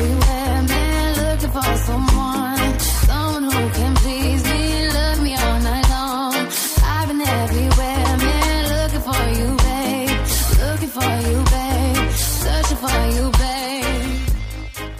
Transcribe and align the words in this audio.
everywhere, 0.00 0.62
man, 0.62 1.16
looking 1.16 1.50
for 1.50 1.76
someone, 1.78 2.78
someone 2.78 3.42
who 3.42 3.70
can 3.70 3.94
please 3.96 4.44
me, 4.44 4.88
love 4.90 5.20
me 5.22 5.34
all 5.34 5.60
night 5.60 5.88
long. 5.90 6.34
I've 6.84 7.08
been 7.08 7.20
everywhere, 7.20 8.16
man, 8.16 8.62
looking 8.78 9.00
for 9.00 9.24
you, 9.38 9.56
babe, 9.56 10.20
looking 10.62 10.88
for 10.88 11.12
you, 11.26 11.44
babe, 11.50 12.10
searching 12.12 12.76
for 12.76 13.06
you, 13.16 13.32
babe. 13.32 14.94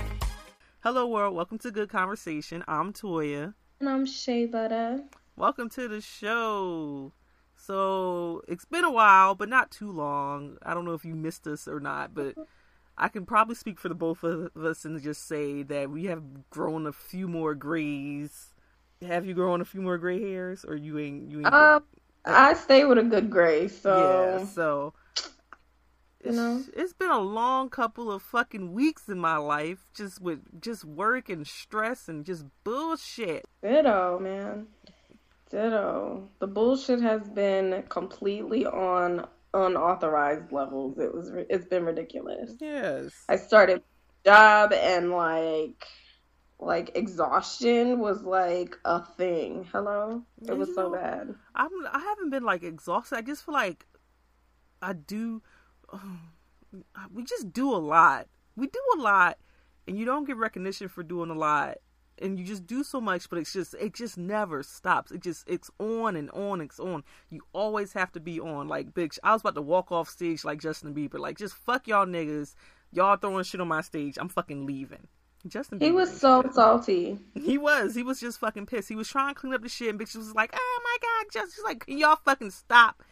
Hello, 0.81 1.07
world. 1.07 1.37
Welcome 1.37 1.59
to 1.59 1.71
Good 1.71 1.91
Conversation. 1.91 2.65
I'm 2.67 2.93
Toya. 2.93 3.55
And 3.79 3.89
I'm 3.89 4.05
Shea 4.05 4.47
Butter. 4.47 5.05
Welcome 5.37 5.69
to 5.71 5.87
the 5.87 6.01
show. 6.01 7.13
So 7.55 8.43
it's 8.49 8.65
been 8.65 8.85
a 8.85 8.91
while, 8.91 9.37
but 9.37 9.49
not 9.49 9.71
too 9.71 9.93
long. 9.93 10.59
I 10.65 10.75
don't 10.75 10.85
know 10.85 10.95
if 10.95 11.05
you 11.05 11.15
missed 11.15 11.47
us 11.47 11.69
or 11.69 11.79
not, 11.79 12.15
but 12.15 12.35
I 12.99 13.09
can 13.09 13.25
probably 13.25 13.55
speak 13.55 13.79
for 13.79 13.89
the 13.89 13.95
both 13.95 14.25
of 14.25 14.51
us 14.57 14.85
and 14.85 15.01
just 15.01 15.29
say 15.29 15.63
that 15.63 15.91
we 15.91 16.07
have 16.07 16.51
grown 16.51 16.87
a 16.87 16.93
few 16.93 17.29
more 17.29 17.55
grays. 17.55 18.53
Have 19.07 19.25
you 19.25 19.35
grown 19.35 19.61
a 19.61 19.65
few 19.65 19.81
more 19.81 19.97
gray 19.99 20.21
hairs, 20.21 20.65
or 20.65 20.75
you 20.75 20.99
ain't? 20.99 21.31
You 21.31 21.39
ain't. 21.39 21.55
Um, 21.55 21.85
I 22.25 22.55
stay 22.55 22.85
with 22.85 22.99
a 22.99 23.05
good 23.05 23.31
gray, 23.31 23.69
so 23.69 24.39
yeah. 24.41 24.45
So 24.45 24.95
you 26.25 26.33
know, 26.33 26.65
it's 26.77 26.93
been 26.93 27.11
a 27.11 27.21
long 27.21 27.71
couple 27.71 28.11
of 28.11 28.23
fucking 28.23 28.73
weeks 28.73 29.09
in 29.09 29.19
my 29.19 29.37
life, 29.37 29.87
just 29.95 30.21
with 30.21 30.61
just 30.61 30.85
work 30.85 31.29
and 31.29 31.47
stress 31.47 32.09
and 32.09 32.25
just 32.25 32.45
bullshit. 32.65 33.45
ditto, 33.63 34.19
man. 34.19 34.67
Ditto. 35.51 36.29
The 36.41 36.49
bullshit 36.49 37.01
has 37.01 37.23
been 37.29 37.85
completely 37.89 38.67
on 38.67 39.27
unauthorized 39.55 40.53
levels. 40.53 40.99
It 40.99 41.15
was. 41.15 41.31
It's 41.49 41.67
been 41.67 41.85
ridiculous. 41.85 42.53
Yes. 42.61 43.13
I 43.29 43.37
started 43.37 43.83
job 44.25 44.73
and 44.73 45.11
like 45.11 45.87
like 46.61 46.91
exhaustion 46.97 47.99
was 48.01 48.23
like 48.23 48.77
a 48.85 49.05
thing. 49.05 49.67
Hello? 49.73 50.23
It 50.47 50.57
was 50.57 50.69
You 50.69 50.75
so 50.75 50.93
bad. 50.93 51.35
I'm 51.55 51.71
I 51.91 52.01
haven't 52.01 52.31
been 52.31 52.45
like 52.45 52.63
exhausted. 52.63 53.17
I 53.17 53.23
just 53.23 53.45
feel 53.45 53.55
like 53.55 53.87
I 54.83 54.93
do 54.93 55.43
we 57.13 57.25
just 57.25 57.53
do 57.53 57.73
a 57.73 57.77
lot. 57.77 58.27
We 58.57 58.67
do 58.67 58.81
a 58.97 59.01
lot 59.01 59.39
and 59.87 59.97
you 59.97 60.05
don't 60.05 60.27
get 60.27 60.37
recognition 60.37 60.89
for 60.89 61.03
doing 61.03 61.31
a 61.31 61.35
lot. 61.35 61.79
And 62.21 62.39
you 62.39 62.45
just 62.45 62.67
do 62.67 62.83
so 62.83 63.01
much, 63.01 63.31
but 63.31 63.39
it's 63.39 63.53
just 63.53 63.75
it 63.75 63.95
just 63.95 64.19
never 64.19 64.63
stops. 64.63 65.13
It 65.13 65.23
just 65.23 65.49
it's 65.49 65.71
on 65.79 66.17
and 66.17 66.31
on, 66.31 66.61
it's 66.61 66.81
on. 66.81 67.05
You 67.31 67.43
always 67.53 67.93
have 67.93 68.13
to 68.13 68.21
be 68.21 68.41
on. 68.41 68.69
Like 68.69 68.93
bitch, 68.93 69.19
I 69.23 69.33
was 69.33 69.43
about 69.43 69.55
to 69.55 69.63
walk 69.63 69.93
off 69.93 70.09
stage 70.09 70.45
like 70.45 70.61
Justin 70.61 70.95
Bieber. 70.95 71.19
Like 71.19 71.39
just 71.39 71.55
fuck 71.55 71.87
y'all 71.87 72.07
niggas. 72.07 72.55
Y'all 72.93 73.17
throwing 73.17 73.45
shit 73.45 73.61
on 73.61 73.69
my 73.69 73.83
stage. 73.83 74.17
I'm 74.19 74.29
fucking 74.29 74.67
leaving. 74.67 75.07
Justin 75.47 75.79
Bieber. 75.79 75.85
He 75.85 75.93
was 75.93 76.21
so 76.21 76.43
salty. 76.53 77.19
He 77.35 77.59
was. 77.59 77.95
He 77.95 78.03
was 78.03 78.19
just 78.19 78.41
fucking 78.41 78.67
pissed. 78.67 78.89
He 78.89 78.97
was 78.97 79.09
trying 79.09 79.35
to 79.35 79.41
clean 79.41 79.55
up 79.55 79.63
the 79.63 79.69
shit, 79.69 79.91
and 79.91 80.01
bitch 80.01 80.17
was 80.17 80.35
like, 80.35 80.51
"Oh 80.55 80.81
my 80.85 80.97
god, 81.01 81.33
just 81.33 81.55
she's 81.55 81.65
like, 81.65 81.87
can 81.87 81.99
y'all 81.99 82.17
fucking 82.25 82.51
stop?" 82.51 83.03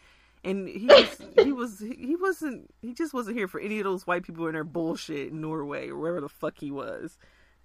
And 0.43 0.67
he 0.67 0.85
was, 0.85 1.21
he 1.43 1.51
was, 1.51 1.79
he 1.79 2.15
wasn't, 2.15 2.69
he 2.81 2.93
just 2.93 3.13
wasn't 3.13 3.37
here 3.37 3.47
for 3.47 3.59
any 3.59 3.79
of 3.79 3.83
those 3.83 4.05
white 4.05 4.23
people 4.23 4.47
in 4.47 4.53
their 4.53 4.63
bullshit 4.63 5.31
in 5.31 5.41
Norway 5.41 5.89
or 5.89 5.97
wherever 5.97 6.21
the 6.21 6.29
fuck 6.29 6.57
he 6.59 6.71
was. 6.71 7.17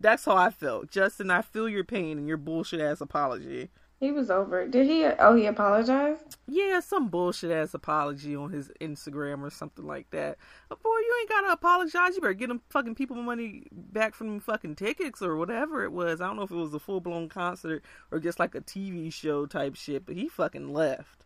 That's 0.03 0.25
how 0.25 0.37
I 0.37 0.51
felt, 0.51 0.91
Justin. 0.91 1.31
I 1.31 1.43
feel 1.43 1.69
your 1.69 1.85
pain 1.85 2.19
and 2.19 2.27
your 2.27 2.37
bullshit 2.37 2.81
ass 2.81 3.01
apology. 3.01 3.71
He 4.01 4.11
was 4.11 4.33
over 4.33 4.63
it. 4.63 4.73
Did 4.73 4.89
he? 4.89 5.05
Oh, 5.05 5.37
he 5.37 5.47
apologized. 5.47 6.37
Yeah, 6.49 6.81
some 6.81 7.07
bullshit 7.07 7.53
ass 7.53 7.73
apology 7.73 8.35
on 8.35 8.51
his 8.51 8.69
Instagram 8.81 9.43
or 9.45 9.51
something 9.51 9.87
like 9.87 10.11
that. 10.11 10.39
But 10.69 10.83
boy, 10.83 10.89
you 10.89 11.17
ain't 11.21 11.29
gotta 11.29 11.53
apologize. 11.53 12.17
You 12.17 12.21
better 12.21 12.35
get 12.35 12.49
them 12.49 12.63
fucking 12.69 12.97
people 12.97 13.15
money 13.15 13.69
back 13.71 14.17
from 14.17 14.27
them 14.27 14.41
fucking 14.41 14.75
tickets 14.75 15.23
or 15.23 15.37
whatever 15.37 15.85
it 15.85 15.93
was. 15.93 16.21
I 16.21 16.27
don't 16.27 16.35
know 16.35 16.43
if 16.43 16.51
it 16.51 16.57
was 16.57 16.75
a 16.75 16.81
full 16.81 17.01
blown 17.01 17.29
concert 17.29 17.85
or 18.11 18.19
just 18.19 18.41
like 18.41 18.57
a 18.57 18.61
TV 18.61 19.13
show 19.13 19.47
type 19.47 19.77
shit, 19.77 20.05
but 20.05 20.17
he 20.17 20.27
fucking 20.27 20.73
left. 20.73 21.23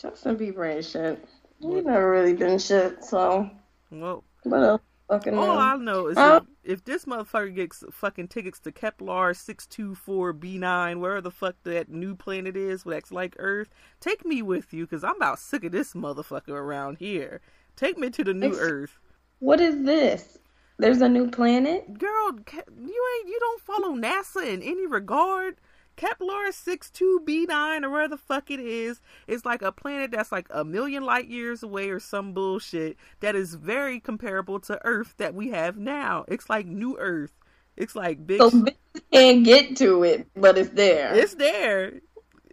Justin 0.00 0.38
Bieber 0.38 0.74
ain't 0.74 0.86
shit. 0.86 1.22
He 1.60 1.66
never 1.66 2.10
really 2.10 2.32
been 2.32 2.58
shit. 2.58 3.04
So 3.04 3.50
Well, 3.90 4.24
what 4.44 4.62
else? 4.62 4.80
Uh, 4.80 4.95
Fucking 5.08 5.36
all 5.36 5.46
know? 5.46 5.58
I 5.58 5.76
know 5.76 6.08
is 6.08 6.16
Huh? 6.16 6.40
if, 6.64 6.78
if 6.78 6.84
this 6.84 7.04
motherfucker 7.04 7.54
gets 7.54 7.84
fucking 7.92 8.28
tickets 8.28 8.58
to 8.60 8.72
Kepler 8.72 9.34
six 9.34 9.66
two 9.66 9.94
four 9.94 10.32
B 10.32 10.58
nine, 10.58 11.00
wherever 11.00 11.20
the 11.20 11.30
fuck 11.30 11.56
that 11.64 11.88
new 11.88 12.14
planet 12.16 12.56
is 12.56 12.82
that's 12.84 13.12
like 13.12 13.36
Earth, 13.38 13.68
take 14.00 14.24
me 14.26 14.42
with 14.42 14.72
you 14.72 14.84
because 14.86 15.04
I'm 15.04 15.16
about 15.16 15.38
sick 15.38 15.64
of 15.64 15.72
this 15.72 15.94
motherfucker 15.94 16.48
around 16.50 16.98
here. 16.98 17.40
Take 17.76 17.98
me 17.98 18.10
to 18.10 18.24
the 18.24 18.34
new 18.34 18.56
Ex- 18.56 18.58
Earth. 18.58 18.98
What 19.38 19.60
is 19.60 19.84
this? 19.84 20.38
There's 20.78 21.00
a 21.00 21.08
new 21.08 21.30
planet. 21.30 21.98
girl, 21.98 22.32
you 22.32 23.06
ain't 23.18 23.28
you 23.28 23.38
don't 23.40 23.60
follow 23.62 23.94
NASA 23.94 24.46
in 24.46 24.62
any 24.62 24.86
regard. 24.86 25.56
Kepler 25.96 26.48
62b9 26.50 27.84
or 27.84 27.90
where 27.90 28.08
the 28.08 28.18
fuck 28.18 28.50
it 28.50 28.60
is 28.60 29.00
is 29.26 29.44
like 29.46 29.62
a 29.62 29.72
planet 29.72 30.10
that's 30.12 30.32
like 30.32 30.46
a 30.50 30.64
million 30.64 31.04
light 31.04 31.28
years 31.28 31.62
away 31.62 31.90
or 31.90 32.00
some 32.00 32.34
bullshit 32.34 32.96
that 33.20 33.36
is 33.36 33.54
very 33.54 34.00
comparable 34.00 34.60
to 34.60 34.80
Earth 34.84 35.14
that 35.18 35.34
we 35.34 35.50
have 35.50 35.78
now. 35.78 36.24
It's 36.28 36.50
like 36.50 36.66
new 36.66 36.98
Earth. 36.98 37.32
It's 37.76 37.96
like 37.96 38.26
big 38.26 38.40
So 38.40 38.50
bitches 38.50 39.02
can't 39.12 39.44
get 39.44 39.76
to 39.78 40.04
it, 40.04 40.28
but 40.36 40.58
it's 40.58 40.70
there. 40.70 41.16
it's 41.16 41.34
there. 41.34 42.00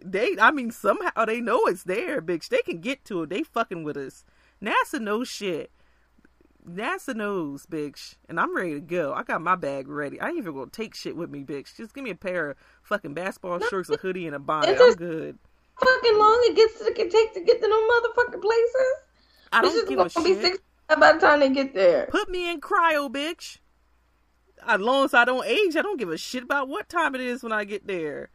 They 0.04 0.36
I 0.40 0.50
mean 0.52 0.70
somehow 0.70 1.24
they 1.26 1.40
know 1.40 1.66
it's 1.66 1.84
there, 1.84 2.22
bitch. 2.22 2.48
They 2.48 2.62
can 2.62 2.80
get 2.80 3.04
to 3.06 3.22
it. 3.24 3.30
They 3.30 3.42
fucking 3.42 3.84
with 3.84 3.96
us. 3.96 4.24
NASA 4.62 5.00
knows 5.00 5.28
shit. 5.28 5.70
NASA 6.68 7.14
knows, 7.14 7.66
bitch, 7.66 8.14
and 8.28 8.40
I'm 8.40 8.56
ready 8.56 8.74
to 8.74 8.80
go. 8.80 9.12
I 9.12 9.22
got 9.22 9.42
my 9.42 9.54
bag 9.54 9.86
ready. 9.86 10.20
I 10.20 10.28
ain't 10.28 10.38
even 10.38 10.54
gonna 10.54 10.70
take 10.70 10.94
shit 10.94 11.16
with 11.16 11.30
me, 11.30 11.44
bitch. 11.44 11.76
Just 11.76 11.94
give 11.94 12.02
me 12.04 12.10
a 12.10 12.14
pair 12.14 12.50
of 12.50 12.56
fucking 12.82 13.12
basketball 13.14 13.60
shorts, 13.60 13.90
a 13.90 13.96
hoodie, 13.96 14.26
and 14.26 14.34
a 14.34 14.38
bonnet. 14.38 14.70
It's 14.70 14.80
I'm 14.80 14.88
just- 14.88 14.98
good. 14.98 15.38
fucking 15.78 16.18
long 16.18 16.38
it 16.44 16.56
gets 16.56 16.78
to 16.84 16.92
can 16.94 17.10
take 17.10 17.34
to 17.34 17.40
get 17.40 17.60
to 17.60 17.68
them 17.68 17.70
motherfucking 17.70 18.40
places. 18.40 18.94
I 19.52 19.62
don't 19.62 19.88
give 19.88 19.98
a 19.98 20.08
gonna 20.08 20.24
be 20.26 20.34
shit. 20.34 20.42
six 20.42 20.58
by 20.98 21.12
the 21.12 21.18
time 21.18 21.40
they 21.40 21.50
get 21.50 21.74
there. 21.74 22.06
Put 22.10 22.28
me 22.30 22.50
in 22.50 22.60
cryo, 22.60 23.10
bitch. 23.12 23.58
As 24.66 24.80
long 24.80 25.04
as 25.04 25.12
I 25.14 25.24
don't 25.24 25.44
age, 25.46 25.76
I 25.76 25.82
don't 25.82 25.98
give 25.98 26.10
a 26.10 26.16
shit 26.16 26.42
about 26.44 26.68
what 26.68 26.88
time 26.88 27.14
it 27.14 27.20
is 27.20 27.42
when 27.42 27.52
I 27.52 27.64
get 27.64 27.86
there. 27.86 28.30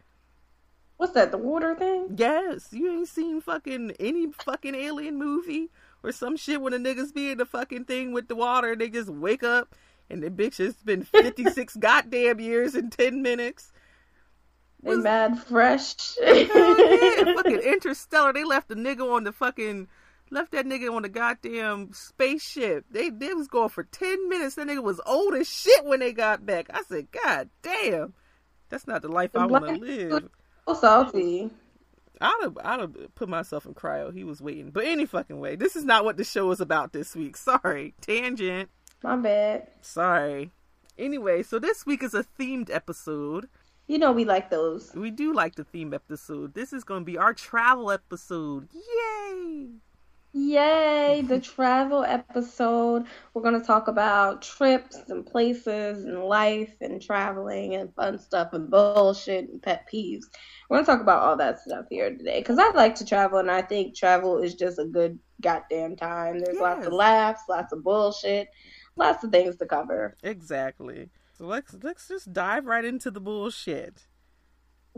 What's 0.97 1.13
that? 1.13 1.31
The 1.31 1.37
water 1.37 1.75
thing? 1.75 2.15
Yes, 2.17 2.69
you 2.71 2.91
ain't 2.91 3.07
seen 3.07 3.39
fucking 3.41 3.91
any 3.99 4.31
fucking 4.33 4.75
alien 4.75 5.17
movie 5.17 5.71
or 6.03 6.11
some 6.11 6.37
shit 6.37 6.61
when 6.61 6.71
the 6.71 6.79
niggas 6.79 7.13
be 7.13 7.31
in 7.31 7.37
the 7.37 7.45
fucking 7.45 7.85
thing 7.85 8.13
with 8.13 8.27
the 8.27 8.35
water 8.35 8.71
and 8.71 8.81
they 8.81 8.89
just 8.89 9.09
wake 9.09 9.43
up 9.43 9.75
and 10.09 10.23
the 10.23 10.29
bitch 10.29 10.57
has 10.57 10.75
been 10.75 11.03
56 11.03 11.75
goddamn 11.77 12.39
years 12.39 12.75
in 12.75 12.89
10 12.89 13.21
minutes. 13.21 13.71
They 14.81 14.95
mad 14.95 15.43
fresh. 15.43 15.95
Yeah, 16.21 16.45
fucking 17.35 17.59
interstellar. 17.59 18.31
They 18.31 18.45
left 18.45 18.69
the 18.69 18.75
nigga 18.75 19.13
on 19.13 19.25
the 19.25 19.33
fucking 19.33 19.89
left 20.31 20.51
that 20.51 20.65
nigga 20.65 20.93
on 20.93 21.01
the 21.01 21.09
goddamn 21.09 21.91
spaceship. 21.91 22.85
They 22.89 23.09
they 23.09 23.33
was 23.33 23.47
going 23.49 23.69
for 23.69 23.83
10 23.83 24.29
minutes. 24.29 24.55
That 24.55 24.67
nigga 24.67 24.83
was 24.83 25.01
old 25.05 25.33
as 25.35 25.49
shit 25.49 25.83
when 25.83 25.99
they 25.99 26.13
got 26.13 26.45
back. 26.45 26.67
I 26.73 26.83
said, 26.83 27.07
God 27.11 27.49
damn. 27.61 28.13
That's 28.69 28.87
not 28.87 29.01
the 29.01 29.09
life 29.09 29.35
I 29.35 29.47
want 29.47 29.65
to 29.65 29.73
live. 29.73 30.29
so 30.67 30.73
salty. 30.75 31.49
I'd 32.21 32.39
have, 32.41 32.57
I'd 32.63 32.79
have 32.79 33.15
put 33.15 33.29
myself 33.29 33.65
in 33.65 33.73
cryo. 33.73 34.13
He 34.13 34.23
was 34.23 34.41
waiting. 34.41 34.71
But 34.71 34.85
any 34.85 35.05
fucking 35.05 35.39
way, 35.39 35.55
this 35.55 35.75
is 35.75 35.85
not 35.85 36.03
what 36.03 36.17
the 36.17 36.23
show 36.23 36.51
is 36.51 36.59
about 36.59 36.93
this 36.93 37.15
week. 37.15 37.37
Sorry. 37.37 37.93
Tangent. 38.01 38.69
My 39.03 39.15
bad. 39.15 39.67
Sorry. 39.81 40.51
Anyway, 40.97 41.43
so 41.43 41.59
this 41.59 41.85
week 41.85 42.03
is 42.03 42.13
a 42.13 42.25
themed 42.37 42.69
episode. 42.69 43.47
You 43.87 43.97
know 43.97 44.11
we 44.11 44.25
like 44.25 44.49
those. 44.49 44.93
We 44.93 45.09
do 45.09 45.33
like 45.33 45.55
the 45.55 45.63
theme 45.63 45.93
episode. 45.93 46.53
This 46.53 46.73
is 46.73 46.83
going 46.83 47.01
to 47.01 47.05
be 47.05 47.17
our 47.17 47.33
travel 47.33 47.89
episode. 47.89 48.67
Yay! 48.73 49.69
Yay, 50.31 51.23
the 51.27 51.39
travel 51.39 52.03
episode. 52.03 53.05
We're 53.33 53.41
going 53.41 53.59
to 53.59 53.65
talk 53.65 53.87
about 53.87 54.43
trips 54.43 54.97
and 55.09 55.25
places 55.25 56.05
and 56.05 56.23
life 56.23 56.75
and 56.81 57.01
traveling 57.01 57.75
and 57.75 57.93
fun 57.95 58.19
stuff 58.19 58.53
and 58.53 58.69
bullshit 58.69 59.49
and 59.49 59.61
pet 59.61 59.87
peeves. 59.91 60.25
We're 60.69 60.77
going 60.77 60.85
to 60.85 60.91
talk 60.91 61.01
about 61.01 61.23
all 61.23 61.35
that 61.37 61.59
stuff 61.59 61.85
here 61.89 62.11
today 62.15 62.39
because 62.41 62.59
I 62.59 62.69
like 62.73 62.95
to 62.95 63.05
travel 63.05 63.39
and 63.39 63.49
I 63.49 63.63
think 63.63 63.95
travel 63.95 64.37
is 64.37 64.53
just 64.53 64.77
a 64.77 64.85
good 64.85 65.17
goddamn 65.41 65.95
time. 65.95 66.39
There's 66.39 66.59
lots 66.59 66.85
of 66.85 66.93
laughs, 66.93 67.41
lots 67.49 67.73
of 67.73 67.83
bullshit, 67.83 68.49
lots 68.95 69.23
of 69.23 69.31
things 69.31 69.57
to 69.57 69.65
cover. 69.65 70.15
Exactly. 70.21 71.09
So 71.33 71.45
let's 71.47 71.75
let's 71.81 72.07
just 72.07 72.33
dive 72.33 72.65
right 72.65 72.85
into 72.85 73.09
the 73.09 73.21
bullshit. 73.21 74.07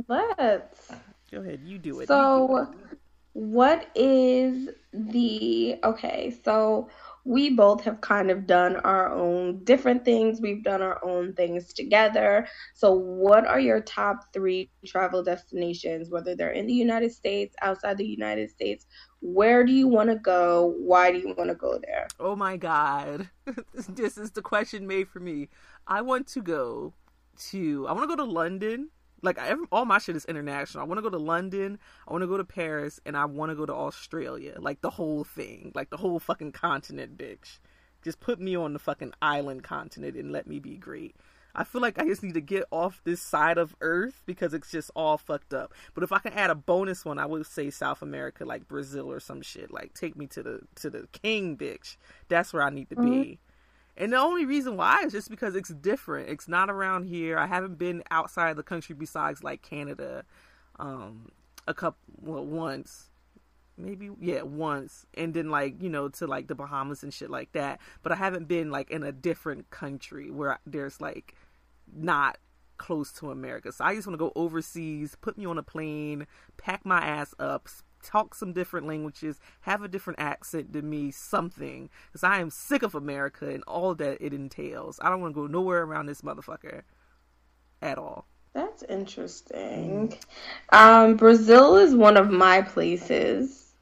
Let's. 0.08 0.92
Go 1.32 1.40
ahead, 1.42 1.62
you 1.64 1.80
do 1.80 2.00
it. 2.02 2.10
You 2.14 2.28
do 2.28 2.48
So, 2.48 2.58
it. 2.58 3.00
What 3.34 3.90
is 3.96 4.70
the 4.94 5.80
okay? 5.84 6.36
So, 6.44 6.90
we 7.24 7.52
both 7.52 7.84
have 7.84 8.02
kind 8.02 8.32
of 8.32 8.48
done 8.48 8.78
our 8.78 9.14
own 9.14 9.64
different 9.64 10.04
things. 10.04 10.42
We've 10.42 10.64
done 10.64 10.82
our 10.82 11.04
own 11.06 11.34
things 11.34 11.74
together. 11.74 12.48
So, 12.74 12.92
what 12.94 13.46
are 13.46 13.60
your 13.60 13.82
top 13.82 14.34
three 14.34 14.72
travel 14.86 15.24
destinations, 15.24 16.10
whether 16.10 16.36
they're 16.36 16.52
in 16.52 16.66
the 16.66 16.74
United 16.74 17.12
States, 17.12 17.56
outside 17.62 17.98
the 17.98 18.06
United 18.06 18.50
States? 18.50 18.88
Where 19.20 19.64
do 19.64 19.72
you 19.72 19.88
want 19.88 20.10
to 20.10 20.16
go? 20.16 20.74
Why 20.80 21.12
do 21.12 21.20
you 21.20 21.36
want 21.38 21.50
to 21.50 21.56
go 21.56 21.80
there? 21.86 22.08
Oh 22.20 22.36
my 22.36 22.58
god. 22.58 23.30
this 23.90 24.18
is 24.18 24.32
the 24.32 24.42
question 24.42 24.88
made 24.88 25.08
for 25.08 25.20
me. 25.20 25.50
I 25.88 26.02
want 26.02 26.28
to 26.28 26.42
go 26.42 26.94
to. 27.50 27.88
I 27.88 27.92
want 27.92 28.10
to 28.10 28.16
go 28.16 28.26
to 28.26 28.32
London. 28.32 28.90
Like 29.22 29.38
I, 29.38 29.56
all 29.72 29.86
my 29.86 30.00
shit 30.00 30.16
is 30.16 30.26
international. 30.26 30.84
I 30.84 30.88
want 30.88 30.98
to 30.98 31.04
go 31.04 31.10
to 31.10 31.18
London. 31.18 31.80
I 32.08 32.12
want 32.12 32.24
to 32.24 32.28
go 32.28 32.38
to 32.38 32.44
Paris, 32.44 33.00
and 33.06 33.16
I 33.16 33.26
want 33.26 33.52
to 33.52 33.56
go 33.56 33.66
to 33.66 33.74
Australia. 33.74 34.56
Like 34.60 34.82
the 34.82 34.90
whole 34.90 35.24
thing, 35.24 35.72
like 35.76 35.90
the 35.90 35.98
whole 35.98 36.20
fucking 36.20 36.54
continent, 36.54 37.18
bitch. 37.18 37.60
Just 38.04 38.20
put 38.20 38.40
me 38.40 38.56
on 38.56 38.74
the 38.74 38.80
fucking 38.80 39.14
island 39.22 39.64
continent 39.64 40.16
and 40.18 40.32
let 40.32 40.48
me 40.48 40.60
be 40.60 40.76
great. 40.76 41.16
I 41.54 41.64
feel 41.64 41.82
like 41.82 42.00
I 42.00 42.06
just 42.06 42.24
need 42.24 42.36
to 42.36 42.42
get 42.42 42.64
off 42.72 43.02
this 43.04 43.22
side 43.22 43.58
of 43.58 43.76
Earth 43.82 44.24
because 44.26 44.54
it's 44.54 44.72
just 44.72 44.90
all 44.96 45.18
fucked 45.18 45.54
up. 45.54 45.74
But 45.94 46.04
if 46.04 46.12
I 46.12 46.20
can 46.20 46.34
add 46.34 46.50
a 46.50 46.56
bonus 46.56 47.04
one, 47.04 47.20
I 47.20 47.26
would 47.26 47.46
say 47.46 47.70
South 47.70 48.02
America, 48.02 48.46
like 48.46 48.68
Brazil 48.68 49.12
or 49.12 49.20
some 49.20 49.42
shit. 49.42 49.72
Like 49.72 49.94
take 49.94 50.16
me 50.16 50.28
to 50.28 50.44
the 50.44 50.62
to 50.76 50.90
the 50.90 51.08
king, 51.12 51.58
bitch. 51.58 51.98
That's 52.30 52.54
where 52.54 52.64
I 52.64 52.70
need 52.70 52.90
to 52.90 52.96
mm-hmm. 52.96 53.22
be. 53.22 53.40
And 54.02 54.12
the 54.12 54.18
only 54.18 54.46
reason 54.46 54.78
why 54.78 55.04
is 55.04 55.12
just 55.12 55.30
because 55.30 55.56
it's 55.56 55.70
different. 55.70 56.28
It's 56.28 56.48
not 56.48 56.72
around 56.72 57.04
here. 57.04 57.38
I 57.38 57.46
haven't 57.46 57.78
been 57.78 58.02
outside 58.10 58.56
the 58.56 58.64
country 58.64 58.96
besides 58.96 59.44
like 59.44 59.62
Canada, 59.62 60.26
um, 60.80 61.30
a 61.68 61.76
couple 61.76 62.00
well 62.20 62.44
once, 62.44 63.12
maybe 63.78 64.10
yeah 64.20 64.42
once, 64.42 65.06
and 65.14 65.36
then 65.36 65.52
like 65.52 65.84
you 65.84 65.90
know 65.90 66.10
to 66.10 66.26
like 66.26 66.48
the 66.48 66.56
Bahamas 66.56 67.04
and 67.04 67.14
shit 67.14 67.30
like 67.30 67.52
that. 67.52 67.80
But 68.02 68.12
I 68.12 68.16
haven't 68.16 68.48
been 68.48 68.72
like 68.72 68.90
in 68.90 69.04
a 69.04 69.12
different 69.12 69.70
country 69.70 70.32
where 70.32 70.58
there's 70.66 71.00
like 71.00 71.36
not 71.96 72.40
close 72.78 73.12
to 73.12 73.30
America. 73.30 73.72
So 73.72 73.86
I 73.86 73.94
just 73.94 74.08
want 74.08 74.16
to 74.16 74.26
go 74.26 74.34
overseas, 74.36 75.16
put 75.22 75.38
me 75.38 75.46
on 75.46 75.60
a 75.60 75.64
plane, 75.64 76.26
pack 76.58 76.88
my 76.88 77.02
ass 77.02 77.36
up, 77.38 77.68
talk 78.04 78.36
some 78.36 78.54
different 78.54 78.88
languages, 78.88 79.40
have 79.62 79.82
a 79.82 79.88
different 79.88 80.20
accent 80.20 80.74
than 80.74 80.90
me, 80.90 81.12
something. 81.12 81.90
Because 82.08 82.24
I 82.24 82.40
am 82.40 82.50
sick 82.50 82.84
of 82.84 82.96
America 82.96 83.50
and 83.50 83.64
all 83.64 83.96
that 83.96 84.18
it 84.22 84.34
entails. 84.34 85.00
I 85.02 85.10
don't 85.10 85.22
want 85.22 85.36
to 85.36 85.42
go 85.42 85.48
nowhere 85.48 85.84
around 85.84 86.08
this 86.08 86.22
motherfucker 86.22 86.82
at 87.82 87.98
all. 87.98 88.28
That's 88.54 88.84
interesting. 88.84 90.14
Um, 90.72 91.16
Brazil 91.16 91.78
is 91.78 91.96
one 91.96 92.18
of 92.18 92.30
my 92.30 92.62
places 92.62 93.74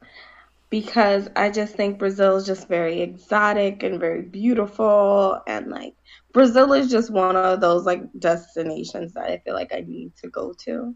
because 0.70 1.28
I 1.34 1.50
just 1.50 1.74
think 1.74 1.98
Brazil 1.98 2.36
is 2.36 2.46
just 2.46 2.68
very 2.68 3.00
exotic 3.02 3.82
and 3.82 3.98
very 3.98 4.22
beautiful 4.22 5.40
and 5.46 5.68
like 5.68 5.94
Brazil 6.32 6.72
is 6.72 6.90
just 6.90 7.10
one 7.10 7.34
of 7.36 7.60
those 7.60 7.84
like 7.84 8.02
destinations 8.18 9.12
that 9.14 9.24
I 9.24 9.38
feel 9.44 9.54
like 9.54 9.72
I 9.74 9.80
need 9.80 10.14
to 10.16 10.28
go 10.28 10.54
to. 10.64 10.94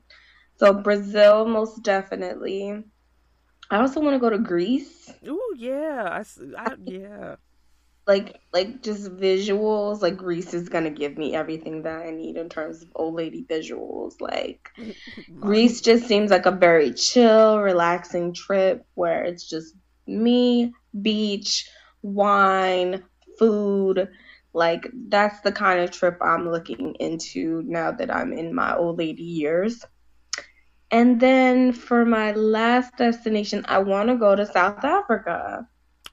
So 0.56 0.72
Brazil 0.72 1.46
most 1.46 1.82
definitely. 1.82 2.84
I 3.74 3.80
also 3.80 4.00
want 4.00 4.14
to 4.14 4.20
go 4.20 4.30
to 4.30 4.38
Greece. 4.38 5.12
Ooh, 5.26 5.54
yeah. 5.56 6.22
I, 6.22 6.24
I- 6.58 6.76
yeah. 6.84 7.36
Like 8.06 8.38
like 8.52 8.82
just 8.82 9.10
visuals, 9.16 10.02
like 10.02 10.16
Greece 10.18 10.54
is 10.54 10.68
gonna 10.68 10.90
give 10.90 11.16
me 11.18 11.34
everything 11.34 11.82
that 11.82 12.06
I 12.06 12.10
need 12.10 12.36
in 12.36 12.48
terms 12.50 12.82
of 12.82 12.90
old 12.94 13.14
lady 13.14 13.44
visuals. 13.48 14.20
Like 14.20 14.70
Greece 15.40 15.80
just 15.80 16.06
seems 16.06 16.30
like 16.30 16.46
a 16.46 16.50
very 16.52 16.92
chill, 16.94 17.58
relaxing 17.60 18.34
trip 18.34 18.86
where 18.94 19.24
it's 19.24 19.48
just 19.48 19.74
me, 20.06 20.74
beach, 21.02 21.68
wine, 22.02 23.04
food. 23.38 24.08
Like 24.54 24.86
that's 25.08 25.40
the 25.40 25.52
kind 25.52 25.80
of 25.80 25.90
trip 25.90 26.18
I'm 26.22 26.50
looking 26.50 26.94
into 27.00 27.62
now 27.66 27.92
that 27.92 28.14
I'm 28.14 28.32
in 28.34 28.54
my 28.54 28.76
old 28.76 28.98
lady 28.98 29.24
years. 29.24 29.84
And 30.94 31.18
then 31.18 31.72
for 31.72 32.04
my 32.04 32.30
last 32.34 32.96
destination, 32.96 33.64
I 33.66 33.78
want 33.78 34.10
to 34.10 34.14
go 34.14 34.36
to 34.36 34.46
South 34.46 34.84
Africa. 34.84 35.66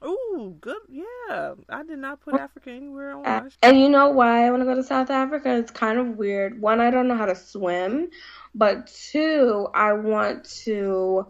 Ooh, 0.04 0.56
good. 0.60 0.82
Yeah. 0.88 1.54
I 1.68 1.84
did 1.84 2.00
not 2.00 2.20
put 2.20 2.34
Africa 2.34 2.72
anywhere 2.72 3.12
on 3.12 3.22
my. 3.22 3.48
And 3.62 3.78
you 3.78 3.88
know 3.88 4.08
why 4.08 4.44
I 4.44 4.50
want 4.50 4.62
to 4.62 4.64
go 4.64 4.74
to 4.74 4.82
South 4.82 5.08
Africa? 5.08 5.56
It's 5.56 5.70
kind 5.70 6.00
of 6.00 6.16
weird. 6.16 6.60
One, 6.60 6.80
I 6.80 6.90
don't 6.90 7.06
know 7.06 7.16
how 7.16 7.26
to 7.26 7.36
swim, 7.36 8.10
but 8.56 8.88
two, 8.88 9.68
I 9.72 9.92
want 9.92 10.46
to 10.64 11.28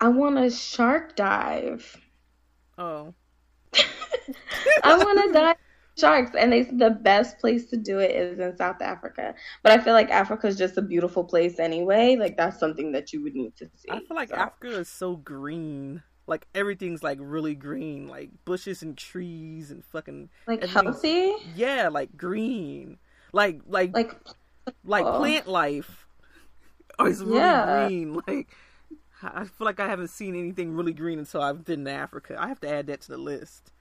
I 0.00 0.08
want 0.08 0.38
to 0.38 0.50
shark 0.50 1.14
dive. 1.14 1.96
Oh. 2.76 3.14
I 4.82 4.98
want 4.98 5.28
to 5.28 5.32
dive 5.32 5.56
sharks, 5.98 6.32
and 6.38 6.52
they 6.52 6.64
said 6.64 6.78
the 6.78 6.90
best 6.90 7.38
place 7.38 7.66
to 7.66 7.76
do 7.76 7.98
it 7.98 8.10
is 8.10 8.38
in 8.38 8.56
South 8.56 8.80
Africa. 8.80 9.34
But 9.62 9.72
I 9.72 9.78
feel 9.78 9.94
like 9.94 10.10
Africa 10.10 10.46
is 10.46 10.56
just 10.56 10.76
a 10.78 10.82
beautiful 10.82 11.24
place 11.24 11.58
anyway. 11.58 12.16
Like 12.16 12.36
that's 12.36 12.58
something 12.58 12.92
that 12.92 13.12
you 13.12 13.22
would 13.22 13.34
need 13.34 13.56
to 13.56 13.68
see. 13.76 13.88
I 13.90 14.00
feel 14.00 14.16
like 14.16 14.30
So, 14.30 14.36
Africa 14.36 14.78
is 14.78 14.88
so 14.88 15.16
green. 15.16 16.02
Like 16.26 16.46
everything's 16.54 17.02
like 17.02 17.18
really 17.20 17.54
green, 17.54 18.06
like 18.06 18.30
bushes 18.44 18.82
and 18.82 18.96
trees 18.96 19.70
and 19.70 19.84
fucking 19.84 20.28
like 20.46 20.64
healthy, 20.64 21.32
yeah, 21.54 21.88
like 21.88 22.16
green, 22.16 22.98
like 23.32 23.60
like 23.66 23.94
like, 23.94 24.14
like 24.84 25.04
oh. 25.06 25.18
plant 25.18 25.46
life. 25.48 26.06
Oh, 26.98 27.06
it's 27.06 27.20
really 27.20 27.38
Yeah. 27.38 27.86
green. 27.86 28.20
Like 28.26 28.48
I 29.22 29.44
feel 29.44 29.64
like 29.64 29.80
I 29.80 29.88
haven't 29.88 30.08
seen 30.08 30.36
anything 30.36 30.74
really 30.74 30.92
green 30.92 31.18
until 31.18 31.42
I've 31.42 31.64
been 31.64 31.84
to 31.86 31.90
Africa. 31.90 32.36
I 32.38 32.48
have 32.48 32.60
to 32.60 32.68
add 32.70 32.86
that 32.88 33.00
to 33.02 33.08
the 33.08 33.18
list. 33.18 33.72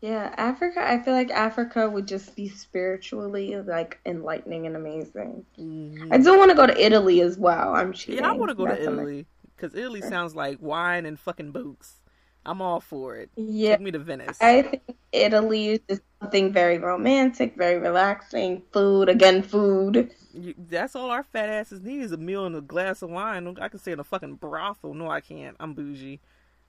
Yeah, 0.00 0.34
Africa, 0.36 0.80
I 0.82 0.98
feel 1.02 1.14
like 1.14 1.30
Africa 1.30 1.88
would 1.88 2.08
just 2.08 2.34
be 2.34 2.48
spiritually 2.48 3.56
like 3.56 4.00
enlightening 4.06 4.66
and 4.66 4.76
amazing. 4.76 5.44
Mm-hmm. 5.58 6.12
I 6.12 6.18
do 6.18 6.38
want 6.38 6.50
to 6.50 6.56
go 6.56 6.66
to 6.66 6.84
Italy 6.84 7.20
as 7.20 7.38
well. 7.38 7.74
I'm 7.74 7.92
cheating. 7.92 8.24
Yeah, 8.24 8.30
I 8.30 8.32
want 8.32 8.50
to 8.50 8.54
go 8.54 8.66
to 8.66 8.72
That's. 8.72 8.86
Italy 8.86 9.26
because 9.62 9.78
Italy 9.78 10.02
sounds 10.02 10.34
like 10.34 10.58
wine 10.60 11.06
and 11.06 11.18
fucking 11.18 11.52
boats. 11.52 12.00
I'm 12.44 12.60
all 12.60 12.80
for 12.80 13.14
it. 13.16 13.30
Yeah, 13.36 13.76
Take 13.76 13.82
me 13.82 13.90
to 13.92 14.00
Venice. 14.00 14.38
I 14.40 14.62
think 14.62 14.82
Italy 15.12 15.68
is 15.68 15.80
just 15.88 16.02
something 16.20 16.52
very 16.52 16.78
romantic, 16.78 17.56
very 17.56 17.78
relaxing. 17.78 18.62
Food, 18.72 19.08
again, 19.08 19.42
food. 19.44 20.12
You, 20.34 20.54
that's 20.58 20.96
all 20.96 21.10
our 21.10 21.22
fat 21.22 21.48
asses 21.48 21.80
need 21.82 22.00
is 22.00 22.10
a 22.10 22.16
meal 22.16 22.44
and 22.44 22.56
a 22.56 22.60
glass 22.60 23.02
of 23.02 23.10
wine. 23.10 23.56
I 23.60 23.68
can 23.68 23.78
stay 23.78 23.92
in 23.92 24.00
a 24.00 24.04
fucking 24.04 24.36
brothel. 24.36 24.94
No, 24.94 25.08
I 25.08 25.20
can't. 25.20 25.56
I'm 25.60 25.74
bougie. 25.74 26.20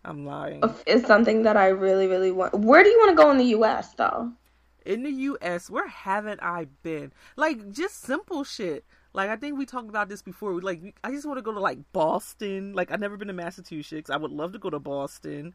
I'm 0.05 0.25
lying. 0.25 0.61
Is 0.85 1.05
something 1.05 1.44
that 1.44 1.55
I 1.57 1.67
really, 1.67 2.07
really 2.07 2.31
want. 2.31 2.53
Where 2.53 2.83
do 2.83 2.89
you 2.89 2.97
want 3.00 3.17
to 3.17 3.23
go 3.23 3.31
in 3.31 3.38
the 3.38 3.45
U.S. 3.45 3.94
though? 3.94 4.31
In 4.85 5.03
the 5.03 5.11
U.S., 5.11 5.69
where 5.69 5.88
haven't 5.88 6.41
I 6.44 6.67
been? 6.83 7.13
Like 7.38 7.71
just 7.71 8.01
simple 8.01 8.44
shit. 8.44 8.83
Like 9.13 9.29
I 9.29 9.35
think 9.38 9.57
we 9.57 9.65
talked 9.65 9.89
about 9.89 10.09
this 10.09 10.21
before. 10.21 10.59
Like 10.59 10.95
I 11.03 11.11
just 11.11 11.25
want 11.25 11.38
to 11.38 11.41
go 11.41 11.53
to 11.53 11.59
like 11.59 11.79
Boston. 11.94 12.73
Like 12.73 12.91
I've 12.91 13.00
never 13.00 13.15
been 13.15 13.27
to 13.29 13.33
Massachusetts. 13.33 14.09
I 14.09 14.17
would 14.17 14.31
love 14.31 14.51
to 14.53 14.59
go 14.59 14.69
to 14.69 14.79
Boston. 14.79 15.53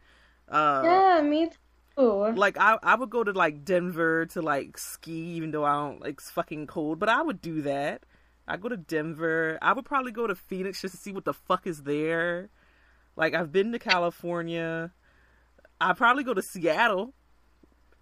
Uh, 0.49 0.81
Yeah, 0.85 1.21
me 1.23 1.51
too. 1.97 2.33
like 2.35 2.57
I 2.59 2.79
I 2.83 2.95
would 2.95 3.11
go 3.11 3.23
to 3.25 3.33
like 3.33 3.65
Denver 3.65 4.27
to 4.27 4.41
like 4.41 4.79
ski, 4.79 5.13
even 5.37 5.51
though 5.51 5.65
I 5.65 5.73
don't 5.75 6.01
like 6.01 6.15
it's 6.15 6.31
fucking 6.31 6.69
cold. 6.69 6.99
But 6.99 7.09
I 7.11 7.21
would 7.21 7.43
do 7.43 7.61
that. 7.63 8.05
I 8.47 8.57
go 8.57 8.69
to 8.71 8.79
Denver. 8.79 9.59
I 9.61 9.75
would 9.75 9.85
probably 9.85 10.13
go 10.13 10.27
to 10.27 10.35
Phoenix 10.35 10.81
just 10.81 10.95
to 10.95 11.01
see 11.01 11.13
what 11.13 11.27
the 11.27 11.35
fuck 11.35 11.67
is 11.67 11.83
there. 11.83 12.49
Like 13.19 13.35
I've 13.35 13.51
been 13.51 13.73
to 13.73 13.81
California. 13.81 14.93
I 15.81 15.93
probably 15.93 16.23
go 16.23 16.35
to 16.35 16.43
Seattle. 16.43 17.13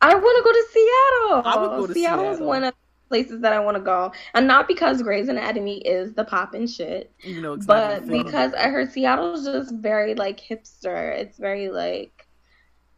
I 0.02 0.14
want 0.14 0.38
to 0.38 0.44
go 0.44 0.52
to 0.52 0.66
Seattle. 0.72 1.42
I 1.44 1.58
would 1.58 1.80
go 1.80 1.86
to 1.86 1.94
Seattle 1.94 2.32
is 2.32 2.38
one 2.38 2.64
of 2.64 2.74
the 2.74 3.08
places 3.08 3.40
that 3.40 3.54
I 3.54 3.60
want 3.60 3.78
to 3.78 3.82
go, 3.82 4.12
and 4.34 4.46
not 4.46 4.68
because 4.68 5.02
Grey's 5.02 5.28
Anatomy 5.28 5.78
is 5.78 6.12
the 6.12 6.24
pop 6.24 6.52
and 6.52 6.68
shit. 6.68 7.10
Though 7.24 7.54
it's 7.54 7.64
but 7.64 8.06
because 8.06 8.52
I 8.52 8.68
heard 8.68 8.92
Seattle's 8.92 9.46
just 9.46 9.74
very 9.76 10.14
like 10.14 10.38
hipster. 10.38 11.16
It's 11.16 11.38
very 11.38 11.70
like 11.70 12.26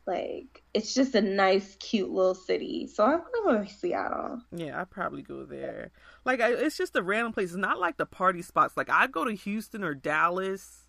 like 0.05 0.65
it's 0.75 0.95
just 0.95 1.15
a 1.15 1.21
nice, 1.21 1.77
cute 1.77 2.11
little 2.11 2.35
city. 2.35 2.89
So 2.89 3.05
I 3.05 3.11
want 3.11 3.27
to 3.33 3.43
go 3.45 3.63
to 3.63 3.73
Seattle. 3.73 4.41
Yeah, 4.51 4.81
I'd 4.81 4.91
probably 4.91 5.23
go 5.23 5.45
there. 5.45 5.93
Like, 6.25 6.41
I, 6.41 6.51
it's 6.53 6.77
just 6.77 6.97
a 6.97 7.03
random 7.03 7.33
place. 7.33 7.51
It's 7.51 7.57
not 7.57 7.79
like 7.79 7.97
the 7.97 8.07
party 8.07 8.43
spots. 8.43 8.77
Like, 8.77 8.91
I'd 8.91 9.13
go 9.13 9.25
to 9.25 9.33
Houston 9.33 9.85
or 9.85 9.95
Dallas. 9.95 10.88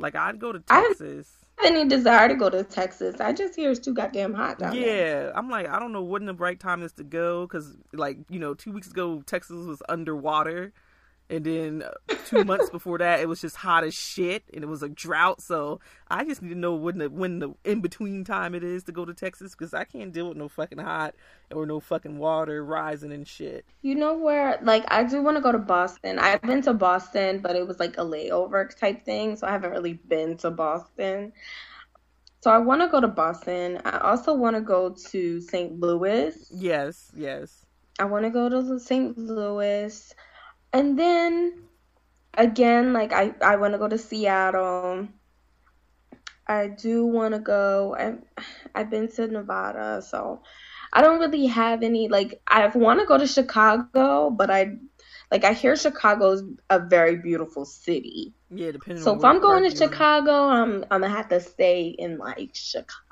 Like, 0.00 0.16
I'd 0.16 0.38
go 0.38 0.52
to 0.52 0.60
Texas. 0.60 1.28
I 1.58 1.66
have 1.66 1.74
any 1.74 1.88
desire 1.88 2.28
to 2.28 2.34
go 2.34 2.48
to 2.48 2.64
Texas. 2.64 3.20
I 3.20 3.32
just 3.32 3.54
hear 3.54 3.70
it's 3.70 3.80
too 3.80 3.92
goddamn 3.92 4.32
hot 4.32 4.58
down 4.58 4.74
there. 4.74 5.24
Yeah, 5.26 5.32
I'm 5.34 5.50
like, 5.50 5.68
I 5.68 5.78
don't 5.78 5.92
know 5.92 6.02
when 6.02 6.24
the 6.24 6.34
right 6.34 6.58
time 6.58 6.82
is 6.82 6.92
to 6.94 7.04
go 7.04 7.46
because, 7.46 7.76
like, 7.92 8.18
you 8.30 8.38
know, 8.38 8.54
two 8.54 8.72
weeks 8.72 8.88
ago 8.90 9.22
Texas 9.26 9.66
was 9.66 9.82
underwater, 9.88 10.72
and 11.30 11.44
then 11.44 11.82
uh, 11.82 12.14
two 12.26 12.44
months 12.44 12.68
before 12.70 12.98
that 12.98 13.20
it 13.20 13.28
was 13.28 13.40
just 13.40 13.56
hot 13.56 13.84
as 13.84 13.94
shit, 13.94 14.42
and 14.52 14.64
it 14.64 14.66
was 14.66 14.82
a 14.82 14.88
drought. 14.88 15.40
So 15.40 15.80
I 16.08 16.24
just 16.24 16.42
need 16.42 16.50
to 16.50 16.58
know 16.58 16.74
when 16.74 16.98
the 16.98 17.08
when 17.08 17.38
the 17.38 17.54
in 17.64 17.80
between 17.80 18.24
time 18.24 18.54
it 18.54 18.64
is 18.64 18.82
to 18.84 18.92
go 18.92 19.04
to 19.04 19.14
Texas 19.14 19.52
because 19.52 19.72
I 19.72 19.84
can't 19.84 20.12
deal 20.12 20.28
with 20.28 20.36
no 20.36 20.48
fucking 20.48 20.78
hot 20.78 21.14
or 21.54 21.64
no 21.66 21.80
fucking 21.80 22.18
water 22.18 22.64
rising 22.64 23.12
and 23.12 23.26
shit. 23.26 23.64
You 23.82 23.94
know 23.94 24.14
where, 24.14 24.58
like, 24.62 24.84
I 24.88 25.04
do 25.04 25.22
want 25.22 25.36
to 25.36 25.40
go 25.40 25.52
to 25.52 25.58
Boston. 25.58 26.18
I've 26.18 26.42
been 26.42 26.62
to 26.62 26.74
Boston, 26.74 27.38
but 27.38 27.56
it 27.56 27.66
was 27.66 27.78
like 27.78 27.96
a 27.96 28.02
layover 28.02 28.76
type 28.76 29.04
thing, 29.04 29.36
so 29.36 29.46
I 29.46 29.52
haven't 29.52 29.70
really 29.70 29.94
been 29.94 30.36
to 30.38 30.50
Boston. 30.50 31.32
So 32.42 32.50
I 32.50 32.58
want 32.58 32.80
to 32.80 32.88
go 32.88 33.00
to 33.00 33.08
Boston. 33.08 33.80
I 33.84 33.98
also 33.98 34.34
want 34.34 34.56
to 34.56 34.62
go 34.62 34.90
to 35.10 35.40
St. 35.40 35.78
Louis. 35.78 36.50
Yes, 36.50 37.12
yes. 37.14 37.66
I 37.98 38.04
want 38.04 38.24
to 38.24 38.30
go 38.30 38.48
to 38.48 38.80
St. 38.80 39.16
Louis. 39.18 40.14
And 40.72 40.98
then 40.98 41.64
again, 42.34 42.92
like 42.92 43.12
I 43.12 43.34
I 43.42 43.56
want 43.56 43.74
to 43.74 43.78
go 43.78 43.88
to 43.88 43.98
Seattle. 43.98 45.08
I 46.46 46.68
do 46.68 47.06
want 47.06 47.34
to 47.34 47.40
go. 47.40 47.96
I 47.98 48.14
I've 48.74 48.90
been 48.90 49.08
to 49.12 49.26
Nevada, 49.26 50.02
so 50.02 50.42
I 50.92 51.02
don't 51.02 51.20
really 51.20 51.46
have 51.46 51.82
any 51.82 52.08
like 52.08 52.40
I 52.46 52.66
want 52.68 53.00
to 53.00 53.06
go 53.06 53.18
to 53.18 53.26
Chicago, 53.26 54.30
but 54.30 54.50
I 54.50 54.76
like 55.30 55.44
I 55.44 55.52
hear 55.52 55.76
Chicago's 55.76 56.42
a 56.68 56.80
very 56.80 57.16
beautiful 57.16 57.64
city. 57.64 58.34
Yeah, 58.50 58.72
depending. 58.72 59.04
So 59.04 59.16
if 59.16 59.24
I'm 59.24 59.40
going 59.40 59.62
to 59.62 59.70
in. 59.70 59.76
Chicago, 59.76 60.32
I'm 60.48 60.84
I'm 60.90 61.02
gonna 61.02 61.08
have 61.08 61.28
to 61.28 61.40
stay 61.40 61.94
in 61.96 62.18
like 62.18 62.50
Chicago. 62.54 63.06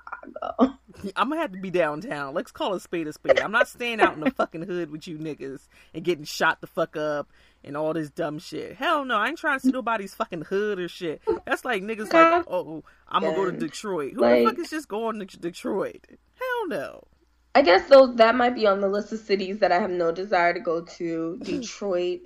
I'm 1.17 1.29
gonna 1.29 1.41
have 1.41 1.53
to 1.53 1.61
be 1.61 1.71
downtown. 1.71 2.35
Let's 2.35 2.51
call 2.51 2.75
a 2.75 2.81
spade 2.81 3.07
a 3.07 3.13
spade. 3.13 3.39
I'm 3.39 3.53
not 3.53 3.69
staying 3.69 4.01
out 4.01 4.15
in 4.15 4.21
the 4.21 4.31
fucking 4.37 4.63
hood 4.63 4.91
with 4.91 5.07
you 5.07 5.17
niggas 5.17 5.69
and 5.95 6.03
getting 6.03 6.25
shot 6.25 6.61
the 6.61 6.67
fuck 6.67 6.97
up 6.97 7.29
and 7.65 7.77
all 7.77 7.93
this 7.93 8.11
dumb 8.11 8.39
shit. 8.39 8.77
Hell 8.77 9.05
no, 9.05 9.17
I 9.17 9.29
ain't 9.29 9.39
trying 9.39 9.59
to 9.61 9.67
see 9.67 9.73
nobody's 9.73 10.15
fucking 10.15 10.43
hood 10.43 10.79
or 10.79 10.89
shit. 10.89 11.23
That's 11.45 11.65
like 11.65 11.83
niggas 11.83 12.13
like, 12.13 12.45
oh, 12.49 12.83
I'm 13.09 13.23
gonna 13.23 13.35
go 13.37 13.51
to 13.51 13.57
Detroit. 13.57 14.13
Who 14.15 14.21
Like- 14.21 14.41
the 14.41 14.51
fuck 14.51 14.59
is 14.59 14.71
just 14.71 14.89
going 14.89 15.19
to 15.27 15.39
Detroit? 15.39 16.07
Hell 16.35 16.69
no. 16.69 17.05
I 17.55 17.63
guess 17.63 17.89
though 17.89 18.07
that 18.13 18.37
might 18.37 18.55
be 18.55 18.67
on 18.69 18.81
the 18.81 18.89
list 18.89 19.13
of 19.13 19.19
cities 19.19 19.59
that 19.59 19.73
I 19.73 19.81
have 19.81 19.91
no 19.91 20.13
desire 20.13 20.55
to 20.55 20.61
go 20.61 20.83
to. 20.83 21.39
Detroit. 21.43 22.21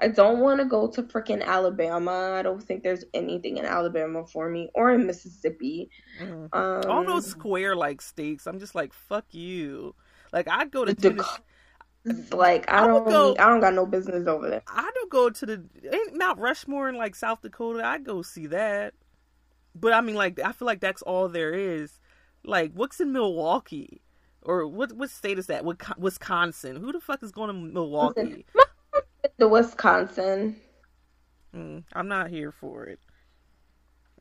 I 0.00 0.08
don't 0.08 0.40
want 0.40 0.58
to 0.60 0.64
go 0.64 0.88
to 0.88 1.02
freaking 1.04 1.44
Alabama. 1.44 2.32
I 2.36 2.42
don't 2.42 2.60
think 2.60 2.82
there's 2.82 3.04
anything 3.14 3.58
in 3.58 3.64
Alabama 3.64 4.26
for 4.26 4.48
me 4.48 4.70
or 4.74 4.90
in 4.92 5.06
Mississippi. 5.06 5.88
Mhm. 6.20 6.48
Um, 6.52 6.90
all 6.90 7.04
those 7.04 7.26
square 7.26 7.76
like 7.76 8.00
states, 8.00 8.46
I'm 8.46 8.58
just 8.58 8.74
like, 8.74 8.92
fuck 8.92 9.26
you. 9.30 9.94
Like 10.32 10.48
I'd 10.48 10.72
go 10.72 10.84
to 10.84 10.94
Tennessee. 10.94 11.28
Like 12.32 12.70
I 12.70 12.84
I 12.84 12.86
don't 12.86 13.04
go- 13.04 13.36
I 13.38 13.48
don't 13.48 13.60
got 13.60 13.74
no 13.74 13.86
business 13.86 14.26
over 14.26 14.48
there. 14.50 14.62
I 14.66 14.90
don't 14.94 15.10
go 15.10 15.30
to 15.30 15.46
the 15.46 15.64
ain't 15.92 16.16
Mount 16.16 16.38
Rushmore 16.38 16.88
in 16.88 16.96
like 16.96 17.14
South 17.14 17.42
Dakota. 17.42 17.84
I'd 17.84 18.04
go 18.04 18.22
see 18.22 18.46
that. 18.48 18.94
But 19.74 19.92
I 19.92 20.00
mean, 20.00 20.16
like 20.16 20.38
I 20.40 20.52
feel 20.52 20.66
like 20.66 20.80
that's 20.80 21.02
all 21.02 21.28
there 21.28 21.52
is. 21.54 21.98
Like, 22.44 22.72
what's 22.74 23.00
in 23.00 23.12
Milwaukee? 23.12 24.02
Or 24.42 24.66
what? 24.66 24.92
What 24.92 25.10
state 25.10 25.38
is 25.38 25.46
that? 25.46 25.64
Wis- 25.64 25.76
Wisconsin. 25.96 26.76
Who 26.76 26.90
the 26.92 27.00
fuck 27.00 27.22
is 27.22 27.30
going 27.30 27.48
to 27.48 27.52
Milwaukee? 27.52 28.44
The 29.38 29.46
Wisconsin. 29.46 30.56
Mm, 31.54 31.84
I'm 31.92 32.08
not 32.08 32.30
here 32.30 32.50
for 32.50 32.86
it. 32.86 32.98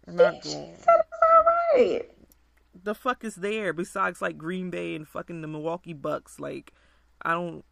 I'm 0.08 0.16
not 0.16 0.44
She 0.44 0.54
going. 0.54 0.76
said 0.76 0.96
it's 1.00 1.20
all 1.34 1.44
right. 1.76 2.02
The 2.84 2.94
fuck 2.96 3.24
is 3.24 3.36
there 3.36 3.74
besides 3.74 4.22
like 4.22 4.38
Green 4.38 4.70
Bay 4.70 4.96
and 4.96 5.08
fucking 5.08 5.42
the 5.42 5.48
Milwaukee 5.48 5.94
Bucks? 5.94 6.40
Like, 6.40 6.74
I 7.24 7.34
don't. 7.34 7.66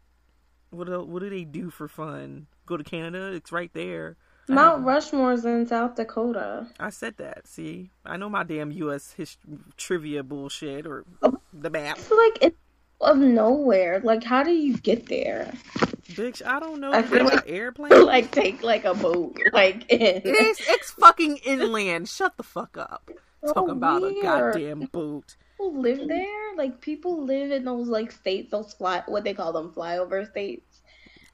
What 0.70 0.86
do, 0.86 1.02
what 1.02 1.20
do 1.20 1.30
they 1.30 1.44
do 1.44 1.70
for 1.70 1.88
fun? 1.88 2.46
Go 2.66 2.76
to 2.76 2.84
Canada? 2.84 3.32
It's 3.32 3.52
right 3.52 3.70
there. 3.74 4.16
Mount. 4.48 4.84
Rushmore's 4.84 5.44
in 5.44 5.66
South 5.66 5.94
Dakota. 5.94 6.66
I 6.78 6.90
said 6.90 7.16
that. 7.18 7.46
See, 7.46 7.90
I 8.04 8.16
know 8.16 8.28
my 8.28 8.42
damn 8.42 8.72
U.S. 8.72 9.12
history 9.12 9.58
trivia 9.76 10.22
bullshit 10.22 10.86
or 10.86 11.04
oh, 11.22 11.38
the 11.52 11.70
map, 11.70 11.98
It's 11.98 12.10
like 12.10 12.38
it's 12.42 12.56
of 13.00 13.18
nowhere. 13.18 14.00
Like 14.00 14.24
how 14.24 14.42
do 14.42 14.50
you 14.50 14.76
get 14.76 15.06
there? 15.06 15.52
bitch. 16.10 16.44
I 16.44 16.60
don't 16.60 16.80
know. 16.80 16.92
I 16.92 17.02
feel 17.02 17.24
like- 17.24 17.44
airplane. 17.46 18.04
like 18.06 18.30
take 18.30 18.62
like 18.62 18.84
a 18.84 18.94
boat. 18.94 19.36
Like 19.52 19.86
in. 19.90 20.22
it's 20.24 20.60
it's 20.68 20.90
fucking 20.92 21.38
inland. 21.38 22.08
Shut 22.08 22.36
the 22.36 22.42
fuck 22.42 22.76
up. 22.76 23.10
So 23.44 23.52
Talking 23.54 23.70
about 23.70 24.02
a 24.02 24.14
goddamn 24.20 24.88
boot. 24.92 25.36
People 25.60 25.80
live 25.80 26.08
there. 26.08 26.56
Like 26.56 26.80
people 26.80 27.24
live 27.24 27.50
in 27.50 27.64
those 27.64 27.88
like 27.88 28.12
states, 28.12 28.50
those 28.50 28.72
fly 28.74 29.02
what 29.06 29.24
they 29.24 29.34
call 29.34 29.52
them 29.52 29.72
flyover 29.72 30.28
states. 30.30 30.82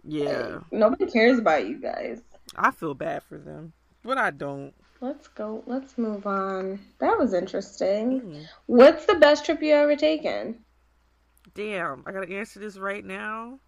Yeah, 0.04 0.60
Like, 0.60 0.72
nobody 0.72 1.10
cares 1.10 1.38
about 1.38 1.66
you 1.66 1.80
guys. 1.80 2.22
I 2.56 2.70
feel 2.72 2.94
bad 2.94 3.22
for 3.22 3.38
them, 3.38 3.72
but 4.02 4.18
I 4.18 4.30
don't. 4.30 4.74
Let's 5.00 5.28
go. 5.28 5.62
Let's 5.66 5.96
move 5.98 6.26
on. 6.26 6.80
That 6.98 7.18
was 7.18 7.32
interesting. 7.34 8.22
Mm. 8.22 8.48
What's 8.66 9.06
the 9.06 9.14
best 9.16 9.44
trip 9.44 9.62
you 9.62 9.72
ever 9.74 9.96
taken? 9.96 10.64
Damn, 11.54 12.04
I 12.06 12.12
gotta 12.12 12.32
answer 12.32 12.60
this 12.60 12.78
right 12.78 13.04
now. 13.04 13.60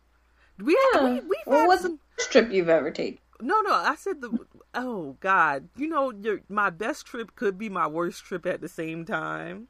We 0.59 0.79
Yeah. 0.95 1.00
we 1.03 1.21
we've 1.21 1.47
Well, 1.47 1.65
had 1.65 1.67
what's 1.67 1.83
some. 1.83 1.93
the 1.93 1.99
best 2.17 2.33
trip 2.33 2.53
you've 2.53 2.69
ever 2.69 2.91
taken? 2.91 3.21
No, 3.41 3.61
no, 3.61 3.73
I 3.73 3.95
said 3.97 4.21
the. 4.21 4.47
Oh 4.75 5.17
God, 5.21 5.69
you 5.77 5.88
know, 5.88 6.11
your 6.12 6.41
my 6.49 6.71
best 6.71 7.07
trip 7.07 7.35
could 7.37 7.59
be 7.59 7.69
my 7.69 7.87
worst 7.87 8.25
trip 8.25 8.47
at 8.47 8.61
the 8.61 8.69
same 8.69 9.05
time. 9.05 9.69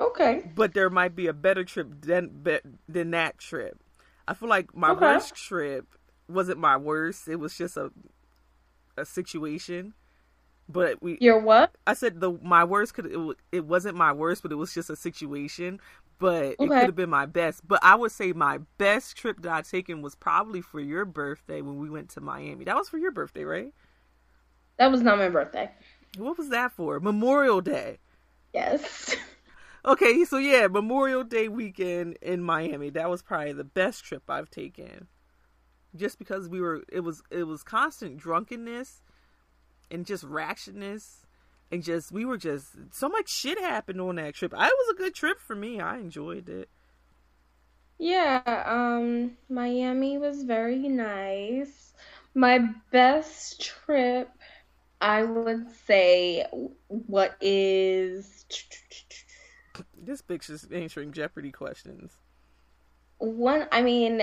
Okay. 0.00 0.44
but 0.54 0.74
there 0.74 0.90
might 0.90 1.14
be 1.14 1.26
a 1.26 1.32
better 1.32 1.64
trip 1.64 1.88
than 2.02 2.44
than 2.88 3.10
that 3.12 3.38
trip. 3.38 3.78
I 4.26 4.34
feel 4.34 4.48
like 4.48 4.74
my 4.74 4.92
Okay. 4.92 5.00
worst 5.14 5.34
trip 5.34 5.86
wasn't 6.28 6.58
my 6.58 6.76
worst. 6.76 7.28
It 7.28 7.36
was 7.36 7.56
just 7.56 7.76
a 7.76 7.90
a 8.96 9.04
situation. 9.04 9.94
But 10.68 11.02
we, 11.02 11.20
Your 11.20 11.38
what? 11.40 11.74
I 11.86 11.94
said 11.94 12.20
the 12.20 12.32
my 12.42 12.64
worst 12.64 12.94
could 12.94 13.06
it, 13.06 13.36
it 13.52 13.64
wasn't 13.66 13.96
my 13.96 14.12
worst, 14.12 14.42
but 14.42 14.52
it 14.52 14.56
was 14.56 14.74
just 14.74 14.90
a 14.90 14.96
situation. 14.96 15.80
But 16.18 16.56
it 16.60 16.74
could 16.74 16.88
have 16.88 16.96
been 16.96 17.10
my 17.10 17.26
best. 17.26 17.66
But 17.66 17.80
I 17.82 17.94
would 17.96 18.12
say 18.12 18.32
my 18.32 18.58
best 18.78 19.16
trip 19.16 19.42
that 19.42 19.52
I 19.52 19.62
taken 19.62 20.02
was 20.02 20.14
probably 20.14 20.60
for 20.60 20.80
your 20.80 21.04
birthday 21.06 21.62
when 21.62 21.78
we 21.78 21.90
went 21.90 22.10
to 22.10 22.20
Miami. 22.20 22.64
That 22.66 22.76
was 22.76 22.88
for 22.90 22.98
your 22.98 23.10
birthday, 23.10 23.44
right? 23.44 23.72
That 24.78 24.90
was 24.90 25.02
not 25.02 25.18
my 25.18 25.28
birthday. 25.28 25.70
What 26.16 26.38
was 26.38 26.48
that 26.50 26.72
for? 26.72 27.00
Memorial 27.00 27.60
Day. 27.60 27.98
Yes. 28.52 29.16
Okay, 29.84 30.24
so 30.24 30.36
yeah, 30.36 30.66
Memorial 30.66 31.24
Day 31.24 31.48
weekend 31.48 32.18
in 32.20 32.42
Miami. 32.42 32.90
That 32.90 33.08
was 33.08 33.22
probably 33.22 33.52
the 33.52 33.64
best 33.64 34.04
trip 34.04 34.22
I've 34.28 34.50
taken. 34.50 35.08
Just 35.96 36.18
because 36.18 36.48
we 36.48 36.60
were 36.60 36.82
it 36.92 37.00
was 37.00 37.22
it 37.30 37.44
was 37.44 37.62
constant 37.62 38.18
drunkenness 38.18 39.02
and 39.90 40.06
just 40.06 40.24
ratchetness 40.24 41.24
and 41.72 41.82
just 41.82 42.12
we 42.12 42.24
were 42.24 42.36
just 42.36 42.66
so 42.92 43.08
much 43.08 43.28
shit 43.30 43.58
happened 43.58 44.00
on 44.00 44.16
that 44.16 44.34
trip. 44.34 44.54
I, 44.56 44.66
it 44.66 44.74
was 44.86 44.94
a 44.94 44.98
good 44.98 45.14
trip 45.14 45.38
for 45.40 45.56
me. 45.56 45.80
I 45.80 45.98
enjoyed 45.98 46.48
it. 46.48 46.68
Yeah, 47.98 48.42
um, 48.66 49.36
Miami 49.48 50.16
was 50.16 50.44
very 50.44 50.88
nice. 50.88 51.92
My 52.34 52.70
best 52.90 53.60
trip, 53.60 54.30
I 55.00 55.22
would 55.24 55.66
say, 55.86 56.46
what 56.88 57.36
is 57.40 58.46
This 60.02 60.22
bitch 60.22 60.48
is 60.48 60.66
answering 60.72 61.12
Jeopardy 61.12 61.52
questions. 61.52 62.12
one, 63.18 63.66
I 63.70 63.82
mean, 63.82 64.22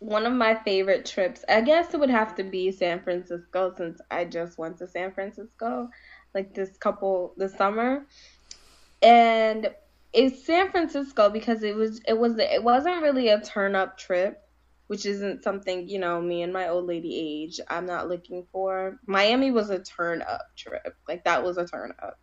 one 0.00 0.26
of 0.26 0.32
my 0.32 0.54
favorite 0.54 1.06
trips, 1.06 1.44
I 1.48 1.60
guess 1.60 1.94
it 1.94 2.00
would 2.00 2.10
have 2.10 2.34
to 2.36 2.44
be 2.44 2.72
San 2.72 3.00
Francisco 3.00 3.72
since 3.76 4.00
I 4.10 4.24
just 4.24 4.58
went 4.58 4.78
to 4.78 4.88
San 4.88 5.12
Francisco 5.12 5.88
like 6.34 6.54
this 6.54 6.76
couple 6.76 7.32
this 7.36 7.54
summer. 7.54 8.04
And 9.00 9.70
it's 10.12 10.44
San 10.44 10.70
Francisco 10.70 11.30
because 11.30 11.62
it 11.62 11.76
was 11.76 12.00
it 12.06 12.18
was 12.18 12.36
it 12.38 12.62
wasn't 12.62 13.02
really 13.02 13.28
a 13.28 13.40
turn 13.40 13.76
up 13.76 13.96
trip, 13.96 14.42
which 14.88 15.06
isn't 15.06 15.44
something, 15.44 15.88
you 15.88 15.98
know, 15.98 16.20
me 16.20 16.42
and 16.42 16.52
my 16.52 16.68
old 16.68 16.86
lady 16.86 17.14
age 17.16 17.60
I'm 17.68 17.86
not 17.86 18.08
looking 18.08 18.46
for. 18.50 18.98
Miami 19.06 19.50
was 19.50 19.70
a 19.70 19.78
turn 19.78 20.22
up 20.22 20.48
trip. 20.56 20.96
Like 21.08 21.24
that 21.24 21.44
was 21.44 21.56
a 21.58 21.66
turn 21.66 21.94
up. 22.02 22.18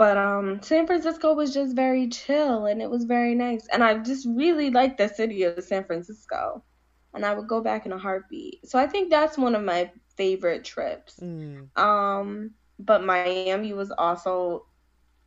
But 0.00 0.16
um 0.16 0.62
San 0.62 0.86
Francisco 0.86 1.34
was 1.34 1.52
just 1.52 1.76
very 1.76 2.08
chill 2.08 2.64
and 2.64 2.80
it 2.80 2.90
was 2.90 3.04
very 3.04 3.34
nice. 3.34 3.68
And 3.70 3.84
I 3.84 3.98
just 3.98 4.26
really 4.34 4.70
liked 4.70 4.96
the 4.96 5.08
city 5.08 5.42
of 5.42 5.62
San 5.62 5.84
Francisco. 5.84 6.64
And 7.12 7.26
I 7.26 7.34
would 7.34 7.48
go 7.48 7.60
back 7.60 7.84
in 7.84 7.92
a 7.92 7.98
heartbeat. 7.98 8.66
So 8.66 8.78
I 8.78 8.86
think 8.86 9.10
that's 9.10 9.36
one 9.36 9.54
of 9.54 9.62
my 9.62 9.92
favorite 10.16 10.64
trips. 10.64 11.20
Mm. 11.20 11.76
Um, 11.78 12.52
but 12.78 13.04
Miami 13.04 13.74
was 13.74 13.90
also 13.90 14.64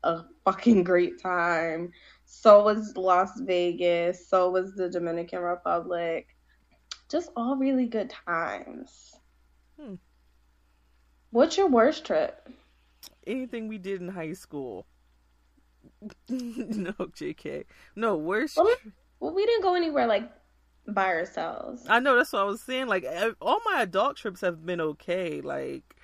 a 0.03 0.23
fucking 0.43 0.83
great 0.83 1.21
time. 1.21 1.91
So 2.25 2.63
was 2.63 2.97
Las 2.97 3.39
Vegas. 3.41 4.27
So 4.27 4.49
was 4.49 4.73
the 4.73 4.89
Dominican 4.89 5.41
Republic. 5.41 6.35
Just 7.11 7.29
all 7.35 7.57
really 7.57 7.85
good 7.85 8.09
times. 8.09 9.19
Hmm. 9.79 9.95
What's 11.29 11.57
your 11.57 11.67
worst 11.67 12.05
trip? 12.05 12.49
Anything 13.25 13.67
we 13.67 13.77
did 13.77 14.01
in 14.01 14.09
high 14.09 14.33
school. 14.33 14.85
no, 16.29 16.91
JK. 16.91 17.65
No, 17.95 18.15
worst 18.15 18.57
Well, 18.57 18.65
tri- 18.65 18.91
Well, 19.19 19.33
we 19.33 19.45
didn't 19.45 19.63
go 19.63 19.75
anywhere 19.75 20.07
like 20.07 20.31
by 20.87 21.05
ourselves. 21.07 21.85
I 21.87 21.99
know 21.99 22.15
that's 22.15 22.33
what 22.33 22.41
I 22.41 22.45
was 22.45 22.61
saying. 22.61 22.87
Like 22.87 23.05
all 23.41 23.59
my 23.65 23.81
adult 23.81 24.17
trips 24.17 24.41
have 24.41 24.65
been 24.65 24.81
okay. 24.81 25.41
Like 25.41 25.95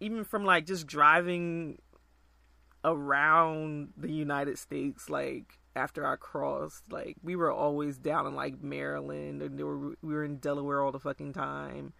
even 0.00 0.24
from 0.24 0.44
like 0.44 0.66
just 0.66 0.86
driving 0.86 1.78
around 2.84 3.92
the 3.96 4.10
United 4.10 4.58
States, 4.58 5.08
like 5.08 5.58
after 5.74 6.06
I 6.06 6.16
crossed, 6.16 6.90
like 6.90 7.16
we 7.22 7.36
were 7.36 7.50
always 7.50 7.98
down 7.98 8.26
in 8.26 8.34
like 8.34 8.62
Maryland 8.62 9.42
and 9.42 9.58
were, 9.60 9.78
we 10.02 10.12
were 10.14 10.24
in 10.24 10.36
Delaware 10.36 10.82
all 10.82 10.92
the 10.92 11.00
fucking 11.00 11.32
time. 11.32 11.92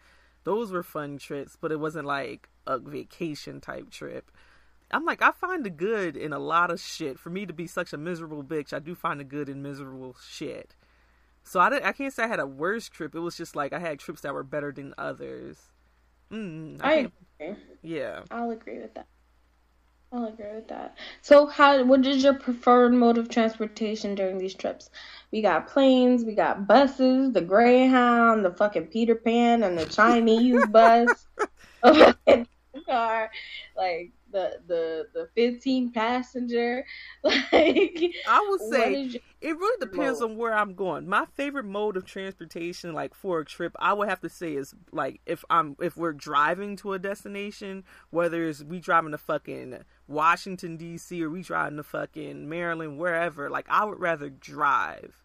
Those 0.45 0.73
were 0.73 0.83
fun 0.83 1.19
trips, 1.19 1.57
but 1.61 1.73
it 1.73 1.81
wasn't 1.81 2.07
like 2.07 2.49
a 2.67 2.79
vacation 2.79 3.61
type 3.61 3.91
trip. 3.91 4.31
I'm 4.91 5.05
like, 5.05 5.23
I 5.23 5.31
find 5.31 5.65
the 5.65 5.71
good 5.71 6.17
in 6.17 6.33
a 6.33 6.39
lot 6.39 6.71
of 6.71 6.81
shit. 6.81 7.19
For 7.19 7.31
me 7.31 7.47
to 7.47 7.53
be 7.53 7.67
such 7.67 7.93
a 7.93 7.97
miserable 7.97 8.45
bitch, 8.45 8.73
I 8.73 8.79
do 8.79 8.95
find 8.95 9.19
the 9.21 9.25
good 9.25 9.49
in 9.49 9.63
miserable 9.63 10.17
shit. 10.29 10.75
So 11.45 11.61
I, 11.61 11.71
didn't, 11.71 11.87
I 11.87 11.93
can't 11.93 12.13
say 12.13 12.25
I 12.25 12.29
had 12.29 12.41
a 12.41 12.47
worse 12.47 12.89
trip. 12.89 13.15
It 13.15 13.21
was 13.21 13.37
just 13.37 13.57
like 13.57 13.73
I 13.73 13.79
had 13.79 13.99
trips 13.99 14.21
that 14.21 14.35
were 14.35 14.43
better 14.43 14.71
than 14.71 14.95
others. 14.99 15.59
Mm, 16.31 16.79
I 16.83 16.93
I 16.93 17.11
agree. 17.41 17.57
yeah. 17.83 18.21
I'll 18.31 18.51
agree 18.51 18.79
with 18.79 18.95
that. 18.95 19.07
I'll 20.13 20.27
agree 20.27 20.55
with 20.55 20.69
that. 20.69 20.97
So, 21.23 21.47
how? 21.47 21.83
What 21.85 22.07
is 22.07 22.23
your 22.23 22.35
preferred 22.35 22.93
mode 22.93 23.17
of 23.17 23.31
transportation 23.31 24.15
during 24.15 24.37
these 24.37 24.55
trips? 24.55 24.91
We 25.31 25.41
got 25.41 25.69
planes, 25.69 26.25
we 26.25 26.35
got 26.35 26.67
buses, 26.67 27.33
the 27.33 27.41
Greyhound, 27.41 28.45
the 28.45 28.53
fucking 28.53 28.89
Peter 28.89 29.15
Pan, 29.15 29.63
and 29.63 29.79
the 29.79 29.87
Chinese 29.87 30.67
bus. 30.67 31.27
car, 32.87 33.31
like 33.77 34.13
the 34.33 34.59
the 34.67 35.07
the 35.15 35.29
15 35.35 35.93
passenger. 35.93 36.85
Like 37.25 38.15
I 38.27 38.47
would 38.49 38.61
say 38.73 39.03
your- 39.03 39.21
it 39.41 39.57
really 39.57 39.77
depends 39.81 40.21
mode? 40.21 40.31
on 40.31 40.37
where 40.37 40.55
I'm 40.55 40.75
going. 40.75 41.09
My 41.09 41.27
favorite 41.35 41.65
mode 41.67 41.97
of 41.97 42.05
transportation, 42.05 42.93
like 42.95 43.15
for 43.15 43.41
a 43.41 43.45
trip, 43.45 43.75
I 43.79 43.93
would 43.93 44.09
have 44.09 44.21
to 44.21 44.29
say 44.29 44.55
is 44.55 44.75
like 44.93 45.21
if 45.27 45.45
I'm 45.51 45.77
if 45.81 45.97
we're 45.97 46.13
driving 46.13 46.77
to 46.77 46.95
a 46.95 46.99
destination, 46.99 47.85
whether 48.11 48.43
it's 48.49 48.63
we 48.65 48.81
driving 48.81 49.13
to 49.13 49.19
fucking 49.19 49.79
Washington 50.09 50.77
D.C. 50.77 51.23
or 51.23 51.31
we 51.31 51.43
driving 51.43 51.77
to 51.77 51.83
fucking 51.83 52.49
Maryland, 52.49 52.99
wherever. 52.99 53.49
Like 53.51 53.67
I 53.69 53.85
would 53.85 54.01
rather 54.01 54.29
drive 54.31 55.23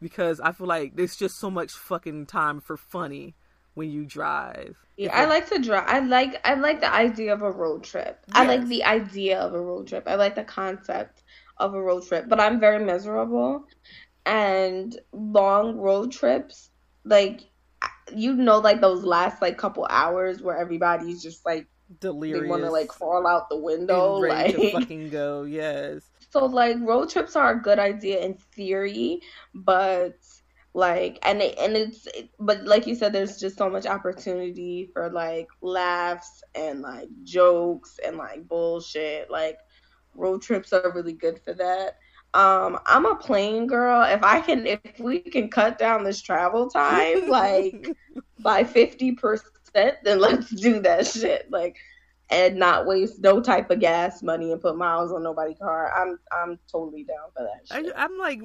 because 0.00 0.40
I 0.40 0.52
feel 0.52 0.66
like 0.66 0.96
there's 0.96 1.16
just 1.16 1.38
so 1.38 1.50
much 1.50 1.72
fucking 1.72 2.26
time 2.26 2.60
for 2.60 2.76
funny 2.76 3.34
when 3.74 3.90
you 3.90 4.04
drive. 4.04 4.76
Yeah, 4.96 5.16
I 5.16 5.24
like 5.24 5.48
to 5.48 5.58
drive. 5.58 5.84
I 5.86 6.00
like 6.00 6.40
I 6.44 6.54
like 6.54 6.80
the 6.80 6.92
idea 6.92 7.32
of 7.32 7.42
a 7.42 7.50
road 7.50 7.84
trip. 7.84 8.24
I 8.32 8.46
like 8.46 8.66
the 8.66 8.84
idea 8.84 9.40
of 9.40 9.54
a 9.54 9.60
road 9.60 9.88
trip. 9.88 10.04
I 10.06 10.16
like 10.16 10.34
the 10.34 10.44
concept 10.44 11.22
of 11.56 11.74
a 11.74 11.82
road 11.82 12.06
trip, 12.06 12.28
but 12.28 12.40
I'm 12.40 12.60
very 12.60 12.84
miserable. 12.84 13.64
And 14.26 14.96
long 15.12 15.78
road 15.78 16.12
trips, 16.12 16.70
like 17.04 17.42
you 18.14 18.34
know, 18.34 18.58
like 18.58 18.80
those 18.80 19.04
last 19.04 19.40
like 19.40 19.56
couple 19.56 19.86
hours 19.88 20.42
where 20.42 20.58
everybody's 20.58 21.22
just 21.22 21.44
like 21.46 21.66
delirious. 22.00 22.42
they 22.42 22.48
want 22.48 22.62
to 22.62 22.70
like 22.70 22.92
fall 22.92 23.26
out 23.26 23.48
the 23.48 23.56
window, 23.56 24.16
like 24.16 24.54
to 24.54 24.70
fucking 24.72 25.10
go. 25.10 25.44
Yes. 25.44 26.02
so 26.30 26.44
like 26.44 26.76
road 26.80 27.10
trips 27.10 27.34
are 27.36 27.52
a 27.52 27.62
good 27.62 27.78
idea 27.78 28.20
in 28.20 28.34
theory, 28.34 29.20
but 29.54 30.16
like 30.74 31.18
and 31.22 31.42
it, 31.42 31.58
and 31.58 31.76
it's 31.76 32.08
but 32.40 32.64
like 32.64 32.86
you 32.86 32.94
said 32.94 33.12
there's 33.12 33.38
just 33.38 33.58
so 33.58 33.68
much 33.68 33.86
opportunity 33.86 34.88
for 34.92 35.10
like 35.10 35.48
laughs 35.60 36.42
and 36.54 36.80
like 36.80 37.08
jokes 37.24 37.98
and 38.04 38.16
like 38.16 38.48
bullshit. 38.48 39.30
Like 39.30 39.58
road 40.14 40.40
trips 40.40 40.72
are 40.72 40.92
really 40.94 41.12
good 41.12 41.40
for 41.44 41.52
that. 41.54 41.98
Um 42.32 42.78
I'm 42.86 43.04
a 43.04 43.16
plane 43.16 43.66
girl. 43.66 44.02
If 44.02 44.22
I 44.22 44.40
can 44.40 44.66
if 44.66 44.80
we 44.98 45.20
can 45.20 45.50
cut 45.50 45.78
down 45.78 46.04
this 46.04 46.22
travel 46.22 46.70
time 46.70 47.28
like 47.28 47.90
by 48.40 48.64
50%, 48.64 49.42
then 50.04 50.18
let's 50.18 50.50
do 50.50 50.80
that 50.80 51.06
shit. 51.06 51.50
Like 51.50 51.76
and 52.30 52.56
not 52.56 52.86
waste 52.86 53.20
no 53.20 53.40
type 53.40 53.70
of 53.70 53.80
gas 53.80 54.22
money 54.22 54.52
and 54.52 54.60
put 54.60 54.76
miles 54.76 55.12
on 55.12 55.22
nobody's 55.22 55.58
car. 55.58 55.92
I'm 55.94 56.18
I'm 56.32 56.58
totally 56.70 57.04
down 57.04 57.30
for 57.36 57.42
that 57.42 57.74
I, 57.74 57.82
shit. 57.82 57.92
I'm 57.96 58.18
like 58.18 58.40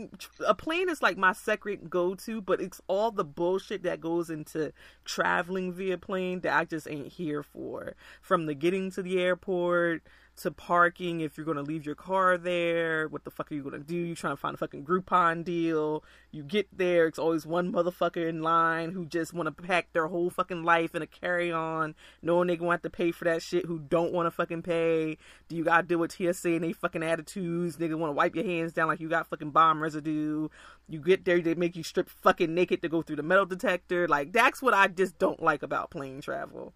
a 0.46 0.54
plane 0.54 0.90
is 0.90 1.02
like 1.02 1.18
my 1.18 1.34
second 1.34 1.90
go 1.90 2.16
to, 2.16 2.42
but 2.42 2.62
it's 2.62 2.82
all 2.88 3.12
the 3.12 3.24
bullshit 3.24 3.84
that 3.84 4.02
goes 4.02 4.30
into 4.30 4.74
traveling 5.06 5.74
via 5.74 5.98
plane 5.98 6.42
that 6.42 6.54
I 6.58 6.66
just 6.66 6.90
ain't 6.90 7.14
here 7.14 7.44
for. 7.44 7.96
From 8.22 8.46
the 8.46 8.56
getting 8.56 8.92
to 8.92 9.02
the 9.02 9.20
airport 9.20 10.04
to 10.38 10.52
parking, 10.52 11.22
if 11.22 11.36
you're 11.38 11.46
gonna 11.46 11.62
leave 11.62 11.86
your 11.86 11.96
car 11.96 12.38
there, 12.38 13.08
what 13.08 13.24
the 13.24 13.32
fuck 13.32 13.52
are 13.52 13.56
you 13.56 13.64
gonna 13.64 13.80
do? 13.80 13.96
You 13.96 14.16
trying 14.16 14.34
to 14.34 14.38
find 14.40 14.54
a 14.54 14.58
fucking 14.58 14.86
Groupon 14.86 15.44
deal. 15.44 16.04
You 16.32 16.44
get 16.44 16.68
there, 16.76 17.08
it's 17.08 17.18
always 17.20 17.46
one 17.46 17.72
motherfucker 17.72 18.28
in 18.28 18.42
line 18.42 18.92
who 18.92 19.06
just 19.06 19.34
want 19.34 19.48
to 19.48 19.64
pack 19.64 19.94
their 19.94 20.08
whole 20.08 20.30
fucking 20.30 20.64
life 20.64 20.94
in 20.94 21.02
a 21.02 21.08
carry 21.08 21.52
on, 21.52 21.96
knowing 22.22 22.48
they 22.48 22.56
gonna 22.58 22.72
have 22.72 22.82
to 22.84 22.90
pay 22.90 23.12
for 23.12 23.26
that 23.26 23.42
shit. 23.42 23.66
Who 23.66 23.80
don't 23.80 24.14
want 24.14 24.28
to 24.28 24.32
fucking 24.32 24.62
pay? 24.62 25.18
Do 25.48 25.56
you 25.56 25.64
gotta 25.64 25.88
deal 25.88 26.00
with 26.00 26.12
TSA 26.12 26.50
and 26.52 26.64
they 26.64 26.74
fucking 26.74 27.04
attitudes? 27.04 27.78
Nigga 27.78 27.98
want 27.98 28.10
to 28.12 28.16
wipe 28.16 28.36
your 28.36 28.46
hands 28.46 28.74
down 28.74 28.88
like 28.88 29.00
you 29.00 29.10
got 29.10 29.28
fucking 29.28 29.52
bomb 29.52 29.82
residue. 29.82 30.50
You 30.88 31.00
get 31.00 31.26
there, 31.26 31.42
they 31.42 31.56
make 31.56 31.76
you 31.76 31.84
strip 31.84 32.10
fucking 32.10 32.54
naked 32.54 32.82
to 32.84 32.90
go 32.90 33.02
through 33.02 33.18
the 33.18 33.24
metal 33.24 33.46
detector. 33.46 34.08
Like 34.08 34.34
that's 34.34 34.62
what 34.62 34.74
I 34.74 34.88
just 34.88 35.18
don't 35.18 35.42
like 35.42 35.64
about 35.64 35.90
plane 35.90 36.22
travel. 36.22 36.74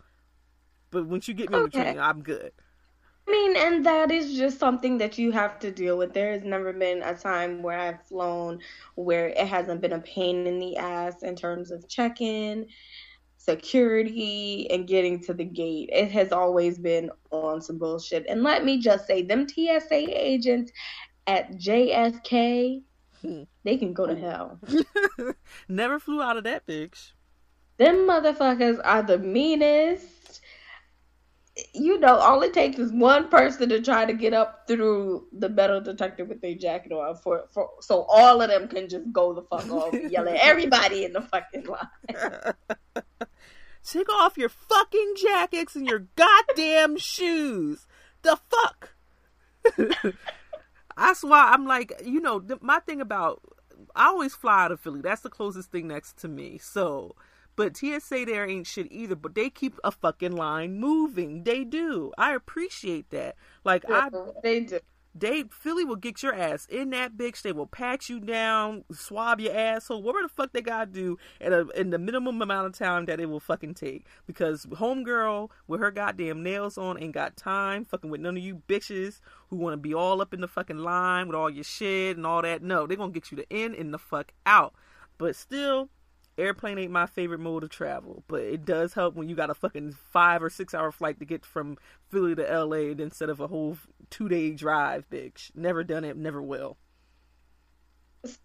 But 0.90 1.06
once 1.06 1.28
you 1.28 1.34
get 1.34 1.50
me 1.50 1.58
on 1.58 1.64
the 1.64 1.70
Okay. 1.70 1.84
train, 1.84 2.00
I'm 2.00 2.22
good. 2.22 2.52
I 3.32 3.34
mean, 3.34 3.56
and 3.56 3.86
that 3.86 4.12
is 4.12 4.38
just 4.38 4.60
something 4.60 4.98
that 4.98 5.18
you 5.18 5.32
have 5.32 5.58
to 5.60 5.72
deal 5.72 5.98
with. 5.98 6.14
There 6.14 6.34
has 6.34 6.44
never 6.44 6.74
been 6.74 7.02
a 7.02 7.16
time 7.16 7.64
where 7.64 7.80
I've 7.80 8.06
flown 8.06 8.60
where 8.96 9.30
it 9.30 9.48
hasn't 9.48 9.80
been 9.80 9.94
a 9.94 10.00
pain 10.00 10.46
in 10.48 10.60
the 10.60 10.76
ass 10.76 11.24
in 11.24 11.38
terms 11.38 11.72
of 11.72 11.88
check-in, 11.88 12.68
security, 13.38 14.70
and 14.70 14.86
getting 14.86 15.22
to 15.22 15.34
the 15.34 15.46
gate. 15.46 15.90
It 15.94 16.12
has 16.12 16.34
always 16.34 16.78
been 16.78 17.10
on 17.32 17.62
some 17.62 17.78
bullshit. 17.78 18.26
And 18.28 18.44
let 18.44 18.66
me 18.66 18.80
just 18.82 19.08
say, 19.08 19.22
them 19.22 19.48
TSA 19.48 19.94
agents 19.94 20.74
at 21.26 21.54
JFK, 21.54 22.82
Hmm. 23.22 23.44
they 23.64 23.78
can 23.78 23.94
go 23.94 24.08
to 24.08 24.16
hell. 24.16 24.60
Never 25.70 26.00
flew 26.00 26.22
out 26.22 26.38
of 26.38 26.44
that 26.44 26.68
bitch. 26.68 27.14
Them 27.78 28.08
motherfuckers 28.08 28.82
are 28.84 29.04
the 29.04 29.20
meanest. 29.20 30.21
You 31.74 32.00
know, 32.00 32.16
all 32.16 32.42
it 32.44 32.54
takes 32.54 32.80
is 32.80 32.94
one 32.94 33.28
person 33.28 33.68
to 33.70 33.82
try 33.82 34.06
to 34.06 34.14
get 34.14 34.34
up 34.34 34.68
through 34.68 35.28
the 35.34 35.50
metal 35.50 35.82
detector 35.82 36.24
with 36.24 36.42
their 36.42 36.56
jacket 36.56 36.94
on, 36.94 37.16
for, 37.16 37.46
for 37.52 37.70
so 37.82 38.04
all 38.04 38.42
of 38.42 38.50
them 38.50 38.68
can 38.70 38.88
just 38.88 39.12
go 39.12 39.34
the 39.34 39.42
fuck 39.42 39.70
off 39.70 39.94
and 39.94 40.10
yell 40.10 40.30
at 40.30 40.36
everybody 40.42 41.04
in 41.04 41.14
the 41.14 41.22
fucking 41.22 41.66
line. 41.66 43.04
Take 43.84 44.10
off 44.10 44.38
your 44.38 44.50
fucking 44.50 45.16
jackets 45.18 45.76
and 45.76 45.86
your 45.86 46.08
goddamn 46.16 46.98
shoes. 46.98 47.86
The 48.22 48.40
fuck? 48.50 48.94
That's 50.98 51.24
why 51.24 51.52
I'm 51.52 51.66
like, 51.66 51.94
you 52.06 52.22
know, 52.22 52.42
my 52.62 52.80
thing 52.80 53.02
about 53.02 53.42
I 53.96 54.08
always 54.08 54.36
fly 54.36 54.66
out 54.66 54.72
of 54.72 54.80
Philly. 54.80 55.02
That's 55.02 55.22
the 55.22 55.30
closest 55.30 55.72
thing 55.72 55.88
next 55.88 56.18
to 56.20 56.28
me. 56.28 56.58
So, 56.58 57.16
but 57.62 57.78
TSA 57.78 58.26
there 58.26 58.50
ain't 58.50 58.66
shit 58.66 58.88
either. 58.92 59.16
But 59.16 59.36
they 59.36 59.52
keep 59.52 59.80
a 59.84 59.92
fucking 59.92 60.36
line 60.36 60.80
moving. 60.80 61.44
They 61.44 61.64
do. 61.64 62.12
I 62.18 62.34
appreciate 62.34 63.12
that. 63.12 63.36
Like 63.64 63.88
I 63.88 64.10
they 64.42 64.62
do. 64.62 64.80
they 65.14 65.44
Philly 65.44 65.86
will 65.86 65.96
get 65.96 66.24
your 66.24 66.34
ass 66.34 66.66
in 66.66 66.90
that 66.90 67.18
bitch. 67.18 67.44
They 67.44 67.52
will 67.52 67.68
pat 67.68 68.10
you 68.10 68.20
down, 68.20 68.84
swab 68.92 69.40
your 69.40 69.56
asshole, 69.56 70.02
whatever 70.02 70.24
the 70.24 70.30
fuck 70.30 70.54
they 70.54 70.64
gotta 70.64 70.90
do 70.90 71.20
in 71.40 71.54
a 71.54 71.68
in 71.80 71.92
the 71.92 72.00
minimum 72.00 72.42
amount 72.42 72.66
of 72.66 72.74
time 72.76 73.06
that 73.06 73.20
it 73.20 73.28
will 73.28 73.40
fucking 73.40 73.76
take. 73.76 74.08
Because 74.26 74.66
homegirl 74.66 75.52
with 75.68 75.82
her 75.82 75.92
goddamn 75.92 76.42
nails 76.42 76.80
on 76.80 76.98
ain't 76.98 77.14
got 77.14 77.38
time 77.38 77.86
fucking 77.86 78.10
with 78.10 78.22
none 78.22 78.38
of 78.38 78.42
you 78.42 78.64
bitches 78.68 79.20
who 79.52 79.58
want 79.58 79.74
to 79.74 79.78
be 79.78 79.94
all 79.94 80.20
up 80.20 80.34
in 80.34 80.42
the 80.42 80.48
fucking 80.48 80.80
line 80.80 81.28
with 81.28 81.36
all 81.36 81.48
your 81.48 81.64
shit 81.64 82.18
and 82.18 82.26
all 82.26 82.42
that. 82.42 82.64
No, 82.64 82.88
they 82.88 82.96
gonna 82.96 83.14
get 83.14 83.30
you 83.30 83.38
the 83.38 83.48
in 83.56 83.76
and 83.76 83.94
the 83.94 84.00
fuck 84.00 84.32
out. 84.48 84.74
But 85.20 85.36
still, 85.36 85.90
airplane 86.42 86.78
ain't 86.78 86.92
my 86.92 87.06
favorite 87.06 87.40
mode 87.40 87.64
of 87.64 87.70
travel, 87.70 88.24
but 88.28 88.42
it 88.42 88.66
does 88.66 88.94
help 88.94 89.16
when 89.16 89.30
you 89.30 89.36
got 89.36 89.50
a 89.50 89.54
fucking 89.54 89.96
five 90.12 90.44
or 90.44 90.50
six 90.50 90.74
hour 90.74 90.92
flight 90.92 91.20
to 91.20 91.26
get 91.26 91.46
from 91.46 91.78
Philly 92.10 92.36
to 92.36 92.44
LA 92.44 92.92
instead 93.02 93.30
of 93.30 93.40
a 93.40 93.48
whole 93.48 93.78
two 94.10 94.28
day 94.28 94.52
drive, 94.52 95.10
bitch. 95.10 95.52
Never 95.56 95.84
done 95.84 96.04
it, 96.04 96.18
never 96.18 96.42
will. 96.42 96.78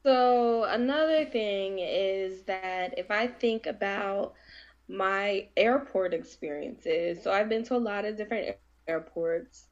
So 0.05 0.65
another 0.65 1.27
thing 1.27 1.79
is 1.81 2.43
that 2.45 2.99
if 2.99 3.11
I 3.11 3.27
think 3.27 3.67
about 3.67 4.35
my 4.89 5.49
airport 5.57 6.15
experiences, 6.15 7.23
so 7.23 7.33
I've 7.33 7.49
been 7.49 7.65
to 7.65 7.77
a 7.77 7.79
lot 7.79 8.05
of 8.05 8.17
different 8.17 8.57
airports, 8.87 9.69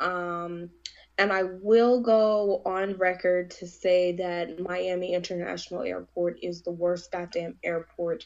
um, 0.00 0.70
and 1.18 1.32
I 1.32 1.42
will 1.42 2.00
go 2.00 2.62
on 2.64 2.94
record 2.94 3.50
to 3.52 3.66
say 3.66 4.12
that 4.12 4.60
Miami 4.60 5.14
International 5.14 5.82
Airport 5.82 6.38
is 6.42 6.62
the 6.62 6.72
worst 6.72 7.12
goddamn 7.12 7.56
airport 7.62 8.24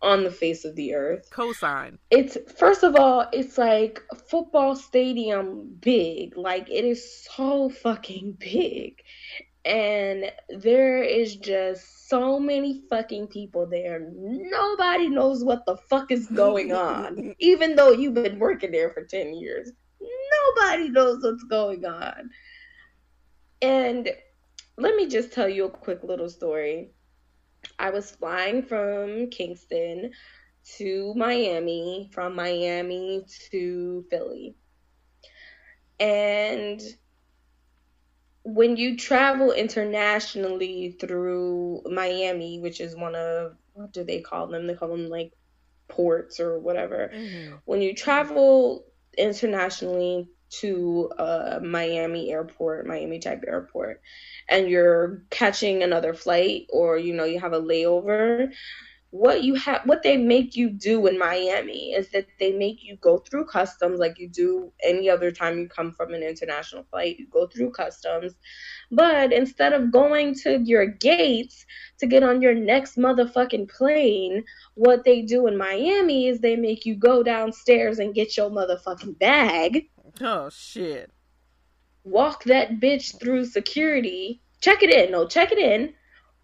on 0.00 0.22
the 0.22 0.30
face 0.30 0.64
of 0.64 0.76
the 0.76 0.94
earth. 0.94 1.28
Cosign. 1.30 1.98
It's 2.10 2.38
first 2.56 2.84
of 2.84 2.94
all, 2.96 3.28
it's 3.32 3.58
like 3.58 4.02
a 4.12 4.16
football 4.16 4.76
stadium 4.76 5.76
big. 5.80 6.36
Like 6.36 6.70
it 6.70 6.84
is 6.84 7.24
so 7.24 7.68
fucking 7.68 8.36
big. 8.38 9.02
And 9.64 10.32
there 10.48 11.02
is 11.02 11.36
just 11.36 12.08
so 12.08 12.38
many 12.38 12.82
fucking 12.88 13.26
people 13.26 13.66
there. 13.66 14.08
Nobody 14.14 15.08
knows 15.08 15.44
what 15.44 15.66
the 15.66 15.76
fuck 15.76 16.10
is 16.10 16.26
going 16.28 16.72
on. 16.72 17.34
Even 17.38 17.74
though 17.74 17.90
you've 17.90 18.14
been 18.14 18.38
working 18.38 18.70
there 18.70 18.90
for 18.90 19.04
10 19.04 19.34
years. 19.34 19.72
Nobody 20.00 20.88
knows 20.90 21.22
what's 21.22 21.44
going 21.44 21.84
on. 21.84 22.30
And 23.60 24.08
let 24.76 24.94
me 24.94 25.08
just 25.08 25.32
tell 25.32 25.48
you 25.48 25.64
a 25.64 25.70
quick 25.70 26.04
little 26.04 26.28
story. 26.28 26.90
I 27.78 27.90
was 27.90 28.10
flying 28.10 28.62
from 28.62 29.30
Kingston 29.30 30.12
to 30.76 31.14
Miami, 31.16 32.10
from 32.12 32.34
Miami 32.34 33.24
to 33.50 34.04
Philly. 34.10 34.54
And 35.98 36.80
when 38.44 38.76
you 38.76 38.96
travel 38.96 39.52
internationally 39.52 40.96
through 40.98 41.82
Miami, 41.86 42.60
which 42.60 42.80
is 42.80 42.96
one 42.96 43.14
of 43.14 43.56
what 43.74 43.92
do 43.92 44.04
they 44.04 44.20
call 44.20 44.46
them? 44.46 44.66
They 44.66 44.74
call 44.74 44.88
them 44.88 45.08
like 45.08 45.32
ports 45.88 46.40
or 46.40 46.58
whatever. 46.58 47.10
Mm-hmm. 47.14 47.56
When 47.64 47.82
you 47.82 47.94
travel 47.94 48.84
internationally 49.18 50.28
to 50.60 51.10
a 51.18 51.60
Miami 51.60 52.30
airport, 52.30 52.86
Miami 52.86 53.18
type 53.18 53.44
airport, 53.46 54.00
and 54.48 54.68
you're 54.68 55.22
catching 55.30 55.82
another 55.82 56.14
flight 56.14 56.66
or 56.72 56.98
you 56.98 57.14
know 57.14 57.24
you 57.24 57.40
have 57.40 57.52
a 57.52 57.60
layover, 57.60 58.52
what 59.10 59.42
you 59.42 59.54
have 59.54 59.82
what 59.86 60.02
they 60.02 60.16
make 60.18 60.54
you 60.54 60.68
do 60.68 61.06
in 61.06 61.18
Miami 61.18 61.92
is 61.92 62.10
that 62.10 62.26
they 62.38 62.52
make 62.52 62.84
you 62.84 62.96
go 62.96 63.18
through 63.18 63.46
customs 63.46 63.98
like 63.98 64.18
you 64.18 64.28
do 64.28 64.70
any 64.82 65.08
other 65.08 65.30
time 65.30 65.58
you 65.58 65.68
come 65.68 65.92
from 65.92 66.12
an 66.12 66.22
international 66.22 66.84
flight. 66.90 67.18
You 67.18 67.26
go 67.28 67.46
through 67.46 67.70
customs. 67.70 68.34
But 68.90 69.32
instead 69.32 69.72
of 69.72 69.92
going 69.92 70.34
to 70.42 70.60
your 70.60 70.86
gates 70.86 71.64
to 71.98 72.06
get 72.06 72.22
on 72.22 72.42
your 72.42 72.54
next 72.54 72.96
motherfucking 72.98 73.70
plane, 73.70 74.44
what 74.74 75.04
they 75.04 75.22
do 75.22 75.46
in 75.46 75.56
Miami 75.56 76.28
is 76.28 76.40
they 76.40 76.56
make 76.56 76.84
you 76.84 76.94
go 76.94 77.22
downstairs 77.22 77.98
and 77.98 78.14
get 78.14 78.36
your 78.36 78.50
motherfucking 78.50 79.18
bag 79.18 79.88
Oh 80.20 80.50
shit. 80.50 81.10
walk 82.04 82.44
that 82.44 82.80
bitch 82.80 83.18
through 83.20 83.44
security, 83.46 84.42
check 84.60 84.82
it 84.82 84.90
in, 84.90 85.12
no, 85.12 85.26
check 85.26 85.52
it 85.52 85.58
in, 85.58 85.94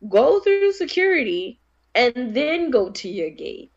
go 0.09 0.40
through 0.40 0.72
security, 0.72 1.61
and 1.94 2.35
then 2.35 2.70
go 2.70 2.90
to 2.90 3.09
your 3.09 3.30
gate. 3.30 3.70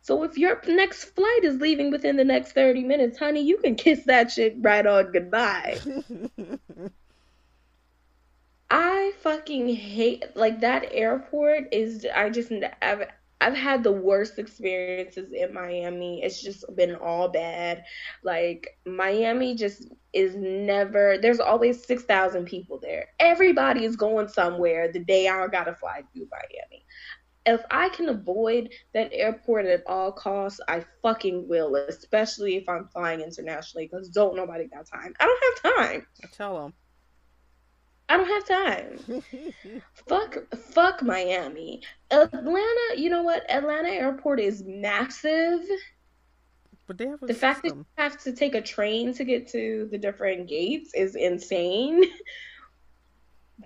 So 0.00 0.22
if 0.22 0.36
your 0.36 0.60
next 0.68 1.04
flight 1.04 1.40
is 1.44 1.60
leaving 1.60 1.90
within 1.90 2.16
the 2.16 2.24
next 2.24 2.52
30 2.52 2.84
minutes, 2.84 3.18
honey, 3.18 3.42
you 3.42 3.56
can 3.56 3.74
kiss 3.74 4.04
that 4.04 4.30
shit 4.30 4.56
right 4.60 4.86
on 4.86 5.12
goodbye. 5.12 5.78
I 8.70 9.12
fucking 9.20 9.74
hate 9.74 10.24
like 10.34 10.60
that 10.60 10.88
airport 10.90 11.72
is 11.72 12.06
I 12.14 12.28
just 12.28 12.52
I've 12.82 13.08
I've 13.44 13.54
had 13.54 13.84
the 13.84 13.92
worst 13.92 14.38
experiences 14.38 15.30
in 15.32 15.52
Miami. 15.52 16.22
It's 16.22 16.42
just 16.42 16.64
been 16.76 16.94
all 16.94 17.28
bad. 17.28 17.84
Like 18.22 18.78
Miami 18.86 19.54
just 19.54 19.92
is 20.14 20.34
never 20.34 21.18
there's 21.20 21.40
always 21.40 21.84
6,000 21.84 22.46
people 22.46 22.78
there. 22.80 23.08
Everybody 23.20 23.84
is 23.84 23.96
going 23.96 24.28
somewhere 24.28 24.90
the 24.90 25.00
day 25.00 25.28
I 25.28 25.46
got 25.48 25.64
to 25.64 25.74
fly 25.74 26.04
through 26.14 26.28
Miami. 26.30 26.86
If 27.44 27.60
I 27.70 27.90
can 27.90 28.08
avoid 28.08 28.70
that 28.94 29.10
airport 29.12 29.66
at 29.66 29.82
all 29.86 30.10
costs, 30.10 30.60
I 30.66 30.82
fucking 31.02 31.46
will, 31.46 31.76
especially 31.76 32.56
if 32.56 32.66
I'm 32.66 32.88
flying 32.88 33.20
internationally 33.20 33.86
because 33.86 34.08
don't 34.08 34.36
nobody 34.36 34.68
got 34.68 34.86
time. 34.86 35.12
I 35.20 35.26
don't 35.26 35.64
have 35.64 35.76
time. 35.76 36.06
I 36.22 36.28
Tell 36.32 36.62
them. 36.62 36.72
I 38.08 38.16
don't 38.16 38.26
have 38.26 38.46
time. 38.46 39.22
fuck 40.06 40.36
fuck 40.56 41.02
Miami. 41.02 41.82
Atlanta, 42.10 42.96
you 42.96 43.08
know 43.10 43.22
what? 43.22 43.50
Atlanta 43.50 43.88
airport 43.88 44.40
is 44.40 44.62
massive. 44.64 45.60
But 46.86 46.98
they 46.98 47.06
have 47.06 47.22
a 47.22 47.26
The 47.26 47.34
fact 47.34 47.62
that 47.62 47.74
you 47.74 47.86
have 47.96 48.18
to 48.24 48.32
take 48.32 48.54
a 48.54 48.60
train 48.60 49.14
to 49.14 49.24
get 49.24 49.48
to 49.48 49.88
the 49.90 49.96
different 49.96 50.48
gates 50.48 50.92
is 50.94 51.14
insane. 51.14 52.02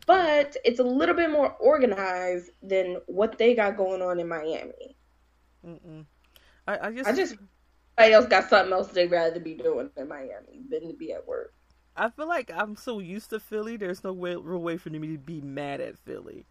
But 0.06 0.56
it's 0.64 0.80
a 0.80 0.84
little 0.84 1.14
bit 1.14 1.30
more 1.30 1.52
organized 1.54 2.50
than 2.62 2.98
what 3.06 3.38
they 3.38 3.54
got 3.54 3.76
going 3.76 4.02
on 4.02 4.20
in 4.20 4.28
Miami. 4.28 4.96
Mm-mm. 5.66 6.04
I, 6.66 6.88
I 6.88 6.92
just, 6.92 7.08
I 7.08 7.12
just 7.12 7.36
everybody 7.96 8.14
else 8.14 8.26
got 8.26 8.50
something 8.50 8.72
else 8.72 8.88
they'd 8.88 9.10
rather 9.10 9.40
be 9.40 9.54
doing 9.54 9.90
in 9.96 10.08
Miami 10.08 10.62
than 10.70 10.88
to 10.88 10.94
be 10.94 11.12
at 11.12 11.26
work. 11.26 11.54
I 11.98 12.10
feel 12.10 12.28
like 12.28 12.50
I'm 12.54 12.76
so 12.76 13.00
used 13.00 13.30
to 13.30 13.40
Philly. 13.40 13.76
There's 13.76 14.04
no 14.04 14.12
way, 14.12 14.36
real 14.36 14.62
way 14.62 14.76
for 14.76 14.90
me 14.90 15.08
to 15.08 15.18
be 15.18 15.40
mad 15.40 15.80
at 15.80 15.98
Philly. 15.98 16.46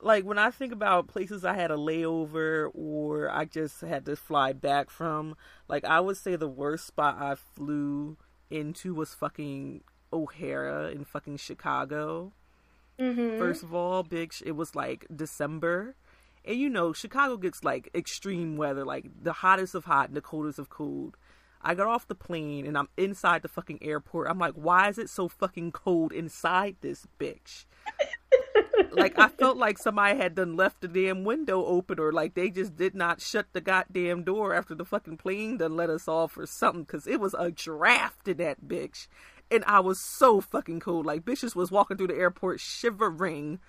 Like 0.00 0.24
when 0.24 0.38
I 0.38 0.50
think 0.50 0.72
about 0.72 1.08
places 1.08 1.44
I 1.44 1.54
had 1.54 1.70
a 1.70 1.76
layover 1.76 2.70
or 2.74 3.30
I 3.30 3.44
just 3.44 3.80
had 3.80 4.04
to 4.06 4.16
fly 4.16 4.52
back 4.52 4.90
from, 4.90 5.36
like 5.68 5.84
I 5.84 6.00
would 6.00 6.16
say 6.16 6.36
the 6.36 6.48
worst 6.48 6.86
spot 6.86 7.20
I 7.20 7.34
flew 7.34 8.16
into 8.50 8.94
was 8.94 9.14
fucking 9.14 9.82
O'Hare 10.12 10.88
in 10.88 11.04
fucking 11.04 11.38
Chicago. 11.38 12.32
Mm-hmm. 12.98 13.38
First 13.38 13.62
of 13.62 13.74
all, 13.74 14.02
big. 14.02 14.32
Sh- 14.32 14.42
it 14.46 14.52
was 14.52 14.74
like 14.74 15.06
December, 15.14 15.96
and 16.44 16.58
you 16.58 16.68
know 16.68 16.92
Chicago 16.92 17.36
gets 17.36 17.64
like 17.64 17.88
extreme 17.94 18.56
weather, 18.56 18.84
like 18.84 19.06
the 19.22 19.32
hottest 19.32 19.74
of 19.74 19.86
hot 19.86 20.08
and 20.08 20.16
the 20.16 20.20
coldest 20.20 20.58
of 20.58 20.68
cold. 20.68 21.16
I 21.62 21.74
got 21.74 21.86
off 21.86 22.08
the 22.08 22.14
plane 22.14 22.66
and 22.66 22.76
I'm 22.76 22.88
inside 22.96 23.42
the 23.42 23.48
fucking 23.48 23.78
airport. 23.82 24.28
I'm 24.28 24.38
like, 24.38 24.54
why 24.54 24.88
is 24.88 24.98
it 24.98 25.08
so 25.08 25.28
fucking 25.28 25.72
cold 25.72 26.12
inside 26.12 26.76
this 26.80 27.06
bitch? 27.18 27.66
like 28.92 29.18
I 29.18 29.28
felt 29.28 29.56
like 29.56 29.78
somebody 29.78 30.16
had 30.18 30.34
done 30.34 30.56
left 30.56 30.80
the 30.80 30.88
damn 30.88 31.24
window 31.24 31.64
open 31.64 31.98
or 31.98 32.12
like 32.12 32.34
they 32.34 32.50
just 32.50 32.76
did 32.76 32.94
not 32.94 33.20
shut 33.20 33.46
the 33.52 33.60
goddamn 33.60 34.24
door 34.24 34.54
after 34.54 34.74
the 34.74 34.84
fucking 34.84 35.18
plane 35.18 35.58
done 35.58 35.76
let 35.76 35.90
us 35.90 36.08
off 36.08 36.36
or 36.36 36.46
something 36.46 36.82
because 36.82 37.06
it 37.06 37.20
was 37.20 37.34
a 37.38 37.50
draft 37.50 38.26
in 38.26 38.38
that 38.38 38.66
bitch. 38.66 39.06
And 39.50 39.64
I 39.66 39.80
was 39.80 40.00
so 40.00 40.40
fucking 40.40 40.80
cold. 40.80 41.06
Like 41.06 41.24
bitches 41.24 41.54
was 41.54 41.70
walking 41.70 41.96
through 41.96 42.08
the 42.08 42.16
airport 42.16 42.58
shivering. 42.58 43.60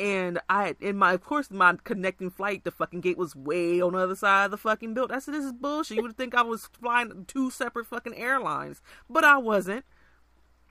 And 0.00 0.40
I, 0.48 0.76
in 0.80 0.96
my, 0.96 1.12
of 1.12 1.22
course, 1.22 1.50
my 1.50 1.76
connecting 1.84 2.30
flight, 2.30 2.64
the 2.64 2.70
fucking 2.70 3.02
gate 3.02 3.18
was 3.18 3.36
way 3.36 3.82
on 3.82 3.92
the 3.92 3.98
other 3.98 4.16
side 4.16 4.46
of 4.46 4.50
the 4.50 4.56
fucking 4.56 4.94
building. 4.94 5.14
I 5.14 5.20
said, 5.20 5.34
this 5.34 5.44
is 5.44 5.52
bullshit. 5.52 5.98
You 5.98 6.02
would 6.02 6.16
think 6.16 6.34
I 6.34 6.42
was 6.42 6.66
flying 6.66 7.26
two 7.26 7.50
separate 7.50 7.86
fucking 7.86 8.16
airlines. 8.16 8.80
But 9.08 9.24
I 9.24 9.36
wasn't 9.36 9.84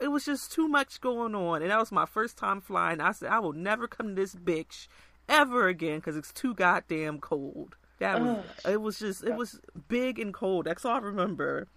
it 0.02 0.08
was 0.08 0.26
just 0.26 0.50
too 0.50 0.70
much 0.70 1.02
going 1.02 1.36
on 1.36 1.62
and 1.62 1.70
that 1.70 1.78
was 1.78 1.92
my 1.92 2.06
first 2.06 2.38
time 2.38 2.62
flying 2.62 3.02
i 3.02 3.12
said 3.12 3.30
i 3.30 3.38
will 3.38 3.52
never 3.52 3.86
come 3.86 4.08
to 4.08 4.14
this 4.16 4.34
bitch 4.34 4.88
ever 5.28 5.68
again 5.68 5.98
because 5.98 6.16
it's 6.16 6.32
too 6.32 6.54
goddamn 6.54 7.20
cold 7.20 7.76
that 7.98 8.22
was 8.22 8.46
it 8.66 8.80
was 8.80 9.00
just 9.00 9.26
it 9.26 9.36
was 9.36 9.60
big 9.90 10.18
and 10.18 10.34
cold 10.34 10.64
that's 10.64 10.86
all 10.86 10.96
i 10.96 11.00
remember 11.00 11.68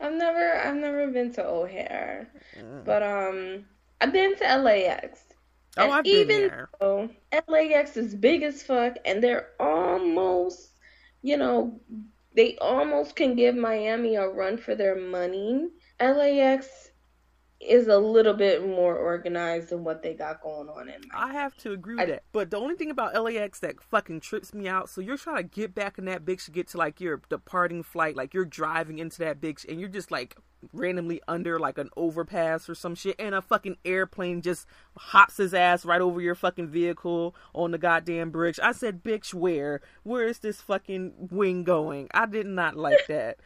I've 0.00 0.14
never 0.14 0.56
I've 0.58 0.76
never 0.76 1.08
been 1.08 1.32
to 1.34 1.44
O'Hare, 1.44 2.28
but 2.84 3.02
um 3.02 3.64
I've 4.00 4.12
been 4.12 4.36
to 4.36 4.56
LAX. 4.58 5.20
Oh 5.76 5.90
And 5.90 5.92
i've 5.92 6.10
been 6.10 6.28
even 6.28 6.28
there 6.28 6.68
though 6.80 7.08
LAX 7.48 7.96
is 7.96 8.14
big 8.14 8.42
as 8.42 8.62
fuck 8.62 8.96
and 9.04 9.22
they're 9.22 9.48
almost, 9.60 10.70
you 11.22 11.36
know, 11.36 11.80
they 12.34 12.56
almost 12.58 13.16
can 13.16 13.34
give 13.34 13.54
Miami 13.54 14.16
a 14.16 14.26
run 14.28 14.56
for 14.58 14.74
their 14.74 14.94
money. 14.96 15.68
LAX 16.00 16.87
is 17.60 17.88
a 17.88 17.98
little 17.98 18.34
bit 18.34 18.64
more 18.64 18.94
organized 18.96 19.70
than 19.70 19.82
what 19.82 20.00
they 20.02 20.14
got 20.14 20.40
going 20.42 20.68
on 20.68 20.88
in. 20.88 21.00
I 21.12 21.32
have 21.32 21.56
to 21.58 21.72
agree 21.72 21.94
with 21.96 22.04
I- 22.04 22.06
that. 22.06 22.22
But 22.32 22.50
the 22.50 22.56
only 22.56 22.76
thing 22.76 22.90
about 22.90 23.20
LAX 23.20 23.58
that 23.60 23.82
fucking 23.82 24.20
trips 24.20 24.54
me 24.54 24.68
out, 24.68 24.88
so 24.88 25.00
you're 25.00 25.16
trying 25.16 25.38
to 25.38 25.42
get 25.42 25.74
back 25.74 25.98
in 25.98 26.04
that 26.04 26.24
bitch 26.24 26.44
to 26.44 26.50
get 26.52 26.68
to 26.68 26.76
like 26.78 27.00
your 27.00 27.20
departing 27.28 27.82
flight, 27.82 28.14
like 28.16 28.32
you're 28.32 28.44
driving 28.44 28.98
into 28.98 29.18
that 29.18 29.40
bitch 29.40 29.68
and 29.68 29.80
you're 29.80 29.88
just 29.88 30.10
like 30.12 30.36
randomly 30.72 31.20
under 31.28 31.58
like 31.58 31.78
an 31.78 31.88
overpass 31.96 32.68
or 32.68 32.74
some 32.74 32.94
shit 32.94 33.14
and 33.18 33.32
a 33.34 33.40
fucking 33.42 33.76
airplane 33.84 34.40
just 34.42 34.66
hops 34.96 35.36
his 35.36 35.54
ass 35.54 35.84
right 35.84 36.00
over 36.00 36.20
your 36.20 36.34
fucking 36.34 36.66
vehicle 36.68 37.34
on 37.54 37.70
the 37.72 37.78
goddamn 37.78 38.30
bridge. 38.30 38.58
I 38.62 38.72
said, 38.72 39.02
bitch, 39.02 39.34
where? 39.34 39.80
Where 40.04 40.26
is 40.28 40.38
this 40.40 40.60
fucking 40.60 41.28
wing 41.30 41.64
going? 41.64 42.08
I 42.12 42.26
did 42.26 42.46
not 42.46 42.76
like 42.76 43.04
that. 43.08 43.38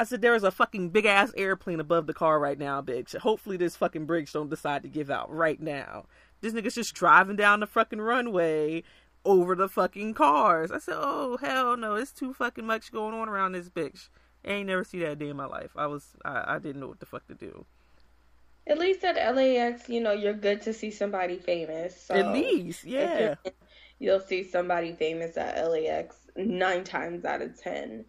I 0.00 0.04
said 0.04 0.22
there 0.22 0.34
is 0.34 0.44
a 0.44 0.50
fucking 0.50 0.88
big 0.88 1.04
ass 1.04 1.30
airplane 1.36 1.78
above 1.78 2.06
the 2.06 2.14
car 2.14 2.40
right 2.40 2.58
now, 2.58 2.80
bitch. 2.80 3.14
Hopefully 3.18 3.58
this 3.58 3.76
fucking 3.76 4.06
bridge 4.06 4.32
don't 4.32 4.48
decide 4.48 4.82
to 4.82 4.88
give 4.88 5.10
out 5.10 5.30
right 5.30 5.60
now. 5.60 6.06
This 6.40 6.54
nigga's 6.54 6.74
just 6.74 6.94
driving 6.94 7.36
down 7.36 7.60
the 7.60 7.66
fucking 7.66 8.00
runway 8.00 8.82
over 9.26 9.54
the 9.54 9.68
fucking 9.68 10.14
cars. 10.14 10.70
I 10.70 10.78
said, 10.78 10.94
oh 10.96 11.36
hell 11.36 11.76
no, 11.76 11.96
it's 11.96 12.12
too 12.12 12.32
fucking 12.32 12.64
much 12.66 12.90
going 12.92 13.12
on 13.12 13.28
around 13.28 13.52
this 13.52 13.68
bitch. 13.68 14.08
I 14.42 14.52
ain't 14.52 14.68
never 14.68 14.84
see 14.84 15.00
that 15.00 15.18
day 15.18 15.28
in 15.28 15.36
my 15.36 15.44
life. 15.44 15.72
I 15.76 15.86
was 15.86 16.06
I, 16.24 16.54
I 16.54 16.58
didn't 16.58 16.80
know 16.80 16.88
what 16.88 17.00
the 17.00 17.04
fuck 17.04 17.26
to 17.26 17.34
do. 17.34 17.66
At 18.66 18.78
least 18.78 19.04
at 19.04 19.16
LAX, 19.36 19.86
you 19.90 20.00
know, 20.00 20.12
you're 20.12 20.32
good 20.32 20.62
to 20.62 20.72
see 20.72 20.90
somebody 20.90 21.36
famous. 21.36 22.00
So 22.06 22.14
At 22.14 22.32
least, 22.32 22.86
yeah. 22.86 23.34
you'll 23.98 24.20
see 24.20 24.44
somebody 24.44 24.94
famous 24.94 25.36
at 25.36 25.62
LAX 25.62 26.16
nine 26.36 26.84
times 26.84 27.26
out 27.26 27.42
of 27.42 27.60
ten. 27.60 28.06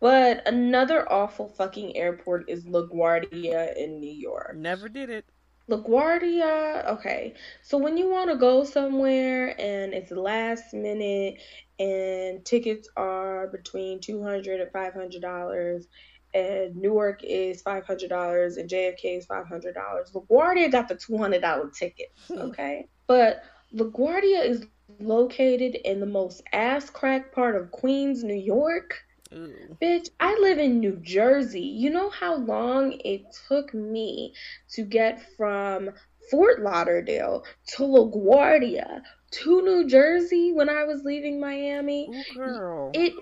But 0.00 0.46
another 0.46 1.10
awful 1.10 1.48
fucking 1.48 1.96
airport 1.96 2.48
is 2.48 2.64
LaGuardia 2.64 3.76
in 3.76 4.00
New 4.00 4.12
York. 4.12 4.56
Never 4.56 4.88
did 4.88 5.10
it. 5.10 5.26
LaGuardia, 5.68 6.86
okay. 6.88 7.34
So 7.62 7.78
when 7.78 7.96
you 7.96 8.10
want 8.10 8.30
to 8.30 8.36
go 8.36 8.64
somewhere 8.64 9.60
and 9.60 9.94
it's 9.94 10.10
last 10.10 10.74
minute 10.74 11.40
and 11.78 12.44
tickets 12.44 12.88
are 12.96 13.46
between 13.48 14.00
200 14.00 14.60
and 14.60 14.72
500 14.72 15.22
dollars 15.22 15.86
and 16.34 16.76
Newark 16.76 17.22
is 17.24 17.62
$500 17.62 18.56
and 18.56 18.70
JFK 18.70 19.18
is 19.18 19.26
$500. 19.26 19.74
LaGuardia 20.12 20.70
got 20.70 20.88
the 20.88 20.94
$200 20.94 21.74
ticket. 21.74 22.12
okay? 22.30 22.86
But 23.06 23.42
LaGuardia 23.74 24.44
is 24.44 24.66
located 25.00 25.76
in 25.84 26.00
the 26.00 26.06
most 26.06 26.42
ass 26.52 26.90
crack 26.90 27.32
part 27.32 27.56
of 27.56 27.70
Queens, 27.70 28.22
New 28.22 28.34
York. 28.34 28.94
Ooh. 29.32 29.76
Bitch, 29.80 30.08
I 30.18 30.36
live 30.40 30.58
in 30.58 30.80
New 30.80 30.96
Jersey. 31.02 31.60
You 31.62 31.90
know 31.90 32.10
how 32.10 32.36
long 32.36 32.92
it 33.04 33.22
took 33.48 33.72
me 33.72 34.34
to 34.70 34.82
get 34.82 35.22
from 35.36 35.90
Fort 36.30 36.60
Lauderdale 36.62 37.44
to 37.76 37.82
LaGuardia 37.82 39.02
to 39.32 39.62
New 39.62 39.88
Jersey 39.88 40.52
when 40.52 40.68
I 40.68 40.84
was 40.84 41.02
leaving 41.04 41.40
Miami? 41.40 42.08
Ooh, 42.10 42.24
girl. 42.34 42.90
It 42.94 43.14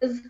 was 0.00 0.20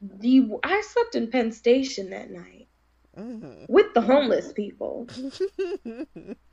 the 0.00 0.50
I 0.62 0.80
slept 0.82 1.14
in 1.14 1.30
Penn 1.30 1.52
Station 1.52 2.10
that 2.10 2.30
night 2.30 2.68
Mhm. 3.16 3.68
with 3.68 3.94
the 3.94 4.00
homeless 4.00 4.52
people. 4.52 5.06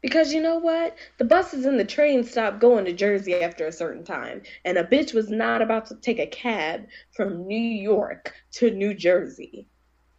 Because 0.00 0.32
you 0.32 0.40
know 0.40 0.56
what? 0.58 0.96
The 1.18 1.24
buses 1.26 1.66
and 1.66 1.78
the 1.78 1.84
trains 1.84 2.30
stopped 2.30 2.60
going 2.60 2.86
to 2.86 2.94
Jersey 2.94 3.34
after 3.34 3.66
a 3.66 3.72
certain 3.72 4.04
time, 4.04 4.40
and 4.64 4.78
a 4.78 4.84
bitch 4.84 5.12
was 5.12 5.28
not 5.28 5.60
about 5.60 5.84
to 5.88 5.96
take 5.96 6.18
a 6.18 6.26
cab 6.26 6.88
from 7.12 7.46
New 7.46 7.60
York 7.60 8.32
to 8.52 8.70
New 8.70 8.94
Jersey. 8.94 9.68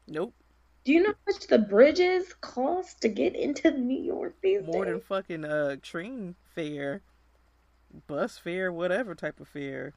nope. 0.08 0.34
Do 0.86 0.92
you 0.92 1.04
know 1.04 1.10
how 1.28 1.32
much 1.34 1.46
the 1.46 1.60
bridges 1.60 2.34
cost 2.42 3.02
to 3.04 3.10
get 3.10 3.36
into 3.36 3.70
New 3.70 4.02
York 4.02 4.38
these 4.42 4.66
More 4.66 4.86
than 4.86 5.00
days? 5.00 5.02
fucking 5.02 5.46
uh 5.46 5.78
train 5.82 6.36
fare, 6.44 7.02
bus 8.08 8.38
fare, 8.38 8.72
whatever 8.72 9.14
type 9.16 9.40
of 9.40 9.48
fare. 9.48 9.96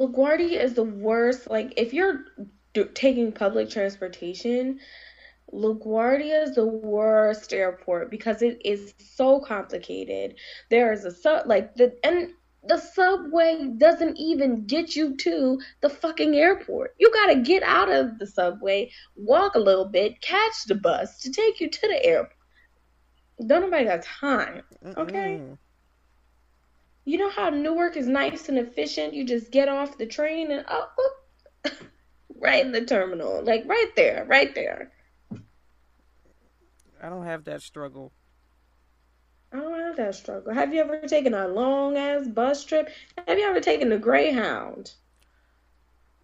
LaGuardia 0.00 0.60
is 0.62 0.74
the 0.74 0.82
worst. 0.82 1.48
Like, 1.48 1.74
if 1.76 1.92
you're 1.94 2.24
do- 2.72 2.90
taking 2.94 3.32
public 3.32 3.70
transportation, 3.70 4.80
LaGuardia 5.52 6.44
is 6.44 6.54
the 6.54 6.66
worst 6.66 7.52
airport 7.52 8.10
because 8.10 8.42
it 8.42 8.60
is 8.64 8.94
so 8.98 9.40
complicated. 9.40 10.36
There 10.70 10.92
is 10.92 11.04
a 11.04 11.10
sub, 11.10 11.46
like 11.46 11.74
the 11.74 11.96
and 12.04 12.30
the 12.62 12.78
subway 12.78 13.68
doesn't 13.78 14.16
even 14.16 14.66
get 14.66 14.94
you 14.94 15.16
to 15.16 15.60
the 15.80 15.88
fucking 15.88 16.34
airport. 16.34 16.94
You 16.98 17.10
gotta 17.12 17.36
get 17.36 17.62
out 17.62 17.90
of 17.90 18.18
the 18.18 18.26
subway, 18.26 18.90
walk 19.16 19.54
a 19.54 19.60
little 19.60 19.86
bit, 19.86 20.20
catch 20.20 20.64
the 20.66 20.74
bus 20.74 21.18
to 21.20 21.32
take 21.32 21.60
you 21.60 21.68
to 21.68 21.80
the 21.88 22.04
airport. 22.04 22.36
Don't 23.46 23.62
nobody 23.62 23.86
got 23.86 24.02
time. 24.02 24.62
Okay. 24.84 25.40
Mm-mm. 25.40 25.58
You 27.06 27.18
know 27.18 27.30
how 27.30 27.48
Newark 27.48 27.96
is 27.96 28.06
nice 28.06 28.48
and 28.48 28.58
efficient? 28.58 29.14
You 29.14 29.24
just 29.24 29.50
get 29.50 29.68
off 29.68 29.96
the 29.96 30.06
train 30.06 30.52
and 30.52 30.64
oh, 30.68 30.88
whoop, 30.96 31.74
right 32.36 32.64
in 32.64 32.72
the 32.72 32.84
terminal. 32.84 33.42
Like 33.42 33.64
right 33.66 33.90
there, 33.96 34.26
right 34.28 34.54
there. 34.54 34.92
I 37.02 37.08
don't 37.08 37.24
have 37.24 37.44
that 37.44 37.62
struggle. 37.62 38.12
I 39.52 39.56
don't 39.56 39.78
have 39.80 39.96
that 39.96 40.14
struggle. 40.14 40.52
Have 40.54 40.72
you 40.72 40.80
ever 40.80 41.00
taken 41.08 41.34
a 41.34 41.48
long 41.48 41.96
ass 41.96 42.28
bus 42.28 42.64
trip? 42.64 42.88
Have 43.26 43.38
you 43.38 43.44
ever 43.44 43.60
taken 43.60 43.88
the 43.88 43.98
Greyhound? 43.98 44.92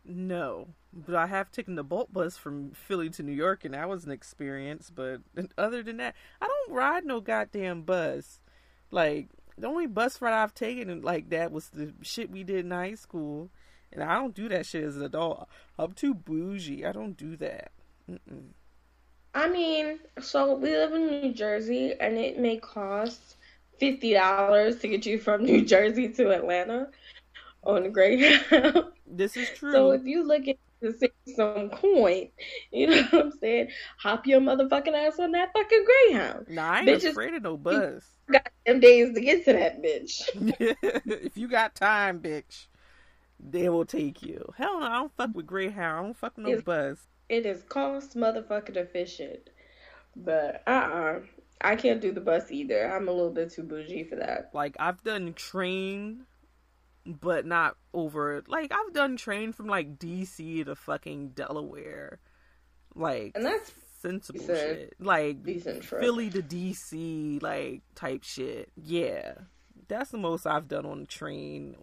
No, 0.04 0.68
but 0.92 1.16
I 1.16 1.26
have 1.26 1.50
taken 1.50 1.74
the 1.74 1.82
Bolt 1.82 2.12
bus 2.12 2.36
from 2.36 2.70
Philly 2.70 3.10
to 3.10 3.22
New 3.24 3.32
York, 3.32 3.64
and 3.64 3.74
that 3.74 3.88
was 3.88 4.04
an 4.04 4.12
experience. 4.12 4.90
But 4.94 5.22
other 5.58 5.82
than 5.82 5.96
that, 5.96 6.14
I 6.40 6.46
don't 6.46 6.76
ride 6.76 7.04
no 7.04 7.20
goddamn 7.20 7.82
bus. 7.82 8.40
Like 8.92 9.28
the 9.58 9.66
only 9.66 9.86
bus 9.86 10.22
ride 10.22 10.40
I've 10.40 10.54
taken 10.54 11.02
like 11.02 11.30
that 11.30 11.50
was 11.50 11.70
the 11.70 11.92
shit 12.02 12.30
we 12.30 12.44
did 12.44 12.64
in 12.64 12.70
high 12.70 12.94
school, 12.94 13.50
and 13.92 14.04
I 14.04 14.14
don't 14.14 14.34
do 14.34 14.48
that 14.50 14.66
shit 14.66 14.84
as 14.84 14.96
an 14.96 15.02
adult. 15.02 15.48
I'm 15.78 15.92
too 15.92 16.14
bougie. 16.14 16.86
I 16.86 16.92
don't 16.92 17.16
do 17.16 17.36
that. 17.38 17.72
Mm-mm. 18.08 18.50
I 19.36 19.48
mean, 19.50 19.98
so 20.20 20.54
we 20.56 20.70
live 20.70 20.94
in 20.94 21.06
New 21.08 21.32
Jersey 21.34 21.94
and 22.00 22.16
it 22.16 22.38
may 22.38 22.56
cost 22.56 23.36
fifty 23.78 24.14
dollars 24.14 24.78
to 24.80 24.88
get 24.88 25.04
you 25.04 25.18
from 25.18 25.44
New 25.44 25.62
Jersey 25.64 26.08
to 26.14 26.30
Atlanta 26.30 26.88
on 27.62 27.82
the 27.82 27.88
Greyhound. 27.90 28.84
This 29.06 29.36
is 29.36 29.48
true. 29.54 29.72
So 29.72 29.90
if 29.90 30.04
you 30.04 30.24
look 30.26 30.48
at 30.48 30.56
to 30.82 30.92
save 30.92 31.10
some 31.34 31.70
coin, 31.70 32.28
you 32.70 32.86
know 32.86 33.02
what 33.10 33.24
I'm 33.26 33.32
saying? 33.40 33.68
Hop 33.98 34.26
your 34.26 34.40
motherfucking 34.40 34.92
ass 34.94 35.18
on 35.18 35.32
that 35.32 35.52
fucking 35.54 35.84
Greyhound. 35.86 36.46
nah, 36.50 36.70
I 36.70 36.78
ain't 36.80 36.88
bitches- 36.88 37.10
afraid 37.10 37.34
of 37.34 37.42
no 37.42 37.56
bus. 37.56 38.04
Got 38.32 38.48
them 38.66 38.80
days 38.80 39.14
to 39.14 39.20
get 39.20 39.44
to 39.46 39.52
that 39.54 39.82
bitch. 39.82 40.22
if 41.06 41.36
you 41.38 41.48
got 41.48 41.74
time, 41.74 42.20
bitch, 42.20 42.66
they 43.38 43.68
will 43.68 43.84
take 43.86 44.22
you. 44.22 44.52
Hell 44.56 44.80
no, 44.80 44.86
I 44.86 44.94
don't 44.98 45.12
fuck 45.16 45.30
with 45.34 45.46
Greyhound. 45.46 45.98
I 45.98 46.02
don't 46.02 46.16
fuck 46.16 46.36
with 46.36 46.44
no 46.46 46.50
It's- 46.52 46.64
bus. 46.64 46.98
It 47.28 47.46
is 47.46 47.62
cost 47.62 48.16
motherfucking 48.16 48.76
efficient. 48.76 49.50
But 50.14 50.62
uh 50.66 50.70
uh 50.70 51.20
I 51.60 51.74
can't 51.76 52.00
do 52.00 52.12
the 52.12 52.20
bus 52.20 52.50
either. 52.50 52.92
I'm 52.94 53.08
a 53.08 53.12
little 53.12 53.32
bit 53.32 53.50
too 53.52 53.62
bougie 53.62 54.04
for 54.04 54.16
that. 54.16 54.50
Like 54.52 54.76
I've 54.78 55.02
done 55.02 55.32
train, 55.34 56.24
but 57.06 57.46
not 57.46 57.76
over. 57.94 58.42
Like 58.46 58.72
I've 58.72 58.92
done 58.92 59.16
train 59.16 59.52
from 59.52 59.66
like 59.66 59.98
DC 59.98 60.64
to 60.66 60.74
fucking 60.74 61.30
Delaware, 61.30 62.20
like 62.94 63.32
And 63.34 63.44
that's 63.44 63.72
sensible 64.00 64.40
decent- 64.40 64.58
shit. 64.58 64.94
Like 65.00 65.42
decent 65.42 65.82
trip. 65.82 66.00
Philly 66.02 66.30
to 66.30 66.42
DC, 66.42 67.42
like 67.42 67.82
type 67.94 68.22
shit. 68.22 68.70
Yeah, 68.76 69.32
that's 69.88 70.10
the 70.10 70.18
most 70.18 70.46
I've 70.46 70.68
done 70.68 70.86
on 70.86 71.00
the 71.00 71.06
train. 71.06 71.76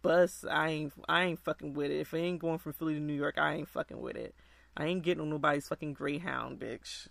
Bus, 0.00 0.46
I 0.50 0.68
ain't, 0.70 0.92
I 1.10 1.24
ain't 1.24 1.38
fucking 1.40 1.74
with 1.74 1.90
it. 1.90 2.00
If 2.00 2.14
it 2.14 2.18
ain't 2.18 2.40
going 2.40 2.58
from 2.58 2.72
Philly 2.72 2.94
to 2.94 3.00
New 3.00 3.12
York, 3.12 3.34
I 3.36 3.52
ain't 3.52 3.68
fucking 3.68 4.00
with 4.00 4.16
it. 4.16 4.34
I 4.76 4.86
ain't 4.86 5.02
getting 5.02 5.22
on 5.22 5.30
nobody's 5.30 5.68
fucking 5.68 5.94
Greyhound, 5.94 6.58
bitch. 6.58 7.08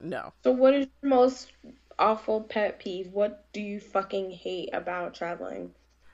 No. 0.00 0.32
So 0.44 0.52
what 0.52 0.74
is 0.74 0.86
your 1.02 1.10
most 1.10 1.52
awful 1.98 2.40
pet 2.40 2.78
peeve? 2.78 3.12
What 3.12 3.52
do 3.52 3.60
you 3.60 3.80
fucking 3.80 4.30
hate 4.30 4.70
about 4.72 5.14
traveling? 5.14 5.72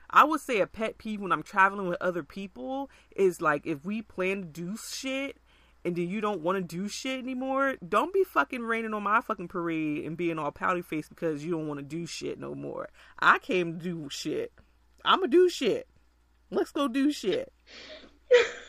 I 0.09 0.23
would 0.23 0.41
say 0.41 0.59
a 0.59 0.67
pet 0.67 0.97
peeve 0.97 1.21
when 1.21 1.31
I'm 1.31 1.43
traveling 1.43 1.87
with 1.87 2.01
other 2.01 2.23
people 2.23 2.89
is 3.15 3.41
like 3.41 3.65
if 3.65 3.83
we 3.85 4.01
plan 4.01 4.41
to 4.41 4.47
do 4.47 4.77
shit 4.77 5.37
and 5.83 5.95
then 5.95 6.09
you 6.09 6.21
don't 6.21 6.41
want 6.41 6.57
to 6.57 6.63
do 6.63 6.87
shit 6.87 7.19
anymore, 7.19 7.75
don't 7.87 8.13
be 8.13 8.23
fucking 8.23 8.63
raining 8.63 8.93
on 8.93 9.03
my 9.03 9.21
fucking 9.21 9.47
parade 9.47 10.05
and 10.05 10.17
being 10.17 10.39
all 10.39 10.51
pouty 10.51 10.81
faced 10.81 11.09
because 11.09 11.43
you 11.45 11.51
don't 11.51 11.67
want 11.67 11.79
to 11.79 11.85
do 11.85 12.05
shit 12.05 12.39
no 12.39 12.55
more. 12.55 12.89
I 13.19 13.39
came 13.39 13.77
to 13.77 13.83
do 13.83 14.07
shit. 14.09 14.51
I'ma 15.03 15.27
do 15.27 15.49
shit. 15.49 15.87
Let's 16.49 16.71
go 16.71 16.87
do 16.87 17.11
shit. 17.11 17.51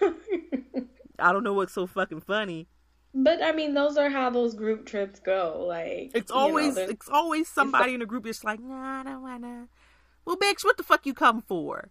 I 1.19 1.33
don't 1.33 1.45
know 1.45 1.53
what's 1.53 1.73
so 1.75 1.87
fucking 1.87 2.21
funny. 2.21 2.69
But 3.15 3.43
I 3.43 3.53
mean, 3.53 3.75
those 3.75 3.97
are 3.97 4.11
how 4.11 4.31
those 4.31 4.55
group 4.55 4.87
trips 4.87 5.21
go. 5.21 5.65
Like 5.67 6.13
It's 6.15 6.31
you 6.35 6.37
know, 6.43 6.43
always 6.43 6.77
it's 6.77 7.09
always 7.09 7.49
somebody 7.49 7.95
in 7.95 8.01
the 8.01 8.07
group 8.07 8.25
that's 8.25 8.45
like, 8.45 8.61
nah, 8.61 9.01
I 9.01 9.05
don't 9.05 9.23
wanna. 9.23 9.69
Well, 10.25 10.37
bitch, 10.37 10.65
what 10.65 10.77
the 10.77 10.83
fuck 10.83 11.07
you 11.07 11.15
come 11.15 11.41
for? 11.43 11.91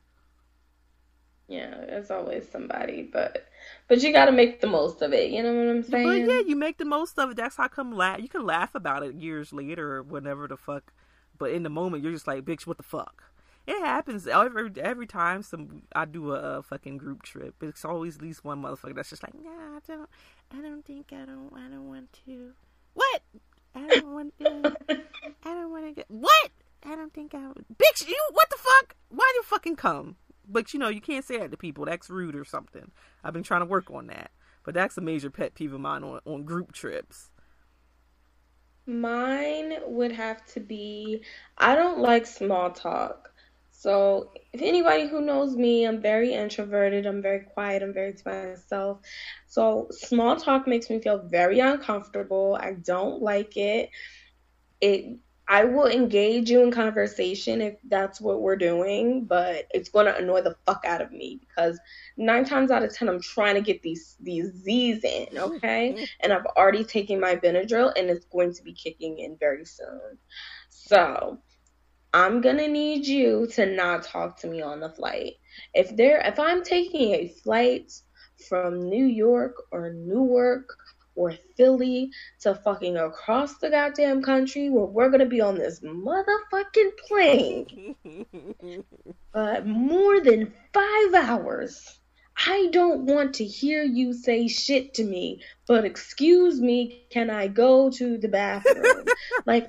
yeah, 1.47 1.75
it's 1.87 2.09
always 2.11 2.49
somebody. 2.49 3.03
But 3.03 3.47
but 3.87 4.01
you 4.01 4.11
got 4.11 4.25
to 4.25 4.31
make 4.31 4.61
the 4.61 4.67
most 4.67 5.01
of 5.01 5.13
it. 5.13 5.31
You 5.31 5.43
know 5.43 5.53
what 5.53 5.69
I'm 5.69 5.83
saying? 5.83 6.25
But 6.25 6.33
yeah, 6.33 6.39
you 6.47 6.55
make 6.55 6.77
the 6.77 6.85
most 6.85 7.19
of 7.19 7.31
it. 7.31 7.37
That's 7.37 7.57
how 7.57 7.67
come 7.67 7.91
laugh. 7.91 8.19
You 8.19 8.29
can 8.29 8.45
laugh 8.45 8.73
about 8.75 9.03
it 9.03 9.15
years 9.15 9.53
later 9.53 9.97
or 9.97 10.03
whatever 10.03 10.47
the 10.47 10.57
fuck. 10.57 10.91
But 11.37 11.51
in 11.51 11.63
the 11.63 11.69
moment, 11.69 12.03
you're 12.03 12.13
just 12.13 12.27
like, 12.27 12.45
bitch, 12.45 12.65
what 12.65 12.77
the 12.77 12.83
fuck? 12.83 13.23
It 13.67 13.79
happens 13.79 14.27
every 14.27 14.71
every 14.79 15.07
time 15.07 15.41
some 15.41 15.83
I 15.95 16.05
do 16.05 16.33
a, 16.33 16.37
uh 16.37 16.61
fucking 16.61 16.97
group 16.97 17.23
trip. 17.23 17.55
It's 17.61 17.83
always 17.83 18.17
at 18.17 18.21
least 18.21 18.43
one 18.43 18.61
motherfucker 18.61 18.95
that's 18.95 19.09
just 19.09 19.23
like, 19.23 19.33
nah, 19.33 19.49
I 19.49 19.79
don't, 19.87 20.09
I 20.51 20.61
don't 20.61 20.85
think 20.85 21.11
I 21.11 21.25
don't, 21.25 21.51
I 21.55 21.67
don't 21.69 21.87
want 21.87 22.13
to. 22.25 22.51
What? 22.93 23.21
I 23.73 23.87
don't 23.87 24.13
want 24.13 24.33
to. 24.39 24.75
I 25.43 25.53
don't 25.53 25.71
want 25.71 25.85
to 25.87 25.91
get 25.93 26.05
what? 26.09 26.51
I 26.83 26.95
don't 26.95 27.13
think 27.13 27.33
I 27.33 27.47
would. 27.47 27.65
Bitch, 27.75 28.07
you 28.07 28.17
what 28.31 28.49
the 28.49 28.57
fuck? 28.57 28.95
Why 29.09 29.31
you 29.35 29.43
fucking 29.43 29.75
come? 29.75 30.17
But 30.47 30.73
you 30.73 30.79
know 30.79 30.89
you 30.89 31.01
can't 31.01 31.25
say 31.25 31.39
that 31.39 31.49
to 31.51 31.57
people. 31.57 31.85
That's 31.85 32.09
rude 32.09 32.35
or 32.35 32.45
something. 32.45 32.91
I've 33.23 33.33
been 33.33 33.43
trying 33.43 33.61
to 33.61 33.65
work 33.65 33.89
on 33.91 34.07
that. 34.07 34.31
But 34.63 34.73
that's 34.73 34.97
a 34.97 35.01
major 35.01 35.29
pet 35.29 35.53
peeve 35.53 35.73
of 35.73 35.79
mine 35.79 36.03
on, 36.03 36.19
on 36.25 36.43
group 36.43 36.71
trips. 36.71 37.29
Mine 38.87 39.73
would 39.85 40.11
have 40.11 40.45
to 40.47 40.59
be 40.59 41.23
I 41.57 41.75
don't 41.75 41.99
like 41.99 42.25
small 42.25 42.71
talk. 42.71 43.31
So, 43.77 44.31
if 44.53 44.61
anybody 44.61 45.07
who 45.07 45.21
knows 45.21 45.55
me, 45.55 45.85
I'm 45.85 46.01
very 46.01 46.33
introverted, 46.33 47.05
I'm 47.05 47.21
very 47.21 47.41
quiet, 47.41 47.83
I'm 47.83 47.93
very 47.93 48.13
to 48.13 48.23
myself. 48.25 48.99
So, 49.47 49.87
small 49.91 50.37
talk 50.37 50.67
makes 50.67 50.89
me 50.89 50.99
feel 50.99 51.19
very 51.27 51.59
uncomfortable. 51.59 52.57
I 52.59 52.73
don't 52.73 53.21
like 53.21 53.57
it. 53.57 53.89
It 54.81 55.19
I 55.47 55.63
will 55.63 55.85
engage 55.85 56.49
you 56.49 56.63
in 56.63 56.71
conversation 56.71 57.61
if 57.61 57.75
that's 57.87 58.19
what 58.19 58.41
we're 58.41 58.55
doing, 58.55 59.25
but 59.25 59.65
it's 59.71 59.89
going 59.89 60.07
to 60.07 60.17
annoy 60.17 60.41
the 60.41 60.55
fuck 60.65 60.83
out 60.85 61.01
of 61.01 61.11
me 61.11 61.39
because 61.39 61.79
9 62.17 62.45
times 62.45 62.71
out 62.71 62.81
of 62.81 62.91
10 62.91 63.07
I'm 63.07 63.21
trying 63.21 63.53
to 63.53 63.61
get 63.61 63.83
these 63.83 64.17
these 64.19 64.51
Z's 64.63 65.03
in, 65.03 65.27
mm-hmm. 65.27 65.55
okay? 65.55 65.93
Mm-hmm. 65.93 66.03
and 66.21 66.33
I've 66.33 66.45
already 66.57 66.83
taken 66.83 67.19
my 67.19 67.35
Benadryl 67.35 67.93
and 67.95 68.09
it's 68.09 68.25
going 68.25 68.53
to 68.53 68.63
be 68.63 68.73
kicking 68.73 69.19
in 69.19 69.37
very 69.37 69.65
soon. 69.65 70.17
So 70.69 71.39
I'm 72.15 72.39
gonna 72.39 72.69
need 72.69 73.05
you 73.05 73.45
to 73.55 73.65
not 73.65 74.03
talk 74.03 74.39
to 74.39 74.47
me 74.47 74.61
on 74.61 74.79
the 74.79 74.87
flight. 74.89 75.33
If 75.73 75.97
there 75.97 76.21
if 76.21 76.39
I'm 76.39 76.63
taking 76.63 77.13
a 77.13 77.27
flight 77.27 77.91
from 78.47 78.79
New 78.79 79.03
York 79.03 79.55
or 79.69 79.91
Newark 79.91 80.69
or 81.15 81.33
Philly 81.57 82.11
to 82.39 82.55
fucking 82.55 82.95
across 82.95 83.57
the 83.57 83.69
goddamn 83.69 84.23
country 84.23 84.69
where 84.69 84.85
we're 84.85 85.09
gonna 85.09 85.25
be 85.25 85.41
on 85.41 85.55
this 85.55 85.81
motherfucking 85.81 86.91
plane 87.05 87.95
uh, 89.33 89.59
more 89.65 90.21
than 90.21 90.53
five 90.73 91.13
hours. 91.15 91.99
I 92.47 92.69
don't 92.71 93.07
want 93.07 93.35
to 93.35 93.45
hear 93.45 93.83
you 93.83 94.13
say 94.13 94.47
shit 94.47 94.93
to 94.93 95.03
me, 95.03 95.41
but 95.67 95.83
excuse 95.83 96.61
me, 96.61 97.07
can 97.09 97.29
I 97.29 97.47
go 97.49 97.89
to 97.89 98.17
the 98.17 98.29
bathroom? 98.29 99.05
like, 99.45 99.67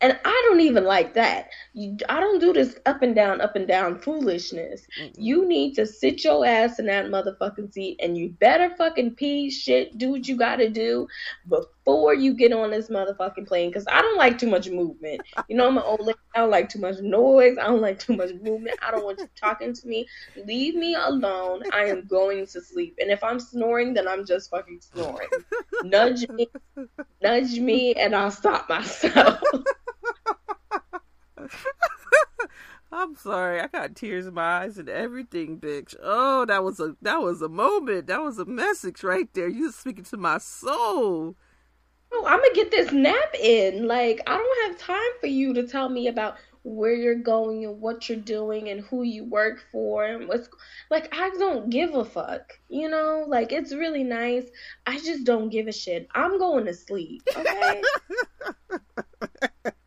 And 0.00 0.18
I 0.24 0.46
don't 0.48 0.60
even 0.60 0.84
like 0.84 1.14
that. 1.14 1.48
You, 1.72 1.96
I 2.08 2.20
don't 2.20 2.40
do 2.40 2.52
this 2.52 2.76
up 2.84 3.02
and 3.02 3.14
down, 3.14 3.40
up 3.40 3.56
and 3.56 3.66
down 3.66 3.98
foolishness. 3.98 4.86
Mm-mm. 5.00 5.14
You 5.16 5.46
need 5.46 5.74
to 5.74 5.86
sit 5.86 6.24
your 6.24 6.44
ass 6.44 6.78
in 6.78 6.86
that 6.86 7.06
motherfucking 7.06 7.72
seat 7.72 8.00
and 8.02 8.16
you 8.18 8.30
better 8.30 8.74
fucking 8.76 9.14
pee, 9.14 9.50
shit, 9.50 9.96
do 9.96 10.10
what 10.10 10.28
you 10.28 10.36
gotta 10.36 10.68
do 10.68 11.06
before 11.84 12.14
you 12.14 12.34
get 12.34 12.52
on 12.52 12.70
this 12.70 12.88
motherfucking 12.88 13.46
plane. 13.46 13.72
Cause 13.72 13.84
I 13.90 14.00
don't 14.02 14.16
like 14.16 14.38
too 14.38 14.48
much 14.48 14.68
movement. 14.68 15.20
You 15.48 15.56
know, 15.56 15.66
I'm 15.66 15.76
an 15.76 15.84
old 15.84 16.00
lady. 16.00 16.18
I 16.34 16.40
don't 16.40 16.50
like 16.50 16.68
too 16.68 16.80
much 16.80 16.98
noise. 17.00 17.56
I 17.58 17.66
don't 17.66 17.80
like 17.80 17.98
too 17.98 18.16
much 18.16 18.30
movement. 18.42 18.78
I 18.82 18.90
don't 18.90 19.04
want 19.04 19.18
you 19.20 19.28
talking 19.36 19.74
to 19.74 19.86
me. 19.86 20.06
Leave 20.46 20.74
me 20.74 20.94
alone. 20.94 21.62
I 21.72 21.84
am 21.86 22.06
going 22.06 22.46
to 22.46 22.60
sleep. 22.60 22.96
And 23.00 23.10
if 23.10 23.22
I'm 23.22 23.38
snoring, 23.38 23.94
then 23.94 24.08
I'm 24.08 24.24
just 24.24 24.50
fucking 24.50 24.80
snoring. 24.80 25.28
Nudge 25.84 26.28
me, 26.28 26.48
nudge 27.22 27.58
me, 27.58 27.94
and 27.94 28.14
I'll 28.14 28.30
stop 28.30 28.68
myself. 28.68 29.40
I'm 32.92 33.16
sorry, 33.16 33.60
I 33.60 33.66
got 33.66 33.96
tears 33.96 34.26
in 34.26 34.34
my 34.34 34.62
eyes 34.62 34.78
and 34.78 34.88
everything, 34.88 35.58
bitch. 35.58 35.96
Oh, 36.00 36.44
that 36.46 36.62
was 36.62 36.78
a 36.78 36.96
that 37.02 37.20
was 37.20 37.42
a 37.42 37.48
moment. 37.48 38.06
That 38.06 38.22
was 38.22 38.38
a 38.38 38.44
message 38.44 39.02
right 39.02 39.28
there. 39.34 39.48
You 39.48 39.72
speaking 39.72 40.04
to 40.04 40.16
my 40.16 40.38
soul. 40.38 41.34
Oh, 42.16 42.24
I'm 42.28 42.38
gonna 42.38 42.54
get 42.54 42.70
this 42.70 42.92
nap 42.92 43.34
in. 43.40 43.88
Like, 43.88 44.22
I 44.26 44.36
don't 44.36 44.70
have 44.70 44.78
time 44.78 45.10
for 45.20 45.26
you 45.26 45.52
to 45.54 45.66
tell 45.66 45.88
me 45.88 46.06
about 46.06 46.36
where 46.62 46.94
you're 46.94 47.16
going 47.16 47.64
and 47.64 47.80
what 47.80 48.08
you're 48.08 48.16
doing 48.16 48.70
and 48.70 48.80
who 48.82 49.02
you 49.02 49.24
work 49.24 49.62
for 49.70 50.04
and 50.04 50.28
what's 50.28 50.48
like 50.90 51.12
I 51.12 51.30
don't 51.38 51.70
give 51.70 51.94
a 51.94 52.04
fuck. 52.04 52.52
You 52.68 52.88
know, 52.88 53.24
like 53.26 53.52
it's 53.52 53.74
really 53.74 54.04
nice. 54.04 54.44
I 54.86 54.98
just 54.98 55.24
don't 55.24 55.50
give 55.50 55.66
a 55.66 55.72
shit. 55.72 56.08
I'm 56.14 56.38
going 56.38 56.64
to 56.66 56.74
sleep. 56.74 57.22
Okay. 57.36 57.82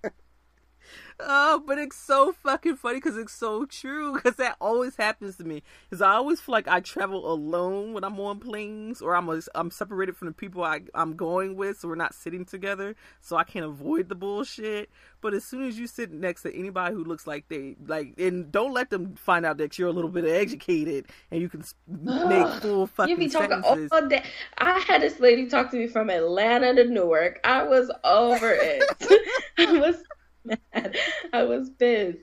Oh, 1.20 1.64
but 1.66 1.80
it's 1.80 1.96
so 1.96 2.32
fucking 2.32 2.76
funny 2.76 2.98
because 2.98 3.18
it's 3.18 3.34
so 3.34 3.66
true. 3.66 4.14
Because 4.14 4.36
that 4.36 4.56
always 4.62 4.96
happens 4.96 5.38
to 5.38 5.44
me. 5.44 5.64
Because 5.90 6.02
I 6.02 6.12
always 6.12 6.40
feel 6.40 6.54
like 6.54 6.68
I 6.68 6.80
travel 6.80 7.32
alone 7.32 7.94
when 7.94 8.04
I'm 8.04 8.20
on 8.20 8.40
planes, 8.40 9.02
or 9.02 9.16
I'm 9.16 9.28
a, 9.30 9.42
I'm 9.56 9.72
separated 9.72 10.16
from 10.16 10.28
the 10.28 10.34
people 10.34 10.64
I 10.64 10.82
I'm 10.94 11.16
going 11.16 11.56
with, 11.56 11.80
so 11.80 11.88
we're 11.88 11.96
not 11.96 12.14
sitting 12.14 12.46
together, 12.46 12.96
so 13.22 13.36
I 13.36 13.44
can't 13.44 13.66
avoid 13.66 14.10
the 14.10 14.16
bullshit. 14.16 14.90
But 15.22 15.34
as 15.34 15.44
soon 15.44 15.64
as 15.64 15.80
you 15.80 15.88
sit 15.88 16.12
next 16.12 16.44
to 16.44 16.56
anybody 16.56 16.94
who 16.94 17.04
looks 17.04 17.26
like 17.26 17.48
they 17.50 17.76
like, 17.86 18.14
and 18.20 18.52
don't 18.52 18.74
let 18.74 18.90
them 18.90 19.16
find 19.16 19.46
out 19.46 19.58
that 19.58 19.80
you're 19.80 19.90
a 19.90 19.94
little 19.94 20.12
bit 20.12 20.26
educated 20.26 21.08
and 21.32 21.42
you 21.42 21.50
can 21.50 21.64
make 21.88 22.48
full 22.62 22.88
fucking 22.88 23.10
you 23.10 23.18
be 23.18 23.30
talking 23.30 23.62
sentences. 23.64 23.90
all 23.92 24.08
day. 24.08 24.24
I 24.60 24.80
had 24.80 25.02
this 25.02 25.20
lady 25.20 25.48
talk 25.48 25.72
to 25.72 25.78
me 25.78 25.88
from 25.88 26.10
Atlanta 26.10 26.76
to 26.76 26.86
Newark. 26.86 27.40
I 27.44 27.64
was 27.64 27.92
over 28.04 28.52
it. 28.52 28.84
I 29.58 29.80
was 29.80 30.04
mad. 30.48 30.98
I 31.34 31.44
was 31.44 31.70
pissed. 31.70 32.20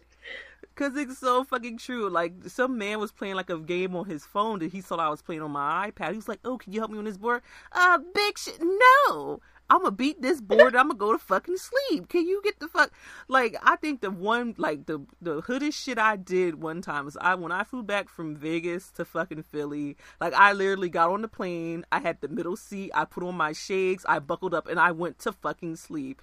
Cause 0.77 0.97
it's 0.97 1.19
so 1.19 1.45
fucking 1.45 1.79
true. 1.79 2.11
Like 2.11 2.35
some 2.49 2.77
man 2.77 2.99
was 2.99 3.13
playing 3.13 3.37
like 3.37 3.49
a 3.49 3.59
game 3.59 3.95
on 3.95 4.07
his 4.07 4.25
phone 4.25 4.59
that 4.59 4.73
he 4.73 4.81
thought 4.81 4.99
I 4.99 5.09
was 5.09 5.23
playing 5.23 5.43
on 5.43 5.53
my 5.53 5.89
iPad. 5.89 6.11
He 6.11 6.17
was 6.17 6.27
like, 6.27 6.41
"Oh, 6.45 6.59
can 6.59 6.73
you 6.73 6.81
help 6.81 6.91
me 6.91 6.99
on 6.99 7.05
this 7.05 7.17
board?" 7.17 7.43
Uh, 7.71 7.99
bitch, 7.99 8.49
no. 8.61 9.41
I'm 9.71 9.79
gonna 9.79 9.93
beat 9.93 10.21
this 10.21 10.41
board. 10.41 10.77
I'm 10.77 10.89
gonna 10.89 10.99
go 10.99 11.13
to 11.13 11.19
fucking 11.19 11.57
sleep. 11.57 12.09
Can 12.09 12.27
you 12.27 12.43
get 12.45 12.61
the 12.61 12.69
fuck? 12.69 12.93
Like 13.29 13.57
I 13.63 13.77
think 13.77 14.03
the 14.03 14.11
one 14.11 14.55
like 14.59 14.87
the 14.87 15.01
the 15.23 15.41
hoodest 15.41 15.81
shit 15.81 15.99
I 15.99 16.17
did 16.17 16.61
one 16.61 16.83
time 16.83 17.07
was 17.07 17.17
I 17.19 17.35
when 17.35 17.51
I 17.51 17.65
flew 17.65 17.83
back 17.83 18.09
from 18.09 18.37
Vegas 18.37 18.91
to 18.93 19.05
fucking 19.05 19.43
Philly. 19.45 19.97
Like 20.21 20.35
I 20.35 20.53
literally 20.53 20.91
got 20.91 21.11
on 21.11 21.23
the 21.23 21.29
plane. 21.29 21.85
I 21.91 22.01
had 22.01 22.21
the 22.21 22.29
middle 22.29 22.57
seat. 22.57 22.91
I 22.95 23.05
put 23.07 23.23
on 23.23 23.37
my 23.37 23.53
shades. 23.53 24.05
I 24.07 24.19
buckled 24.19 24.55
up 24.55 24.69
and 24.69 24.79
I 24.79 24.93
went 24.93 25.19
to 25.21 25.33
fucking 25.33 25.77
sleep. 25.77 26.21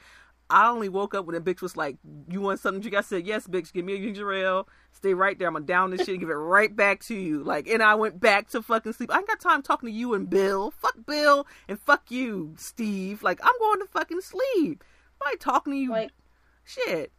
I 0.52 0.70
only 0.70 0.90
woke 0.90 1.16
up 1.16 1.26
when 1.26 1.42
the 1.42 1.42
bitch 1.42 1.62
was 1.62 1.78
like, 1.78 1.98
"You 2.30 2.42
want 2.42 2.60
something?" 2.60 2.82
to 2.82 2.90
drink?" 2.90 2.98
I 2.98 3.08
said, 3.08 3.26
"Yes, 3.26 3.48
bitch. 3.48 3.72
Give 3.74 3.86
me 3.86 3.96
a 3.96 3.98
ginger 3.98 4.32
ale. 4.34 4.68
Stay 4.92 5.14
right 5.14 5.40
there. 5.40 5.48
I'm 5.48 5.54
gonna 5.54 5.66
down 5.66 5.92
this 5.92 6.02
shit 6.02 6.10
and 6.10 6.20
give 6.20 6.30
it 6.30 6.34
right 6.34 6.76
back 6.76 7.00
to 7.06 7.16
you." 7.16 7.44
Like, 7.44 7.68
and 7.68 7.82
I 7.82 7.96
went 7.96 8.20
back 8.20 8.50
to 8.50 8.62
fucking 8.62 8.94
sleep. 8.94 9.12
I 9.12 9.20
ain't 9.20 9.28
got 9.28 9.40
time 9.40 9.62
talking 9.62 9.88
to 9.88 9.94
you 9.94 10.14
and 10.14 10.30
Bill. 10.30 10.72
Fuck 10.72 10.98
Bill 11.08 11.48
and 11.68 11.80
fuck 11.80 12.12
you, 12.12 12.54
Steve. 12.58 13.24
Like, 13.24 13.40
I'm 13.44 13.58
going 13.60 13.80
to 13.80 13.86
fucking 13.86 14.22
sleep. 14.22 14.84
I 15.26 15.32
ain't 15.32 15.40
talking 15.40 15.74
to 15.74 15.80
you. 15.80 15.92
Like, 15.92 16.12
shit. 16.66 17.12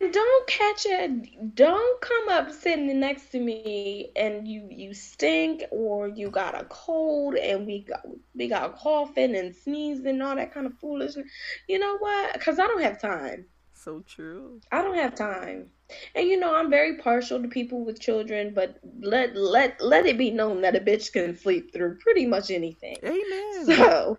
Don't 0.00 0.46
catch 0.46 0.86
it. 0.86 1.54
Don't 1.54 2.00
come 2.00 2.28
up 2.28 2.52
sitting 2.52 3.00
next 3.00 3.30
to 3.32 3.40
me 3.40 4.10
and 4.16 4.46
you 4.46 4.68
you 4.70 4.92
stink 4.94 5.64
or 5.70 6.08
you 6.08 6.30
got 6.30 6.60
a 6.60 6.64
cold 6.64 7.34
and 7.34 7.66
we 7.66 7.80
got 7.80 8.06
we 8.34 8.48
got 8.48 8.76
coughing 8.76 9.34
and 9.36 9.54
sneezing 9.54 10.06
and 10.06 10.22
all 10.22 10.36
that 10.36 10.52
kind 10.52 10.66
of 10.66 10.78
foolishness. 10.78 11.26
You 11.68 11.78
know 11.78 11.96
what? 11.98 12.34
Because 12.34 12.58
I 12.58 12.66
don't 12.66 12.82
have 12.82 13.00
time. 13.00 13.46
So 13.74 14.02
true. 14.06 14.60
I 14.72 14.82
don't 14.82 14.96
have 14.96 15.14
time. 15.14 15.70
And 16.14 16.26
you 16.26 16.38
know, 16.38 16.54
I'm 16.54 16.70
very 16.70 16.98
partial 16.98 17.40
to 17.40 17.48
people 17.48 17.84
with 17.84 18.00
children, 18.00 18.52
but 18.54 18.78
let 19.00 19.36
let 19.36 19.80
let 19.80 20.06
it 20.06 20.18
be 20.18 20.30
known 20.30 20.62
that 20.62 20.76
a 20.76 20.80
bitch 20.80 21.12
can 21.12 21.36
sleep 21.36 21.72
through 21.72 21.98
pretty 21.98 22.26
much 22.26 22.50
anything. 22.50 22.96
Amen. 23.04 23.64
So 23.64 24.18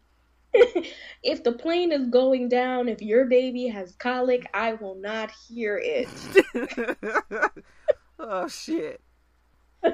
if 1.23 1.43
the 1.43 1.51
plane 1.51 1.91
is 1.91 2.07
going 2.07 2.49
down, 2.49 2.87
if 2.87 3.01
your 3.01 3.25
baby 3.25 3.67
has 3.67 3.95
colic, 3.95 4.49
I 4.53 4.73
will 4.73 4.95
not 4.95 5.31
hear 5.47 5.79
it. 5.83 6.07
oh 8.19 8.47
shit. 8.47 9.01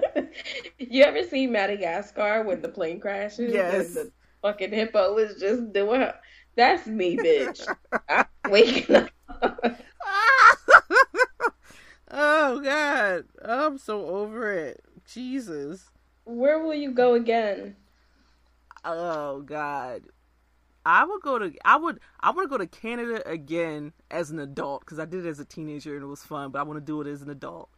you 0.77 1.03
ever 1.03 1.23
see 1.23 1.47
Madagascar 1.47 2.43
when 2.43 2.61
the 2.61 2.69
plane 2.69 2.99
crashes? 2.99 3.53
Yes. 3.53 3.87
And 3.87 3.95
the 3.95 4.11
fucking 4.41 4.71
hippo 4.71 5.17
is 5.17 5.39
just 5.39 5.73
doing 5.73 6.01
her. 6.01 6.15
That's 6.55 6.87
me, 6.87 7.17
bitch. 7.17 7.67
I'm 8.09 8.25
waking 8.49 8.95
up. 8.95 9.09
oh 12.11 12.61
god. 12.61 13.25
I'm 13.43 13.77
so 13.77 14.05
over 14.05 14.53
it. 14.53 14.83
Jesus. 15.05 15.89
Where 16.25 16.63
will 16.63 16.73
you 16.73 16.91
go 16.91 17.15
again? 17.15 17.75
Oh 18.85 19.41
God, 19.41 20.03
I 20.85 21.05
would 21.05 21.21
go 21.21 21.39
to 21.39 21.53
I 21.63 21.77
would 21.77 21.99
I 22.19 22.31
want 22.31 22.45
to 22.45 22.49
go 22.49 22.57
to 22.57 22.67
Canada 22.67 23.27
again 23.27 23.93
as 24.11 24.31
an 24.31 24.39
adult 24.39 24.81
because 24.81 24.99
I 24.99 25.05
did 25.05 25.25
it 25.25 25.29
as 25.29 25.39
a 25.39 25.45
teenager 25.45 25.95
and 25.95 26.03
it 26.03 26.07
was 26.07 26.23
fun, 26.23 26.51
but 26.51 26.59
I 26.59 26.63
want 26.63 26.77
to 26.77 26.85
do 26.85 27.01
it 27.01 27.07
as 27.07 27.21
an 27.21 27.29
adult. 27.29 27.69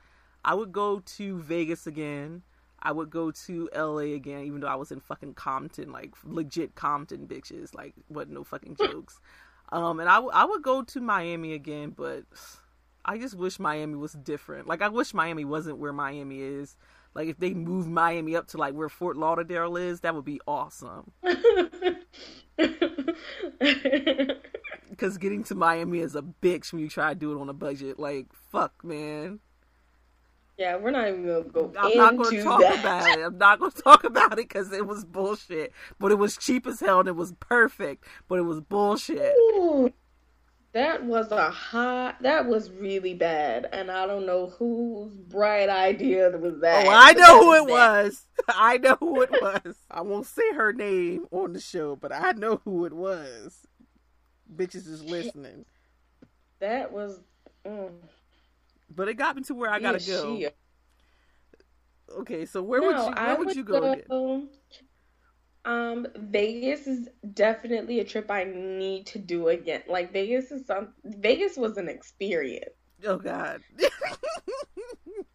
I 0.43 0.53
would 0.53 0.71
go 0.71 0.99
to 0.99 1.39
Vegas 1.39 1.87
again. 1.87 2.43
I 2.81 2.91
would 2.91 3.09
go 3.09 3.31
to 3.31 3.69
LA 3.75 4.13
again, 4.13 4.45
even 4.45 4.59
though 4.59 4.67
I 4.67 4.75
was 4.75 4.91
in 4.91 4.99
fucking 4.99 5.33
Compton, 5.33 5.91
like 5.91 6.13
legit 6.23 6.75
Compton 6.75 7.27
bitches, 7.27 7.73
like 7.73 7.93
what 8.09 8.29
no 8.29 8.43
fucking 8.43 8.75
jokes. 8.79 9.19
Um, 9.69 9.99
and 9.99 10.07
I, 10.07 10.15
w- 10.15 10.31
I 10.31 10.45
would 10.45 10.61
go 10.61 10.83
to 10.83 11.01
Miami 11.01 11.53
again, 11.53 11.89
but 11.89 12.25
I 13.03 13.17
just 13.17 13.35
wish 13.35 13.59
Miami 13.59 13.95
was 13.95 14.13
different. 14.13 14.67
Like 14.67 14.83
I 14.83 14.89
wish 14.89 15.13
Miami 15.15 15.45
wasn't 15.45 15.79
where 15.79 15.93
Miami 15.93 16.41
is. 16.41 16.75
Like 17.15 17.29
if 17.29 17.37
they 17.37 17.53
moved 17.53 17.89
Miami 17.89 18.35
up 18.35 18.47
to 18.49 18.57
like 18.57 18.73
where 18.73 18.89
Fort 18.89 19.15
Lauderdale 19.17 19.77
is, 19.77 20.01
that 20.01 20.13
would 20.13 20.25
be 20.25 20.41
awesome. 20.47 21.11
Because 24.89 25.17
getting 25.17 25.43
to 25.45 25.55
Miami 25.55 25.99
is 25.99 26.15
a 26.15 26.21
bitch 26.21 26.71
when 26.71 26.81
you 26.81 26.89
try 26.89 27.09
to 27.13 27.19
do 27.19 27.31
it 27.37 27.41
on 27.41 27.49
a 27.49 27.53
budget. 27.53 27.99
Like 27.99 28.27
fuck, 28.51 28.83
man. 28.83 29.39
yeah, 30.57 30.77
we're 30.77 30.91
not 30.91 31.07
even 31.09 31.25
gonna 31.25 31.43
go 31.43 31.73
I'm 31.77 31.97
not 31.97 32.29
to 32.29 32.43
talk 32.43 32.61
that. 32.61 32.79
about 32.79 33.17
it. 33.17 33.23
I'm 33.25 33.37
not 33.37 33.59
going 33.59 33.71
to 33.71 33.81
talk 33.81 34.03
about 34.05 34.33
it 34.33 34.47
because 34.47 34.71
it 34.71 34.87
was 34.87 35.03
bullshit. 35.03 35.73
But 35.99 36.11
it 36.11 36.15
was 36.15 36.37
cheap 36.37 36.65
as 36.67 36.79
hell 36.79 36.99
and 37.01 37.09
it 37.09 37.15
was 37.15 37.33
perfect. 37.39 38.05
But 38.29 38.39
it 38.39 38.43
was 38.43 38.61
bullshit. 38.61 39.33
Ooh, 39.37 39.91
that 40.75 41.03
was 41.05 41.31
a 41.31 41.49
hot. 41.49 42.21
That 42.21 42.45
was 42.47 42.69
really 42.69 43.13
bad, 43.15 43.67
and 43.71 43.89
I 43.89 44.05
don't 44.05 44.25
know 44.25 44.47
whose 44.47 45.13
bright 45.13 45.69
idea 45.69 46.29
was 46.37 46.59
that. 46.59 46.85
Oh, 46.85 46.89
I 46.91 47.13
know 47.13 47.39
who 47.39 47.53
it 47.63 47.67
bad. 47.67 48.03
was. 48.05 48.23
I 48.49 48.77
know 48.77 48.97
who 48.99 49.21
it 49.23 49.31
was. 49.31 49.77
I 49.89 50.01
won't 50.01 50.27
say 50.27 50.53
her 50.53 50.73
name 50.73 51.25
on 51.31 51.53
the 51.53 51.61
show, 51.61 51.95
but 51.95 52.11
I 52.13 52.33
know 52.33 52.61
who 52.65 52.85
it 52.85 52.93
was. 52.93 53.65
Bitches 54.53 54.87
is 54.87 55.01
listening. 55.03 55.65
That 56.59 56.91
was. 56.91 57.19
Mm, 57.65 57.91
But 58.93 59.07
it 59.07 59.15
got 59.15 59.35
me 59.37 59.41
to 59.43 59.55
where 59.55 59.71
I 59.71 59.79
gotta 59.79 59.99
yeah, 60.01 60.13
go. 60.13 60.37
she- 60.37 60.47
Okay, 62.17 62.45
so 62.45 62.61
where 62.61 62.81
would 62.81 62.95
No, 62.95 63.07
you 63.07 63.13
I 63.15 63.27
where 63.33 63.37
would 63.45 63.55
you 63.55 63.63
go 63.63 63.93
again? 63.93 64.49
Um, 65.65 66.07
Vegas 66.15 66.87
is 66.87 67.09
definitely 67.33 67.99
a 67.99 68.05
trip 68.05 68.29
I 68.29 68.43
need 68.43 69.07
to 69.07 69.19
do 69.19 69.49
again. 69.49 69.83
Like 69.87 70.13
Vegas 70.13 70.51
is 70.51 70.65
some. 70.67 70.93
Vegas 71.03 71.57
was 71.57 71.77
an 71.77 71.89
experience. 71.89 72.75
Oh 73.05 73.17
God. 73.17 73.61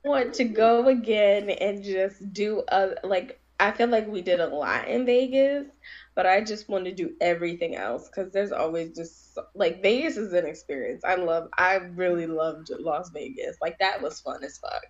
want 0.05 0.35
to 0.35 0.45
go 0.45 0.89
again 0.89 1.51
and 1.51 1.83
just 1.85 2.33
do 2.33 2.63
a 2.69 2.95
like 3.05 3.41
I 3.59 3.73
feel 3.73 3.89
like 3.89 4.09
we 4.09 4.23
did 4.23 4.41
a 4.41 4.47
lot 4.47 4.89
in 4.89 5.05
Vegas, 5.05 5.67
but 6.15 6.25
I 6.25 6.41
just 6.41 6.71
want 6.71 6.87
to 6.87 6.95
do 6.95 7.13
everything 7.21 7.77
else 7.77 8.09
because 8.09 8.33
there's 8.33 8.53
always 8.53 8.97
just 8.97 9.39
like 9.55 9.83
Vegas 9.83 10.17
is 10.17 10.33
an 10.33 10.47
experience. 10.47 11.05
I 11.05 11.17
love 11.17 11.49
I 11.59 11.75
really 11.75 12.27
loved 12.27 12.71
Las 12.79 13.11
Vegas. 13.11 13.57
Like 13.61 13.79
that 13.79 14.01
was 14.01 14.21
fun 14.21 14.43
as 14.43 14.59
fuck. 14.59 14.87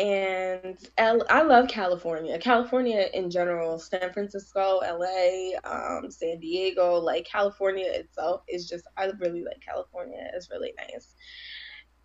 And 0.00 0.78
I 0.96 1.42
love 1.42 1.68
California. 1.68 2.38
California 2.38 3.08
in 3.12 3.30
general, 3.30 3.78
San 3.78 4.10
Francisco, 4.14 4.80
LA, 4.82 5.58
um, 5.64 6.10
San 6.10 6.40
Diego, 6.40 6.94
like 6.94 7.26
California 7.26 7.84
itself 7.86 8.42
is 8.48 8.66
just 8.66 8.86
I 8.96 9.10
really 9.18 9.44
like 9.44 9.60
California. 9.60 10.26
It's 10.34 10.50
really 10.50 10.72
nice. 10.78 11.14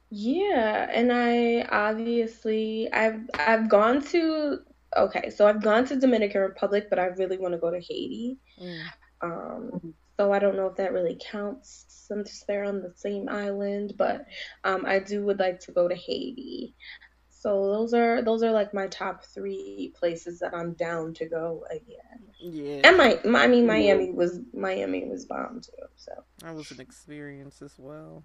Yeah, 0.10 0.90
and 0.92 1.12
I 1.14 1.62
obviously 1.72 2.92
I've 2.92 3.22
I've 3.34 3.70
gone 3.70 4.02
to 4.08 4.60
okay, 4.98 5.30
so 5.30 5.48
I've 5.48 5.64
gone 5.64 5.86
to 5.86 5.96
Dominican 5.96 6.42
Republic, 6.42 6.88
but 6.90 7.00
I 7.00 7.06
really 7.06 7.38
want 7.38 7.54
to 7.54 7.60
go 7.60 7.72
to 7.72 7.80
Haiti. 7.80 8.38
Mm. 8.62 8.82
Um, 9.22 9.94
so 10.18 10.34
I 10.34 10.40
don't 10.40 10.56
know 10.56 10.68
if 10.68 10.76
that 10.78 10.94
really 10.94 11.18
counts 11.32 11.86
since 11.88 12.44
they're 12.48 12.64
on 12.64 12.82
the 12.82 12.94
same 12.96 13.28
island, 13.30 13.94
but 13.98 14.26
um, 14.64 14.86
I 14.86 15.00
do 15.00 15.26
would 15.26 15.40
like 15.40 15.60
to 15.62 15.72
go 15.72 15.88
to 15.88 15.96
Haiti. 15.96 16.76
So 17.46 17.68
those 17.68 17.94
are 17.94 18.24
those 18.24 18.42
are 18.42 18.52
like 18.52 18.74
my 18.74 18.88
top 18.88 19.24
three 19.24 19.94
places 20.00 20.40
that 20.40 20.56
I'm 20.56 20.74
down 20.74 21.14
to 21.14 21.28
go 21.28 21.64
again. 21.70 22.24
Yeah. 22.40 22.82
And 22.84 22.98
my, 22.98 23.20
my 23.24 23.44
I 23.44 23.48
mean 23.48 23.68
Miami 23.68 24.10
was 24.10 24.40
Miami 24.52 25.06
was 25.06 25.26
bomb 25.26 25.62
too. 25.62 25.86
So 25.96 26.12
that 26.40 26.56
was 26.56 26.72
an 26.72 26.80
experience 26.80 27.62
as 27.62 27.76
well. 27.78 28.24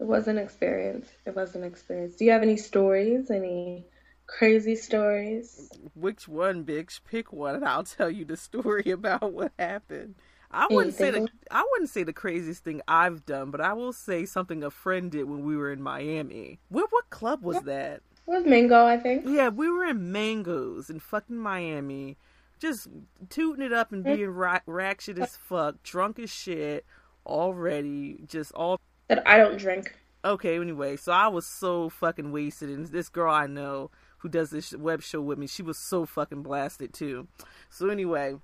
It 0.00 0.06
was 0.06 0.26
an 0.26 0.38
experience. 0.38 1.06
It 1.26 1.36
was 1.36 1.54
an 1.54 1.64
experience. 1.64 2.16
Do 2.16 2.24
you 2.24 2.30
have 2.30 2.40
any 2.40 2.56
stories? 2.56 3.30
Any 3.30 3.84
crazy 4.26 4.76
stories? 4.76 5.68
Which 5.92 6.26
one, 6.26 6.64
bitch? 6.64 7.00
Pick 7.04 7.30
one, 7.30 7.56
and 7.56 7.64
I'll 7.66 7.84
tell 7.84 8.10
you 8.10 8.24
the 8.24 8.38
story 8.38 8.84
about 8.90 9.34
what 9.34 9.52
happened. 9.58 10.14
I 10.52 10.66
wouldn't 10.70 10.94
say 10.94 11.10
the 11.10 11.26
I 11.50 11.64
wouldn't 11.72 11.90
say 11.90 12.02
the 12.02 12.12
craziest 12.12 12.62
thing 12.62 12.82
I've 12.86 13.24
done, 13.24 13.50
but 13.50 13.60
I 13.60 13.72
will 13.72 13.92
say 13.92 14.26
something 14.26 14.62
a 14.62 14.70
friend 14.70 15.10
did 15.10 15.24
when 15.24 15.44
we 15.44 15.56
were 15.56 15.72
in 15.72 15.82
Miami. 15.82 16.60
What 16.68 16.88
what 16.90 17.10
club 17.10 17.42
was 17.42 17.62
that? 17.62 18.02
It 18.26 18.30
was 18.30 18.44
Mango, 18.44 18.84
I 18.84 18.98
think. 18.98 19.24
Yeah, 19.26 19.48
we 19.48 19.70
were 19.70 19.84
in 19.84 20.12
Mangoes 20.12 20.90
in 20.90 21.00
fucking 21.00 21.36
Miami, 21.36 22.16
just 22.60 22.88
tooting 23.30 23.64
it 23.64 23.72
up 23.72 23.92
and 23.92 24.04
mm. 24.04 24.16
being 24.16 24.30
ra- 24.30 24.60
ratchet 24.66 25.18
as 25.18 25.36
fuck, 25.36 25.82
drunk 25.82 26.18
as 26.18 26.30
shit, 26.30 26.84
already, 27.26 28.20
just 28.26 28.52
all. 28.52 28.78
That 29.08 29.26
I 29.26 29.38
don't 29.38 29.56
drink. 29.56 29.96
Okay, 30.24 30.56
anyway, 30.56 30.96
so 30.96 31.10
I 31.10 31.26
was 31.28 31.46
so 31.46 31.88
fucking 31.88 32.30
wasted, 32.30 32.70
and 32.70 32.86
this 32.86 33.08
girl 33.08 33.34
I 33.34 33.46
know 33.46 33.90
who 34.18 34.28
does 34.28 34.50
this 34.50 34.72
web 34.72 35.02
show 35.02 35.20
with 35.20 35.36
me, 35.36 35.48
she 35.48 35.62
was 35.62 35.76
so 35.76 36.06
fucking 36.06 36.42
blasted 36.42 36.94
too. 36.94 37.26
So 37.70 37.88
anyway, 37.88 38.36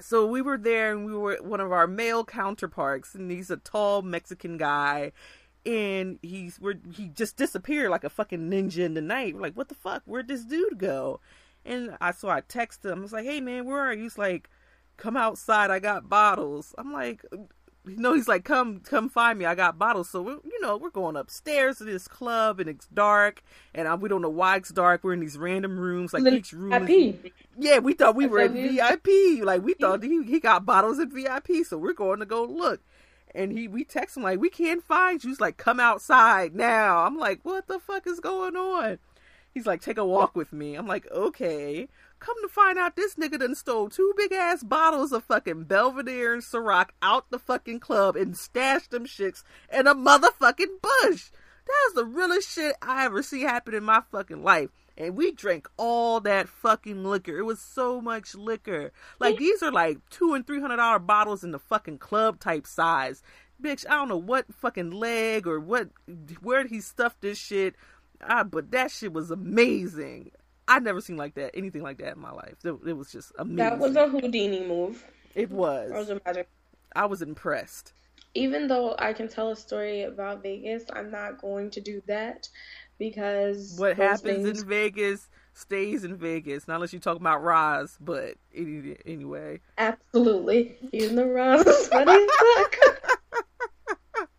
so 0.00 0.26
we 0.26 0.40
were 0.40 0.58
there 0.58 0.92
and 0.92 1.04
we 1.04 1.14
were 1.14 1.36
one 1.42 1.60
of 1.60 1.72
our 1.72 1.86
male 1.86 2.24
counterparts 2.24 3.14
and 3.14 3.30
he's 3.30 3.50
a 3.50 3.56
tall 3.58 4.02
mexican 4.02 4.56
guy 4.56 5.12
and 5.64 6.18
he's 6.22 6.60
we 6.60 6.74
he 6.92 7.08
just 7.08 7.36
disappeared 7.36 7.90
like 7.90 8.04
a 8.04 8.10
fucking 8.10 8.50
ninja 8.50 8.78
in 8.78 8.94
the 8.94 9.00
night. 9.00 9.34
We're 9.34 9.42
like 9.42 9.56
what 9.56 9.68
the 9.68 9.74
fuck? 9.74 10.02
Where'd 10.04 10.28
this 10.28 10.44
dude 10.44 10.78
go? 10.78 11.20
And 11.64 11.96
i 12.00 12.10
so 12.10 12.28
i 12.28 12.40
texted 12.40 12.90
him. 12.90 12.98
I 12.98 13.02
was 13.02 13.12
like 13.12 13.24
hey 13.24 13.40
man 13.40 13.64
where 13.64 13.80
are 13.80 13.92
you? 13.92 14.04
He's 14.04 14.18
like 14.18 14.50
come 14.96 15.16
outside. 15.16 15.70
I 15.70 15.78
got 15.78 16.08
bottles. 16.08 16.74
I'm 16.78 16.92
like 16.92 17.24
you 17.86 17.96
know, 17.96 18.14
he's 18.14 18.28
like, 18.28 18.44
"Come, 18.44 18.80
come 18.80 19.08
find 19.08 19.38
me. 19.38 19.44
I 19.44 19.54
got 19.54 19.78
bottles." 19.78 20.08
So 20.08 20.28
you 20.44 20.60
know, 20.60 20.76
we're 20.76 20.90
going 20.90 21.16
upstairs 21.16 21.78
to 21.78 21.84
this 21.84 22.06
club, 22.06 22.60
and 22.60 22.68
it's 22.68 22.86
dark, 22.88 23.42
and 23.74 23.88
I, 23.88 23.94
we 23.96 24.08
don't 24.08 24.22
know 24.22 24.28
why 24.28 24.56
it's 24.56 24.70
dark. 24.70 25.02
We're 25.02 25.14
in 25.14 25.20
these 25.20 25.36
random 25.38 25.78
rooms, 25.78 26.12
like 26.12 26.22
each 26.38 26.52
room. 26.52 26.72
Is, 27.24 27.32
yeah, 27.58 27.78
we 27.78 27.94
thought 27.94 28.14
we 28.14 28.26
were 28.26 28.40
in 28.40 28.52
VIP. 28.54 29.44
Like 29.44 29.62
we 29.62 29.74
thought 29.74 30.02
he 30.02 30.22
he 30.24 30.38
got 30.40 30.64
bottles 30.64 30.98
in 31.00 31.10
VIP, 31.10 31.64
so 31.66 31.76
we're 31.76 31.92
going 31.92 32.20
to 32.20 32.26
go 32.26 32.44
look. 32.44 32.80
And 33.34 33.50
he, 33.56 33.66
we 33.66 33.84
text 33.84 34.16
him 34.16 34.22
like, 34.22 34.38
"We 34.38 34.50
can't 34.50 34.84
find 34.84 35.22
you." 35.22 35.30
He's 35.30 35.40
like, 35.40 35.56
"Come 35.56 35.80
outside 35.80 36.54
now." 36.54 37.04
I'm 37.04 37.18
like, 37.18 37.40
"What 37.42 37.66
the 37.66 37.80
fuck 37.80 38.06
is 38.06 38.20
going 38.20 38.56
on?" 38.56 38.98
He's 39.52 39.66
like, 39.66 39.80
"Take 39.80 39.98
a 39.98 40.04
walk 40.04 40.36
with 40.36 40.52
me." 40.52 40.76
I'm 40.76 40.86
like, 40.86 41.10
"Okay." 41.10 41.88
Come 42.22 42.40
to 42.42 42.48
find 42.48 42.78
out, 42.78 42.94
this 42.94 43.16
nigga 43.16 43.40
done 43.40 43.56
stole 43.56 43.88
two 43.88 44.14
big 44.16 44.30
ass 44.30 44.62
bottles 44.62 45.10
of 45.10 45.24
fucking 45.24 45.64
Belvedere 45.64 46.32
and 46.32 46.40
Ciroc 46.40 46.90
out 47.02 47.28
the 47.32 47.38
fucking 47.40 47.80
club 47.80 48.14
and 48.14 48.36
stashed 48.36 48.92
them 48.92 49.06
shits 49.06 49.42
in 49.72 49.88
a 49.88 49.94
motherfucking 49.96 50.80
bush. 50.80 51.32
That 51.66 51.82
was 51.86 51.94
the 51.96 52.04
realest 52.04 52.48
shit 52.48 52.76
I 52.80 53.06
ever 53.06 53.24
see 53.24 53.42
happen 53.42 53.74
in 53.74 53.82
my 53.82 54.02
fucking 54.12 54.44
life. 54.44 54.70
And 54.96 55.16
we 55.16 55.32
drank 55.32 55.68
all 55.76 56.20
that 56.20 56.48
fucking 56.48 57.02
liquor. 57.02 57.38
It 57.38 57.44
was 57.44 57.58
so 57.58 58.00
much 58.00 58.36
liquor. 58.36 58.92
Like 59.18 59.38
these 59.38 59.60
are 59.60 59.72
like 59.72 59.98
two 60.08 60.34
and 60.34 60.46
three 60.46 60.60
hundred 60.60 60.76
dollar 60.76 61.00
bottles 61.00 61.42
in 61.42 61.50
the 61.50 61.58
fucking 61.58 61.98
club 61.98 62.38
type 62.38 62.68
size. 62.68 63.20
Bitch, 63.60 63.84
I 63.90 63.96
don't 63.96 64.08
know 64.08 64.16
what 64.16 64.54
fucking 64.54 64.92
leg 64.92 65.48
or 65.48 65.58
what 65.58 65.88
where 66.40 66.68
he 66.68 66.80
stuffed 66.80 67.20
this 67.20 67.38
shit. 67.38 67.74
Ah, 68.24 68.44
but 68.44 68.70
that 68.70 68.92
shit 68.92 69.12
was 69.12 69.32
amazing. 69.32 70.30
I'd 70.72 70.84
never 70.84 71.02
seen 71.02 71.18
like 71.18 71.34
that, 71.34 71.50
anything 71.54 71.82
like 71.82 71.98
that 71.98 72.14
in 72.14 72.20
my 72.20 72.30
life. 72.30 72.56
It, 72.64 72.74
it 72.86 72.96
was 72.96 73.12
just 73.12 73.32
amazing. 73.38 73.56
That 73.56 73.78
was 73.78 73.94
a 73.94 74.08
Houdini 74.08 74.66
move. 74.66 75.04
It 75.34 75.50
was. 75.50 75.90
That 75.90 75.98
was 75.98 76.10
a 76.10 76.20
magic. 76.24 76.48
I 76.96 77.04
was 77.04 77.20
impressed. 77.20 77.92
Even 78.34 78.68
though 78.68 78.96
I 78.98 79.12
can 79.12 79.28
tell 79.28 79.50
a 79.50 79.56
story 79.56 80.04
about 80.04 80.42
Vegas, 80.42 80.84
I'm 80.90 81.10
not 81.10 81.42
going 81.42 81.68
to 81.72 81.80
do 81.82 82.00
that 82.06 82.48
because 82.98 83.74
what 83.76 83.98
happens 83.98 84.46
things... 84.46 84.62
in 84.62 84.68
Vegas 84.68 85.28
stays 85.52 86.04
in 86.04 86.16
Vegas. 86.16 86.66
Not 86.66 86.76
unless 86.76 86.94
you 86.94 86.98
talk 86.98 87.18
about 87.18 87.42
Roz, 87.42 87.98
but 88.00 88.36
anyway. 88.54 89.60
Absolutely. 89.76 90.76
Even 90.92 91.16
the 91.16 91.26
Roz 91.26 91.88
funny 91.88 92.26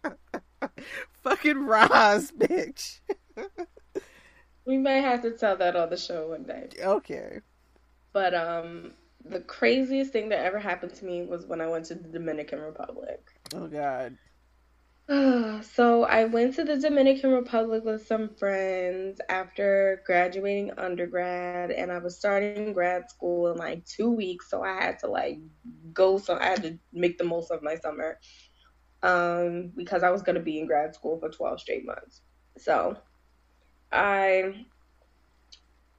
fuck. 0.02 0.72
Fucking 1.24 1.64
Roz, 1.66 2.32
bitch. 2.32 3.02
We 4.66 4.78
may 4.78 5.02
have 5.02 5.22
to 5.24 5.32
tell 5.32 5.58
that 5.58 5.76
on 5.76 5.90
the 5.90 5.98
show 5.98 6.30
one 6.30 6.44
day. 6.44 6.70
Okay. 6.80 7.42
But 8.14 8.34
um 8.34 8.94
the 9.26 9.42
craziest 9.42 10.12
thing 10.12 10.30
that 10.30 10.46
ever 10.46 10.60
happened 10.60 10.94
to 10.96 11.06
me 11.06 11.24
was 11.26 11.46
when 11.46 11.62
I 11.62 11.68
went 11.68 11.86
to 11.86 11.96
the 11.96 12.10
Dominican 12.10 12.60
Republic. 12.62 13.22
Oh 13.54 13.68
god. 13.68 14.18
so 15.64 16.04
I 16.06 16.26
went 16.26 16.56
to 16.56 16.64
the 16.64 16.78
Dominican 16.78 17.32
Republic 17.32 17.84
with 17.84 18.06
some 18.08 18.30
friends 18.36 19.20
after 19.30 20.02
graduating 20.06 20.72
undergrad 20.78 21.72
and 21.72 21.92
I 21.92 21.98
was 22.00 22.18
starting 22.18 22.74
grad 22.74 23.10
school 23.10 23.52
in 23.52 23.58
like 23.58 23.86
2 23.86 24.12
weeks 24.12 24.50
so 24.50 24.64
I 24.64 24.76
had 24.76 25.00
to 25.00 25.08
like 25.08 25.40
go 25.94 26.18
so 26.18 26.38
I 26.38 26.46
had 26.46 26.64
to 26.64 26.80
make 26.94 27.18
the 27.18 27.26
most 27.26 27.52
of 27.52 27.64
my 27.64 27.76
summer. 27.76 28.20
Um 29.02 29.72
because 29.76 30.04
I 30.04 30.12
was 30.12 30.22
going 30.22 30.36
to 30.36 30.42
be 30.42 30.60
in 30.60 30.68
grad 30.68 30.96
school 30.96 31.20
for 31.20 31.30
12 31.30 31.60
straight 31.62 31.86
months. 31.86 32.22
So 32.58 32.98
I 33.94 34.66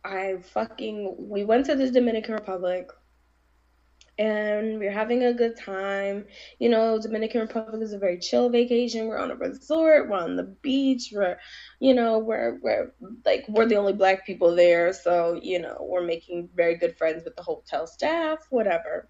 I 0.05 0.39
fucking 0.53 1.17
we 1.19 1.45
went 1.45 1.67
to 1.67 1.77
the 1.77 1.91
Dominican 1.91 2.35
Republic 2.35 2.91
and 4.19 4.79
we 4.79 4.87
are 4.87 4.93
having 4.93 5.25
a 5.25 5.33
good 5.33 5.57
time. 5.57 6.27
You 6.59 6.69
know, 6.69 7.01
Dominican 7.01 7.41
Republic 7.41 7.83
is 7.83 7.93
a 7.93 7.99
very 7.99 8.19
chill 8.19 8.49
vacation. 8.49 9.07
We're 9.07 9.19
on 9.19 9.31
a 9.31 9.37
resort, 9.37 10.09
we're 10.09 10.19
on 10.19 10.37
the 10.37 10.45
beach, 10.63 11.11
we're 11.13 11.39
you 11.81 11.95
know, 11.95 12.19
we're 12.19 12.59
we're 12.63 12.93
like 13.25 13.45
we're 13.49 13.67
the 13.67 13.77
only 13.77 13.93
black 13.93 14.27
people 14.27 14.55
there, 14.55 14.93
so 14.93 15.41
you 15.43 15.61
know, 15.61 15.79
we're 15.81 16.05
making 16.05 16.51
very 16.55 16.77
good 16.77 16.97
friends 16.99 17.25
with 17.25 17.37
the 17.37 17.43
hotel 17.43 17.87
staff, 17.87 18.47
whatever. 18.51 19.09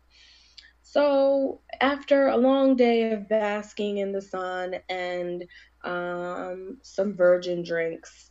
So 0.82 1.62
after 1.80 2.28
a 2.28 2.36
long 2.36 2.76
day 2.76 3.12
of 3.12 3.28
basking 3.28 3.98
in 3.98 4.12
the 4.12 4.22
sun 4.22 4.76
and 4.88 5.44
um, 5.82 6.78
some 6.82 7.14
virgin 7.14 7.64
drinks, 7.64 8.30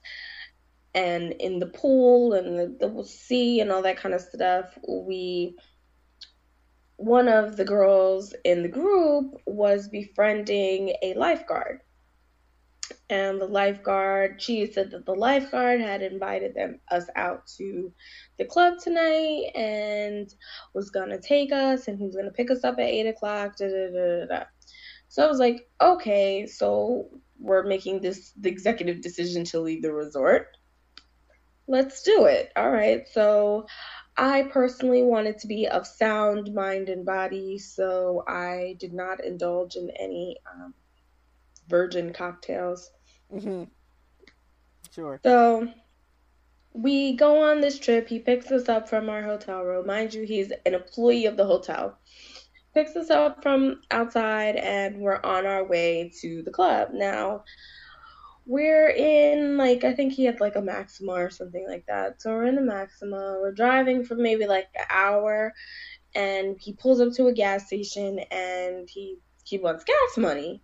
and 0.95 1.33
in 1.33 1.59
the 1.59 1.67
pool 1.67 2.33
and 2.33 2.79
the, 2.79 2.87
the 2.87 3.03
sea 3.03 3.59
and 3.59 3.71
all 3.71 3.81
that 3.81 3.97
kind 3.97 4.13
of 4.13 4.21
stuff, 4.21 4.77
we 4.87 5.55
one 6.97 7.27
of 7.27 7.57
the 7.57 7.65
girls 7.65 8.33
in 8.45 8.61
the 8.61 8.69
group 8.69 9.35
was 9.45 9.89
befriending 9.89 10.95
a 11.01 11.13
lifeguard. 11.15 11.81
And 13.09 13.41
the 13.41 13.47
lifeguard, 13.47 14.41
she 14.41 14.65
said 14.71 14.91
that 14.91 15.05
the 15.05 15.15
lifeguard 15.15 15.81
had 15.81 16.01
invited 16.01 16.53
them 16.53 16.79
us 16.91 17.05
out 17.15 17.47
to 17.57 17.91
the 18.37 18.45
club 18.45 18.75
tonight 18.79 19.51
and 19.55 20.33
was 20.73 20.91
gonna 20.91 21.19
take 21.19 21.51
us 21.51 21.87
and 21.87 21.97
he 21.97 22.05
was 22.05 22.15
gonna 22.15 22.31
pick 22.31 22.51
us 22.51 22.63
up 22.63 22.75
at 22.75 22.85
eight 22.85 23.07
o'clock. 23.07 23.57
Da, 23.57 23.67
da, 23.67 23.89
da, 23.91 24.25
da. 24.25 24.43
So 25.07 25.25
I 25.25 25.27
was 25.27 25.39
like, 25.39 25.67
okay, 25.81 26.45
so 26.45 27.09
we're 27.39 27.63
making 27.63 28.01
this 28.01 28.31
the 28.39 28.49
executive 28.49 29.01
decision 29.01 29.43
to 29.45 29.59
leave 29.59 29.81
the 29.81 29.93
resort 29.93 30.47
let's 31.68 32.03
do 32.03 32.26
it. 32.26 32.51
All 32.55 32.72
right. 32.72 33.07
So 33.09 33.68
I 34.18 34.43
personally 34.43 35.03
wanted 35.03 35.39
to 35.39 35.47
be 35.47 35.68
of 35.68 35.88
sound 35.88 36.53
mind 36.53 36.89
and 36.89 37.05
body, 37.05 37.57
so 37.57 38.24
I 38.28 38.76
did 38.80 38.93
not 38.93 39.24
indulge 39.24 39.76
in 39.76 39.89
any 39.99 40.38
um, 40.51 40.74
virgin 41.68 42.14
cocktails. 42.14 42.91
Mm-hmm. 43.34 43.64
Sure. 44.93 45.20
So 45.24 45.68
we 46.74 47.16
go 47.16 47.41
on 47.49 47.61
this 47.61 47.80
trip. 47.80 48.07
He 48.07 48.20
picks 48.20 48.51
us 48.51 48.70
up 48.70 48.88
from 48.88 49.09
our 49.09 49.24
hotel 49.24 49.64
room. 49.64 49.88
Mind 49.88 50.14
you, 50.14 50.24
he's 50.24 50.51
an 50.66 50.74
employee 50.74 51.26
of 51.26 51.38
the 51.38 51.45
hotel. 51.45 51.97
Picks 52.74 52.95
us 52.95 53.09
up 53.09 53.43
from 53.43 53.82
outside, 53.91 54.55
and 54.55 54.97
we're 54.97 55.22
on 55.24 55.45
our 55.45 55.64
way 55.64 56.11
to 56.22 56.41
the 56.43 56.51
club. 56.51 56.89
Now, 56.91 57.43
we're 58.45 58.89
in 58.89 59.57
like 59.57 59.83
I 59.83 59.93
think 59.93 60.13
he 60.13 60.25
had 60.25 60.39
like 60.39 60.55
a 60.55 60.61
Maxima 60.61 61.13
or 61.13 61.29
something 61.29 61.65
like 61.67 61.85
that. 61.87 62.21
So 62.21 62.31
we're 62.31 62.45
in 62.45 62.55
the 62.55 62.61
Maxima. 62.61 63.37
We're 63.39 63.53
driving 63.53 64.03
for 64.03 64.15
maybe 64.15 64.45
like 64.45 64.67
an 64.75 64.85
hour, 64.89 65.53
and 66.15 66.57
he 66.59 66.73
pulls 66.73 67.01
up 67.01 67.13
to 67.13 67.27
a 67.27 67.33
gas 67.33 67.67
station 67.67 68.19
and 68.31 68.89
he 68.89 69.17
he 69.43 69.57
wants 69.57 69.83
gas 69.83 70.17
money. 70.17 70.61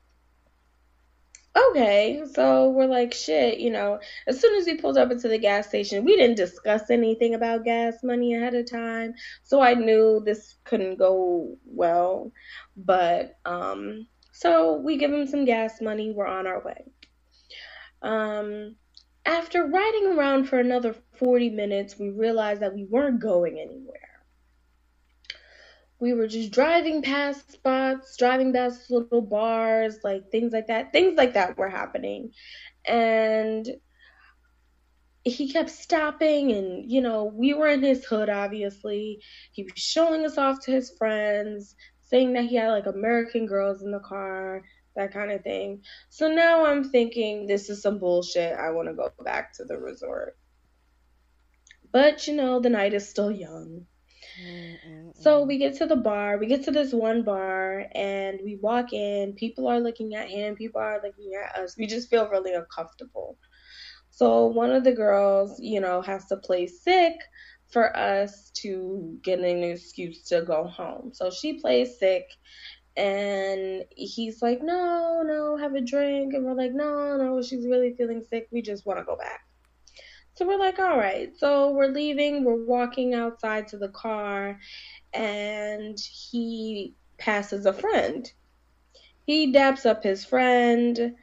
Okay, 1.71 2.23
so 2.33 2.69
we're 2.69 2.85
like 2.85 3.13
shit, 3.13 3.59
you 3.59 3.71
know. 3.71 3.99
As 4.27 4.39
soon 4.39 4.55
as 4.55 4.65
we 4.65 4.77
pulled 4.77 4.97
up 4.97 5.11
into 5.11 5.27
the 5.27 5.37
gas 5.37 5.67
station, 5.67 6.05
we 6.05 6.15
didn't 6.15 6.37
discuss 6.37 6.89
anything 6.89 7.33
about 7.33 7.65
gas 7.65 7.95
money 8.03 8.35
ahead 8.35 8.53
of 8.53 8.69
time, 8.69 9.13
so 9.43 9.59
I 9.61 9.73
knew 9.73 10.21
this 10.23 10.55
couldn't 10.63 10.97
go 10.97 11.57
well. 11.65 12.31
But 12.77 13.37
um, 13.45 14.07
so 14.31 14.77
we 14.77 14.97
give 14.97 15.11
him 15.11 15.27
some 15.27 15.45
gas 15.45 15.81
money. 15.81 16.11
We're 16.11 16.27
on 16.27 16.45
our 16.45 16.63
way. 16.63 16.85
Um, 18.01 18.75
after 19.25 19.65
riding 19.65 20.17
around 20.17 20.45
for 20.45 20.59
another 20.59 20.95
40 21.17 21.49
minutes, 21.49 21.99
we 21.99 22.09
realized 22.09 22.61
that 22.61 22.73
we 22.73 22.85
weren't 22.85 23.19
going 23.19 23.59
anywhere. 23.59 23.95
We 25.99 26.13
were 26.13 26.27
just 26.27 26.51
driving 26.51 27.01
past 27.01 27.51
spots, 27.51 28.15
driving 28.17 28.53
past 28.53 28.89
little 28.89 29.21
bars, 29.21 29.99
like 30.03 30.31
things 30.31 30.53
like 30.53 30.67
that. 30.67 30.93
Things 30.93 31.17
like 31.17 31.33
that 31.33 31.57
were 31.57 31.69
happening. 31.69 32.31
And 32.85 33.67
he 35.23 35.51
kept 35.51 35.69
stopping 35.69 36.51
and 36.51 36.89
you 36.89 37.01
know 37.01 37.25
we 37.25 37.53
were 37.53 37.67
in 37.67 37.83
his 37.83 38.05
hood 38.05 38.29
obviously 38.29 39.21
he 39.51 39.63
was 39.63 39.73
showing 39.75 40.25
us 40.25 40.37
off 40.37 40.61
to 40.61 40.71
his 40.71 40.91
friends 40.97 41.75
saying 41.99 42.33
that 42.33 42.45
he 42.45 42.55
had 42.55 42.69
like 42.69 42.85
american 42.85 43.45
girls 43.45 43.81
in 43.81 43.91
the 43.91 43.99
car 43.99 44.63
that 44.99 45.13
kind 45.13 45.31
of 45.31 45.41
thing. 45.43 45.81
So 46.09 46.27
now 46.27 46.65
I'm 46.65 46.83
thinking 46.83 47.47
this 47.47 47.69
is 47.69 47.81
some 47.81 47.99
bullshit. 47.99 48.53
I 48.53 48.71
want 48.71 48.89
to 48.89 48.93
go 48.93 49.11
back 49.23 49.53
to 49.55 49.63
the 49.63 49.77
resort. 49.77 50.37
But 51.91 52.27
you 52.27 52.35
know, 52.35 52.59
the 52.59 52.69
night 52.69 52.93
is 52.93 53.09
still 53.09 53.31
young. 53.31 53.85
Mm-mm-mm. 54.43 55.11
So 55.15 55.43
we 55.43 55.57
get 55.57 55.77
to 55.77 55.85
the 55.85 55.95
bar, 55.95 56.37
we 56.37 56.45
get 56.47 56.63
to 56.65 56.71
this 56.71 56.93
one 56.93 57.23
bar, 57.23 57.85
and 57.95 58.39
we 58.43 58.57
walk 58.61 58.93
in. 58.93 59.33
People 59.33 59.67
are 59.67 59.79
looking 59.79 60.15
at 60.15 60.29
him, 60.29 60.55
people 60.55 60.81
are 60.81 61.01
looking 61.03 61.31
at 61.33 61.59
us. 61.59 61.75
We 61.77 61.87
just 61.87 62.09
feel 62.09 62.29
really 62.29 62.53
uncomfortable. 62.53 63.37
So 64.11 64.47
one 64.47 64.71
of 64.71 64.83
the 64.83 64.91
girls, 64.91 65.59
you 65.59 65.79
know, 65.79 66.01
has 66.01 66.25
to 66.27 66.37
play 66.37 66.67
sick 66.67 67.13
for 67.71 67.95
us 67.95 68.51
to 68.61 69.17
get 69.23 69.39
an 69.39 69.63
excuse 69.63 70.23
to 70.25 70.41
go 70.41 70.65
home. 70.65 71.11
So 71.13 71.29
she 71.29 71.59
plays 71.59 71.99
sick 71.99 72.25
and 72.99 73.85
he's 73.95 74.41
like, 74.41 74.61
no, 74.61 75.23
no, 75.25 75.55
have 75.55 75.73
a 75.73 75.79
drink. 75.79 76.33
And 76.33 76.43
we're 76.43 76.53
like, 76.53 76.73
no, 76.73 77.15
no, 77.15 77.41
she's 77.41 77.65
really 77.65 77.93
feeling 77.93 78.21
sick. 78.29 78.49
We 78.51 78.61
just 78.61 78.85
want 78.85 78.99
to 78.99 79.05
go 79.05 79.15
back. 79.15 79.47
So 80.35 80.45
we're 80.45 80.59
like, 80.59 80.79
all 80.79 80.97
right. 80.97 81.31
So 81.37 81.71
we're 81.71 81.87
leaving. 81.87 82.43
We're 82.43 82.65
walking 82.65 83.13
outside 83.13 83.69
to 83.69 83.77
the 83.77 83.87
car, 83.87 84.59
and 85.13 85.97
he 85.97 86.93
passes 87.17 87.65
a 87.65 87.73
friend. 87.73 88.29
He 89.25 89.53
daps 89.53 89.85
up 89.85 90.03
his 90.03 90.25
friend, 90.25 91.15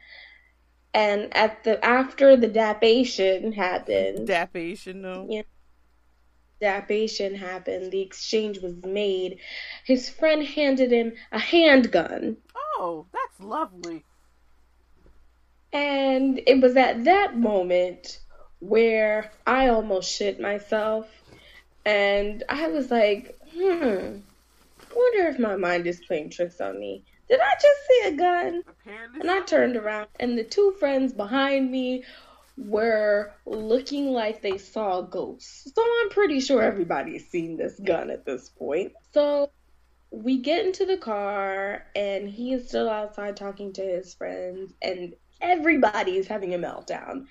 and 0.95 1.37
at 1.37 1.63
the 1.63 1.83
after 1.85 2.35
the 2.35 2.49
dapation 2.49 3.53
happened. 3.53 4.27
Dapation, 4.27 4.95
no. 4.95 5.27
Yeah 5.29 5.43
dapation 6.61 7.35
happened, 7.35 7.91
the 7.91 8.01
exchange 8.01 8.59
was 8.59 8.75
made. 8.83 9.39
His 9.85 10.09
friend 10.09 10.43
handed 10.43 10.91
him 10.91 11.13
a 11.31 11.39
handgun. 11.39 12.37
Oh, 12.55 13.05
that's 13.11 13.39
lovely. 13.39 14.03
And 15.73 16.41
it 16.47 16.61
was 16.61 16.77
at 16.77 17.03
that 17.05 17.37
moment 17.37 18.19
where 18.59 19.31
I 19.45 19.67
almost 19.67 20.11
shit 20.11 20.39
myself. 20.39 21.07
And 21.85 22.43
I 22.49 22.67
was 22.67 22.89
like, 22.91 23.37
hmm, 23.53 24.19
wonder 24.97 25.27
if 25.27 25.39
my 25.39 25.55
mind 25.55 25.87
is 25.87 26.01
playing 26.05 26.29
tricks 26.29 26.59
on 26.59 26.79
me. 26.79 27.03
Did 27.29 27.39
I 27.41 27.53
just 27.53 27.87
see 27.87 28.07
a 28.07 28.11
gun? 28.17 28.63
Apparently 28.67 29.19
and 29.21 29.29
I 29.29 29.41
turned 29.41 29.75
around, 29.75 30.07
and 30.19 30.37
the 30.37 30.43
two 30.43 30.75
friends 30.79 31.11
behind 31.13 31.69
me 31.69 32.03
were 32.57 33.33
looking 33.45 34.11
like 34.11 34.41
they 34.41 34.57
saw 34.57 35.01
ghosts. 35.01 35.71
So 35.73 35.83
I'm 36.01 36.09
pretty 36.09 36.39
sure 36.39 36.61
everybody's 36.61 37.29
seen 37.29 37.55
this 37.55 37.79
gun 37.79 38.09
at 38.09 38.25
this 38.25 38.49
point. 38.49 38.93
So 39.13 39.51
we 40.09 40.39
get 40.39 40.65
into 40.65 40.85
the 40.85 40.97
car 40.97 41.85
and 41.95 42.27
he 42.27 42.53
is 42.53 42.67
still 42.67 42.89
outside 42.89 43.37
talking 43.37 43.73
to 43.73 43.81
his 43.81 44.13
friends 44.15 44.73
and 44.81 45.13
everybody 45.39 46.17
is 46.17 46.27
having 46.27 46.53
a 46.53 46.57
meltdown. 46.57 47.25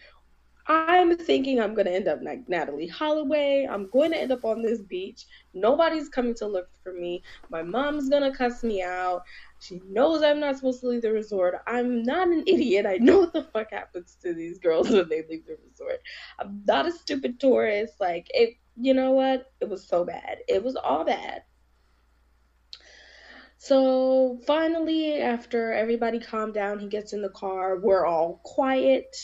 I'm 0.68 1.16
thinking 1.16 1.60
I'm 1.60 1.74
going 1.74 1.86
to 1.86 1.94
end 1.94 2.08
up 2.08 2.20
like 2.22 2.46
Natalee 2.48 2.90
Holloway. 2.90 3.68
I'm 3.70 3.88
going 3.90 4.10
to 4.10 4.18
end 4.18 4.32
up 4.32 4.44
on 4.44 4.62
this 4.62 4.82
beach. 4.82 5.26
Nobody's 5.54 6.08
coming 6.08 6.34
to 6.36 6.46
look 6.46 6.68
for 6.82 6.92
me. 6.92 7.22
My 7.50 7.62
mom's 7.62 8.08
going 8.08 8.30
to 8.30 8.36
cuss 8.36 8.64
me 8.64 8.82
out. 8.82 9.22
She 9.60 9.80
knows 9.88 10.22
I'm 10.22 10.40
not 10.40 10.56
supposed 10.56 10.80
to 10.80 10.88
leave 10.88 11.02
the 11.02 11.12
resort. 11.12 11.54
I'm 11.66 12.02
not 12.02 12.28
an 12.28 12.42
idiot. 12.46 12.84
I 12.86 12.96
know 12.96 13.20
what 13.20 13.32
the 13.32 13.44
fuck 13.44 13.70
happens 13.70 14.16
to 14.22 14.34
these 14.34 14.58
girls 14.58 14.90
when 14.90 15.08
they 15.08 15.22
leave 15.28 15.46
the 15.46 15.56
resort. 15.70 16.00
I'm 16.38 16.62
not 16.66 16.86
a 16.86 16.92
stupid 16.92 17.38
tourist. 17.38 17.94
Like, 18.00 18.26
it, 18.30 18.54
you 18.76 18.94
know 18.94 19.12
what? 19.12 19.52
It 19.60 19.68
was 19.68 19.86
so 19.86 20.04
bad. 20.04 20.38
It 20.48 20.64
was 20.64 20.76
all 20.76 21.04
bad. 21.04 21.42
So 23.58 24.38
finally, 24.46 25.20
after 25.20 25.72
everybody 25.72 26.18
calmed 26.20 26.54
down, 26.54 26.78
he 26.78 26.88
gets 26.88 27.12
in 27.12 27.22
the 27.22 27.30
car. 27.30 27.78
We're 27.78 28.04
all 28.04 28.40
quiet. 28.44 29.16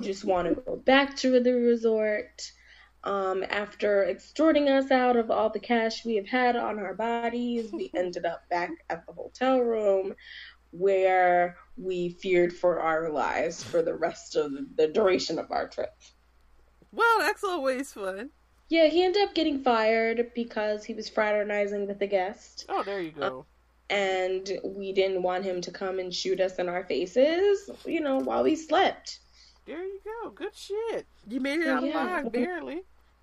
Just 0.00 0.24
want 0.24 0.48
to 0.48 0.54
go 0.60 0.76
back 0.76 1.16
to 1.18 1.40
the 1.40 1.52
resort. 1.52 2.50
Um, 3.04 3.44
after 3.50 4.04
extorting 4.08 4.68
us 4.70 4.90
out 4.90 5.16
of 5.16 5.30
all 5.30 5.50
the 5.50 5.60
cash 5.60 6.06
we 6.06 6.16
have 6.16 6.26
had 6.26 6.56
on 6.56 6.78
our 6.78 6.94
bodies, 6.94 7.70
we 7.72 7.90
ended 7.96 8.24
up 8.24 8.48
back 8.48 8.70
at 8.88 9.06
the 9.06 9.12
hotel 9.12 9.60
room 9.60 10.14
where 10.70 11.56
we 11.76 12.10
feared 12.10 12.52
for 12.52 12.80
our 12.80 13.10
lives 13.10 13.62
for 13.62 13.82
the 13.82 13.94
rest 13.94 14.36
of 14.36 14.52
the 14.76 14.88
duration 14.88 15.38
of 15.38 15.50
our 15.50 15.68
trip. 15.68 15.92
Well, 16.92 17.18
that's 17.20 17.44
always 17.44 17.92
fun. 17.92 18.30
Yeah, 18.68 18.88
he 18.88 19.04
ended 19.04 19.22
up 19.22 19.34
getting 19.34 19.62
fired 19.62 20.32
because 20.34 20.84
he 20.84 20.94
was 20.94 21.08
fraternizing 21.08 21.86
with 21.86 22.00
a 22.00 22.06
guest. 22.06 22.64
Oh, 22.68 22.82
there 22.82 23.00
you 23.00 23.12
go. 23.12 23.40
Um, 23.40 23.44
and 23.90 24.50
we 24.64 24.92
didn't 24.92 25.22
want 25.22 25.44
him 25.44 25.60
to 25.60 25.70
come 25.70 25.98
and 25.98 26.12
shoot 26.12 26.40
us 26.40 26.56
in 26.56 26.68
our 26.68 26.84
faces, 26.84 27.70
you 27.84 28.00
know, 28.00 28.18
while 28.18 28.42
we 28.42 28.56
slept. 28.56 29.20
There 29.66 29.84
you 29.84 30.00
go. 30.04 30.30
Good 30.30 30.54
shit. 30.54 31.06
You 31.28 31.40
made 31.40 31.60
it 31.60 31.68
out 31.68 31.84
yeah. 31.84 32.20
alive, 32.22 32.32
barely. 32.32 32.82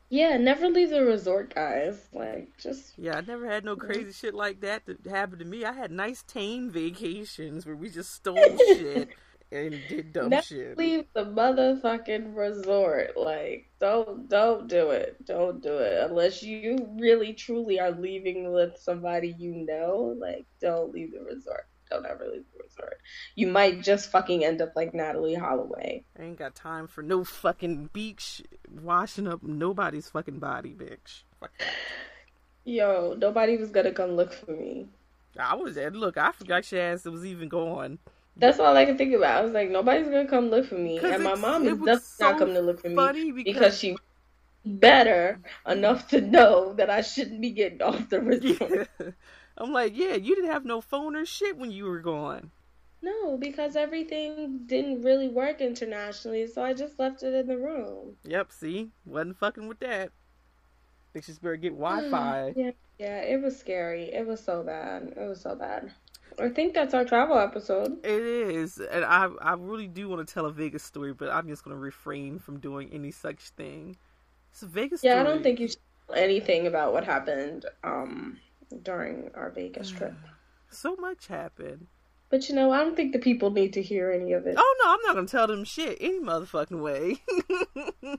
Yeah, 0.09 0.35
never 0.35 0.67
leave 0.67 0.89
the 0.89 1.05
resort, 1.05 1.55
guys. 1.55 2.09
Like, 2.11 2.49
just 2.57 2.93
yeah, 2.97 3.17
I 3.17 3.21
never 3.21 3.47
had 3.47 3.63
no 3.63 3.77
crazy 3.77 4.11
shit 4.11 4.33
like 4.33 4.59
that 4.59 4.85
that 4.85 5.05
happened 5.07 5.39
to 5.39 5.45
me. 5.45 5.63
I 5.63 5.71
had 5.71 5.89
nice 5.89 6.23
tame 6.23 6.69
vacations 6.69 7.65
where 7.65 7.77
we 7.77 7.89
just 7.89 8.13
stole 8.13 8.35
shit 8.57 9.09
and 9.51 9.79
did 9.87 10.11
dumb 10.11 10.29
never 10.29 10.43
shit. 10.43 10.77
Leave 10.77 11.05
the 11.13 11.25
motherfucking 11.25 12.35
resort. 12.35 13.15
Like, 13.15 13.69
don't 13.79 14.27
don't 14.27 14.67
do 14.67 14.89
it. 14.89 15.25
Don't 15.25 15.61
do 15.61 15.77
it 15.77 16.09
unless 16.09 16.43
you 16.43 16.89
really 16.99 17.33
truly 17.33 17.79
are 17.79 17.91
leaving 17.91 18.51
with 18.51 18.77
somebody 18.77 19.33
you 19.37 19.53
know. 19.65 20.15
Like, 20.19 20.45
don't 20.59 20.93
leave 20.93 21.13
the 21.13 21.21
resort 21.21 21.67
don't 21.91 22.05
ever 22.05 22.25
leave 22.25 22.45
the 22.53 22.63
resort. 22.63 22.99
You 23.35 23.47
might 23.47 23.81
just 23.81 24.11
fucking 24.11 24.43
end 24.43 24.61
up 24.61 24.73
like 24.75 24.93
Natalee 24.93 25.37
Holloway. 25.37 26.03
I 26.17 26.23
ain't 26.23 26.39
got 26.39 26.55
time 26.55 26.87
for 26.87 27.03
no 27.03 27.23
fucking 27.23 27.89
beach 27.93 28.41
washing 28.81 29.27
up 29.27 29.43
nobody's 29.43 30.09
fucking 30.09 30.39
body, 30.39 30.73
bitch. 30.73 31.23
Fuck 31.39 31.51
that. 31.59 31.67
Yo, 32.63 33.15
nobody 33.17 33.57
was 33.57 33.69
gonna 33.69 33.91
come 33.91 34.11
look 34.11 34.33
for 34.33 34.51
me. 34.51 34.87
I 35.39 35.55
was 35.55 35.75
there. 35.75 35.91
Look, 35.91 36.17
I 36.17 36.31
forgot 36.31 36.71
your 36.71 36.81
ass 36.81 37.05
was 37.05 37.25
even 37.25 37.49
going. 37.49 37.99
That's 38.37 38.59
all 38.59 38.75
I 38.75 38.85
can 38.85 38.97
think 38.97 39.13
about. 39.13 39.39
I 39.39 39.43
was 39.43 39.53
like, 39.53 39.69
nobody's 39.69 40.07
gonna 40.07 40.27
come 40.27 40.49
look 40.49 40.65
for 40.67 40.75
me, 40.75 40.99
and 40.99 41.23
my 41.23 41.35
mom 41.35 41.63
is 41.63 41.73
definitely 41.73 41.99
so 41.99 42.29
not 42.29 42.39
coming 42.39 42.55
to 42.55 42.61
look 42.61 42.81
for 42.81 42.89
me 42.89 43.31
because, 43.31 43.43
because 43.43 43.79
she 43.79 43.97
better 44.65 45.39
enough 45.67 46.09
to 46.09 46.21
know 46.21 46.73
that 46.73 46.89
I 46.89 47.01
shouldn't 47.01 47.41
be 47.41 47.51
getting 47.51 47.81
off 47.81 48.09
the 48.09 48.21
resort. 48.21 48.89
Yeah. 48.99 49.11
I'm 49.61 49.71
like, 49.71 49.95
yeah, 49.95 50.15
you 50.15 50.35
didn't 50.35 50.49
have 50.49 50.65
no 50.65 50.81
phone 50.81 51.15
or 51.15 51.23
shit 51.23 51.55
when 51.55 51.69
you 51.69 51.85
were 51.85 51.99
gone. 51.99 52.49
No, 53.03 53.37
because 53.37 53.75
everything 53.75 54.61
didn't 54.65 55.03
really 55.03 55.27
work 55.27 55.61
internationally, 55.61 56.47
so 56.47 56.63
I 56.63 56.73
just 56.73 56.97
left 56.97 57.21
it 57.21 57.33
in 57.33 57.47
the 57.47 57.57
room. 57.57 58.15
Yep, 58.23 58.51
see? 58.51 58.89
Wasn't 59.05 59.37
fucking 59.37 59.67
with 59.67 59.79
that. 59.79 60.11
They 61.13 61.21
just 61.21 61.41
better 61.41 61.57
get 61.57 61.73
Wi 61.73 62.09
Fi. 62.09 62.53
yeah, 62.55 62.71
yeah, 62.97 63.21
it 63.21 63.41
was 63.41 63.57
scary. 63.57 64.13
It 64.13 64.25
was 64.25 64.43
so 64.43 64.63
bad. 64.63 65.13
It 65.15 65.27
was 65.27 65.41
so 65.41 65.55
bad. 65.55 65.91
I 66.39 66.49
think 66.49 66.73
that's 66.73 66.93
our 66.93 67.03
travel 67.03 67.37
episode. 67.37 68.03
It 68.05 68.21
is, 68.21 68.77
and 68.77 69.03
I 69.03 69.29
I 69.41 69.53
really 69.53 69.87
do 69.87 70.07
want 70.07 70.25
to 70.25 70.33
tell 70.33 70.45
a 70.45 70.51
Vegas 70.51 70.83
story, 70.83 71.13
but 71.13 71.29
I'm 71.29 71.47
just 71.47 71.63
going 71.63 71.75
to 71.75 71.79
refrain 71.79 72.39
from 72.39 72.59
doing 72.59 72.89
any 72.93 73.11
such 73.11 73.49
thing. 73.49 73.97
It's 74.51 74.63
a 74.63 74.67
Vegas. 74.67 75.01
Story. 75.01 75.13
Yeah, 75.13 75.21
story. 75.21 75.27
I 75.27 75.35
don't 75.35 75.43
think 75.43 75.59
you 75.59 75.67
should 75.67 75.79
tell 76.07 76.15
anything 76.15 76.67
about 76.67 76.93
what 76.93 77.03
happened. 77.03 77.65
Um, 77.83 78.37
during 78.83 79.31
our 79.35 79.51
Vegas 79.51 79.89
trip. 79.89 80.13
So 80.69 80.95
much 80.95 81.27
happened. 81.27 81.87
But 82.29 82.47
you 82.47 82.55
know, 82.55 82.71
I 82.71 82.79
don't 82.79 82.95
think 82.95 83.11
the 83.11 83.19
people 83.19 83.51
need 83.51 83.73
to 83.73 83.81
hear 83.81 84.09
any 84.09 84.31
of 84.33 84.47
it. 84.47 84.55
Oh 84.57 84.75
no, 84.83 84.93
I'm 84.93 84.99
not 85.05 85.15
gonna 85.15 85.27
tell 85.27 85.47
them 85.47 85.65
shit 85.65 85.97
any 85.99 86.19
motherfucking 86.19 86.81
way. 86.81 87.21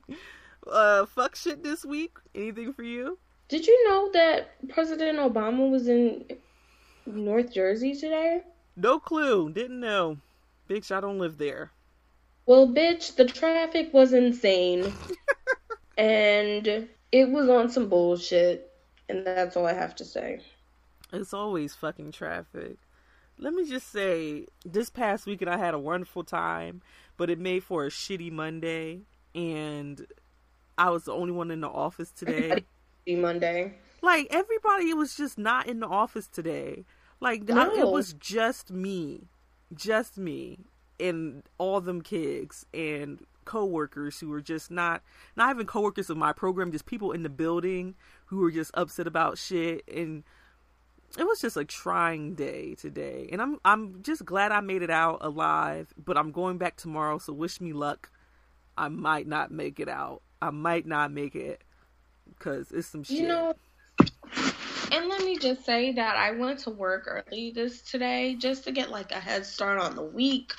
uh, 0.70 1.06
fuck 1.06 1.34
shit 1.34 1.62
this 1.62 1.84
week. 1.84 2.18
Anything 2.34 2.74
for 2.74 2.82
you? 2.82 3.18
Did 3.48 3.66
you 3.66 3.88
know 3.88 4.10
that 4.12 4.68
President 4.68 5.18
Obama 5.18 5.70
was 5.70 5.88
in 5.88 6.24
North 7.06 7.52
Jersey 7.52 7.94
today? 7.94 8.42
No 8.76 8.98
clue. 8.98 9.50
Didn't 9.50 9.80
know. 9.80 10.18
Bitch, 10.68 10.90
I 10.90 11.00
don't 11.00 11.18
live 11.18 11.38
there. 11.38 11.70
Well, 12.46 12.68
bitch, 12.68 13.16
the 13.16 13.24
traffic 13.24 13.92
was 13.92 14.12
insane. 14.12 14.92
and 15.98 16.88
it 17.12 17.28
was 17.30 17.48
on 17.48 17.70
some 17.70 17.88
bullshit. 17.88 18.71
And 19.12 19.26
that's 19.26 19.58
all 19.58 19.66
I 19.66 19.74
have 19.74 19.94
to 19.96 20.06
say. 20.06 20.40
It's 21.12 21.34
always 21.34 21.74
fucking 21.74 22.12
traffic. 22.12 22.78
Let 23.38 23.52
me 23.52 23.68
just 23.68 23.92
say, 23.92 24.46
this 24.64 24.88
past 24.88 25.26
weekend 25.26 25.50
I 25.50 25.58
had 25.58 25.74
a 25.74 25.78
wonderful 25.78 26.24
time, 26.24 26.80
but 27.18 27.28
it 27.28 27.38
made 27.38 27.62
for 27.62 27.84
a 27.84 27.90
shitty 27.90 28.32
Monday, 28.32 29.00
and 29.34 30.06
I 30.78 30.88
was 30.88 31.04
the 31.04 31.12
only 31.12 31.32
one 31.32 31.50
in 31.50 31.60
the 31.60 31.68
office 31.68 32.10
today. 32.10 32.64
Shitty 33.06 33.20
Monday. 33.20 33.74
Like 34.00 34.28
everybody 34.30 34.94
was 34.94 35.14
just 35.14 35.36
not 35.36 35.66
in 35.66 35.80
the 35.80 35.86
office 35.86 36.26
today. 36.26 36.86
Like 37.20 37.50
I, 37.50 37.66
it 37.80 37.86
was 37.86 38.14
just 38.14 38.70
me, 38.70 39.28
just 39.74 40.16
me, 40.16 40.60
and 40.98 41.42
all 41.58 41.82
them 41.82 42.00
kids 42.00 42.64
and 42.72 43.20
coworkers 43.44 44.20
who 44.20 44.28
were 44.28 44.40
just 44.40 44.70
not 44.70 45.02
not 45.36 45.54
even 45.54 45.66
coworkers 45.66 46.10
of 46.10 46.16
my 46.16 46.32
program, 46.32 46.72
just 46.72 46.86
people 46.86 47.12
in 47.12 47.22
the 47.22 47.28
building 47.28 47.94
who 48.26 48.38
were 48.38 48.50
just 48.50 48.70
upset 48.74 49.06
about 49.06 49.38
shit 49.38 49.82
and 49.88 50.24
it 51.18 51.24
was 51.24 51.40
just 51.40 51.56
a 51.56 51.64
trying 51.64 52.34
day 52.34 52.74
today. 52.74 53.28
And 53.30 53.42
I'm 53.42 53.58
I'm 53.64 54.02
just 54.02 54.24
glad 54.24 54.52
I 54.52 54.60
made 54.60 54.82
it 54.82 54.90
out 54.90 55.18
alive, 55.20 55.92
but 56.02 56.16
I'm 56.16 56.32
going 56.32 56.58
back 56.58 56.76
tomorrow, 56.76 57.18
so 57.18 57.32
wish 57.32 57.60
me 57.60 57.72
luck. 57.72 58.10
I 58.76 58.88
might 58.88 59.26
not 59.26 59.50
make 59.50 59.78
it 59.78 59.88
out. 59.88 60.22
I 60.40 60.50
might 60.50 60.86
not 60.86 61.12
make 61.12 61.34
it 61.34 61.62
cuz 62.38 62.72
it's 62.72 62.88
some 62.88 63.02
shit. 63.02 63.18
You 63.18 63.28
know, 63.28 63.54
and 64.92 65.08
let 65.08 65.24
me 65.24 65.38
just 65.38 65.64
say 65.64 65.92
that 65.92 66.16
I 66.16 66.32
went 66.32 66.60
to 66.60 66.70
work 66.70 67.04
early 67.06 67.50
this 67.54 67.80
today 67.80 68.36
just 68.36 68.64
to 68.64 68.72
get 68.72 68.90
like 68.90 69.10
a 69.10 69.18
head 69.18 69.46
start 69.46 69.80
on 69.80 69.96
the 69.96 70.02
week. 70.02 70.52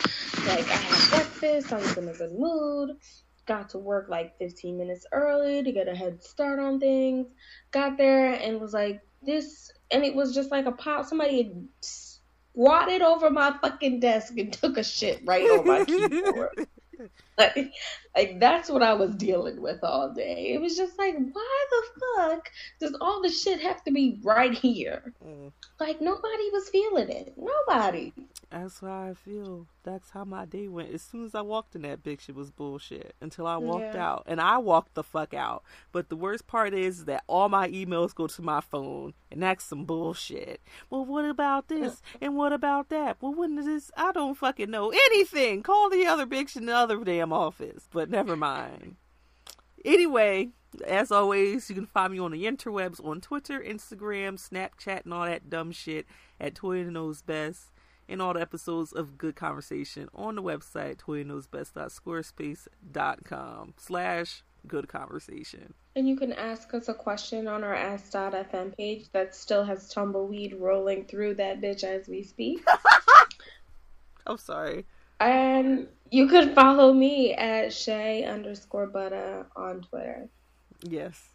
Like 0.47 0.67
I 0.67 0.73
had 0.73 1.09
breakfast, 1.11 1.71
I 1.71 1.77
was 1.77 1.95
in 1.97 2.09
a 2.09 2.13
good 2.13 2.33
mood. 2.33 2.97
Got 3.45 3.69
to 3.69 3.77
work 3.77 4.07
like 4.09 4.37
15 4.39 4.75
minutes 4.75 5.05
early 5.11 5.61
to 5.61 5.71
get 5.71 5.87
a 5.87 5.95
head 5.95 6.23
start 6.23 6.59
on 6.59 6.79
things. 6.79 7.27
Got 7.71 7.97
there 7.97 8.33
and 8.33 8.59
was 8.59 8.73
like 8.73 9.01
this, 9.21 9.71
and 9.91 10.03
it 10.03 10.15
was 10.15 10.33
just 10.33 10.49
like 10.49 10.65
a 10.65 10.71
pop. 10.71 11.05
Somebody 11.05 11.43
had 11.43 11.67
squatted 11.81 13.01
over 13.01 13.29
my 13.29 13.55
fucking 13.61 13.99
desk 13.99 14.37
and 14.37 14.51
took 14.51 14.77
a 14.77 14.83
shit 14.83 15.21
right 15.25 15.43
on 15.43 15.67
my 15.67 15.85
keyboard. 15.85 16.67
Like, 17.37 17.73
like 18.15 18.39
that's 18.39 18.69
what 18.69 18.83
I 18.83 18.93
was 18.93 19.15
dealing 19.15 19.59
with 19.59 19.79
all 19.83 20.13
day. 20.13 20.51
It 20.53 20.61
was 20.61 20.77
just 20.77 20.99
like, 20.99 21.15
why 21.15 21.65
the 21.71 21.83
fuck 22.29 22.51
does 22.79 22.95
all 23.01 23.23
the 23.23 23.29
shit 23.29 23.59
have 23.61 23.83
to 23.85 23.91
be 23.91 24.19
right 24.21 24.53
here? 24.53 25.13
Mm. 25.25 25.51
Like 25.79 25.99
nobody 25.99 26.49
was 26.51 26.69
feeling 26.69 27.09
it. 27.09 27.33
Nobody. 27.35 28.13
That's 28.51 28.81
how 28.81 29.09
I 29.09 29.13
feel. 29.15 29.65
That's 29.83 30.11
how 30.11 30.25
my 30.25 30.45
day 30.45 30.67
went. 30.67 30.93
As 30.93 31.01
soon 31.01 31.25
as 31.25 31.33
I 31.33 31.41
walked 31.41 31.75
in 31.75 31.81
that 31.81 32.03
bitch, 32.03 32.29
it 32.29 32.35
was 32.35 32.51
bullshit. 32.51 33.15
Until 33.19 33.47
I 33.47 33.57
walked 33.57 33.95
Yeah. 33.95 34.07
out. 34.11 34.23
And 34.27 34.39
I 34.39 34.59
walked 34.59 34.93
the 34.93 35.03
fuck 35.03 35.33
out. 35.33 35.63
But 35.91 36.09
the 36.09 36.15
worst 36.15 36.45
part 36.45 36.75
is 36.75 37.05
that 37.05 37.23
all 37.25 37.49
my 37.49 37.67
emails 37.69 38.13
go 38.13 38.27
to 38.27 38.41
my 38.43 38.61
phone. 38.61 39.15
And 39.31 39.41
that's 39.41 39.63
some 39.63 39.85
bullshit. 39.85 40.61
Well, 40.91 41.03
what 41.03 41.25
about 41.25 41.67
this? 41.69 41.99
And 42.21 42.35
what 42.35 42.53
about 42.53 42.89
that? 42.89 43.17
Well, 43.21 43.33
when 43.33 43.57
is 43.57 43.65
this? 43.65 43.91
I 43.97 44.11
don't 44.11 44.35
fucking 44.37 44.69
know 44.69 44.91
anything. 44.91 45.63
Call 45.63 45.89
the 45.89 46.05
other 46.05 46.27
bitch 46.27 46.55
in 46.55 46.67
the 46.67 46.75
other 46.75 46.97
damn 47.23 47.33
office. 47.33 47.87
But 47.91 48.09
never 48.09 48.35
mind. 48.35 48.95
Anyway, 49.85 50.49
as 50.85 51.11
always, 51.11 51.69
you 51.69 51.75
can 51.75 51.85
find 51.85 52.11
me 52.13 52.19
on 52.19 52.31
the 52.31 52.45
interwebs 52.45 53.05
on 53.05 53.21
Twitter, 53.21 53.61
Instagram, 53.61 54.35
Snapchat, 54.35 55.05
and 55.05 55.13
all 55.13 55.25
that 55.25 55.49
dumb 55.49 55.71
shit 55.71 56.05
at 56.39 56.55
Toya 56.55 56.89
Knows 56.89 57.21
Best. 57.21 57.69
And 58.09 58.21
all 58.21 58.33
the 58.33 58.41
episodes 58.41 58.91
of 58.91 59.17
Good 59.17 59.37
Conversation 59.37 60.09
on 60.13 60.35
the 60.35 60.43
website, 60.43 60.97
toyaknowsbest.squarespace.com 60.97 63.73
slash 63.77 64.43
good 64.67 64.89
conversation. 64.89 65.73
And 65.95 66.09
you 66.09 66.17
can 66.17 66.33
ask 66.33 66.73
us 66.73 66.89
a 66.89 66.93
question 66.93 67.47
on 67.47 67.63
our 67.63 67.73
Ask.fm 67.73 68.75
page 68.75 69.05
that 69.13 69.33
still 69.33 69.63
has 69.63 69.87
tumbleweed 69.87 70.57
rolling 70.59 71.05
through 71.05 71.35
that 71.35 71.61
bitch 71.61 71.85
as 71.85 72.09
we 72.09 72.23
speak. 72.23 72.65
I'm 74.27 74.37
sorry. 74.37 74.85
And 75.23 75.87
you 76.11 76.27
could 76.27 76.53
follow 76.53 76.93
me 76.93 77.33
at 77.33 77.73
Shay 77.73 78.23
underscore 78.25 78.87
Butter 78.87 79.47
on 79.55 79.81
Twitter. 79.81 80.29
Yes. 80.83 81.29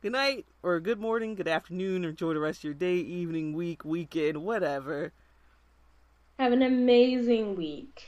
Good 0.00 0.12
night, 0.12 0.46
or 0.62 0.80
good 0.80 1.00
morning, 1.00 1.34
good 1.34 1.48
afternoon, 1.48 2.04
or 2.04 2.10
enjoy 2.10 2.34
the 2.34 2.40
rest 2.40 2.60
of 2.60 2.64
your 2.64 2.74
day, 2.74 2.96
evening, 2.96 3.52
week, 3.52 3.84
weekend, 3.84 4.42
whatever. 4.42 5.12
Have 6.38 6.52
an 6.52 6.62
amazing 6.62 7.56
week. 7.56 8.02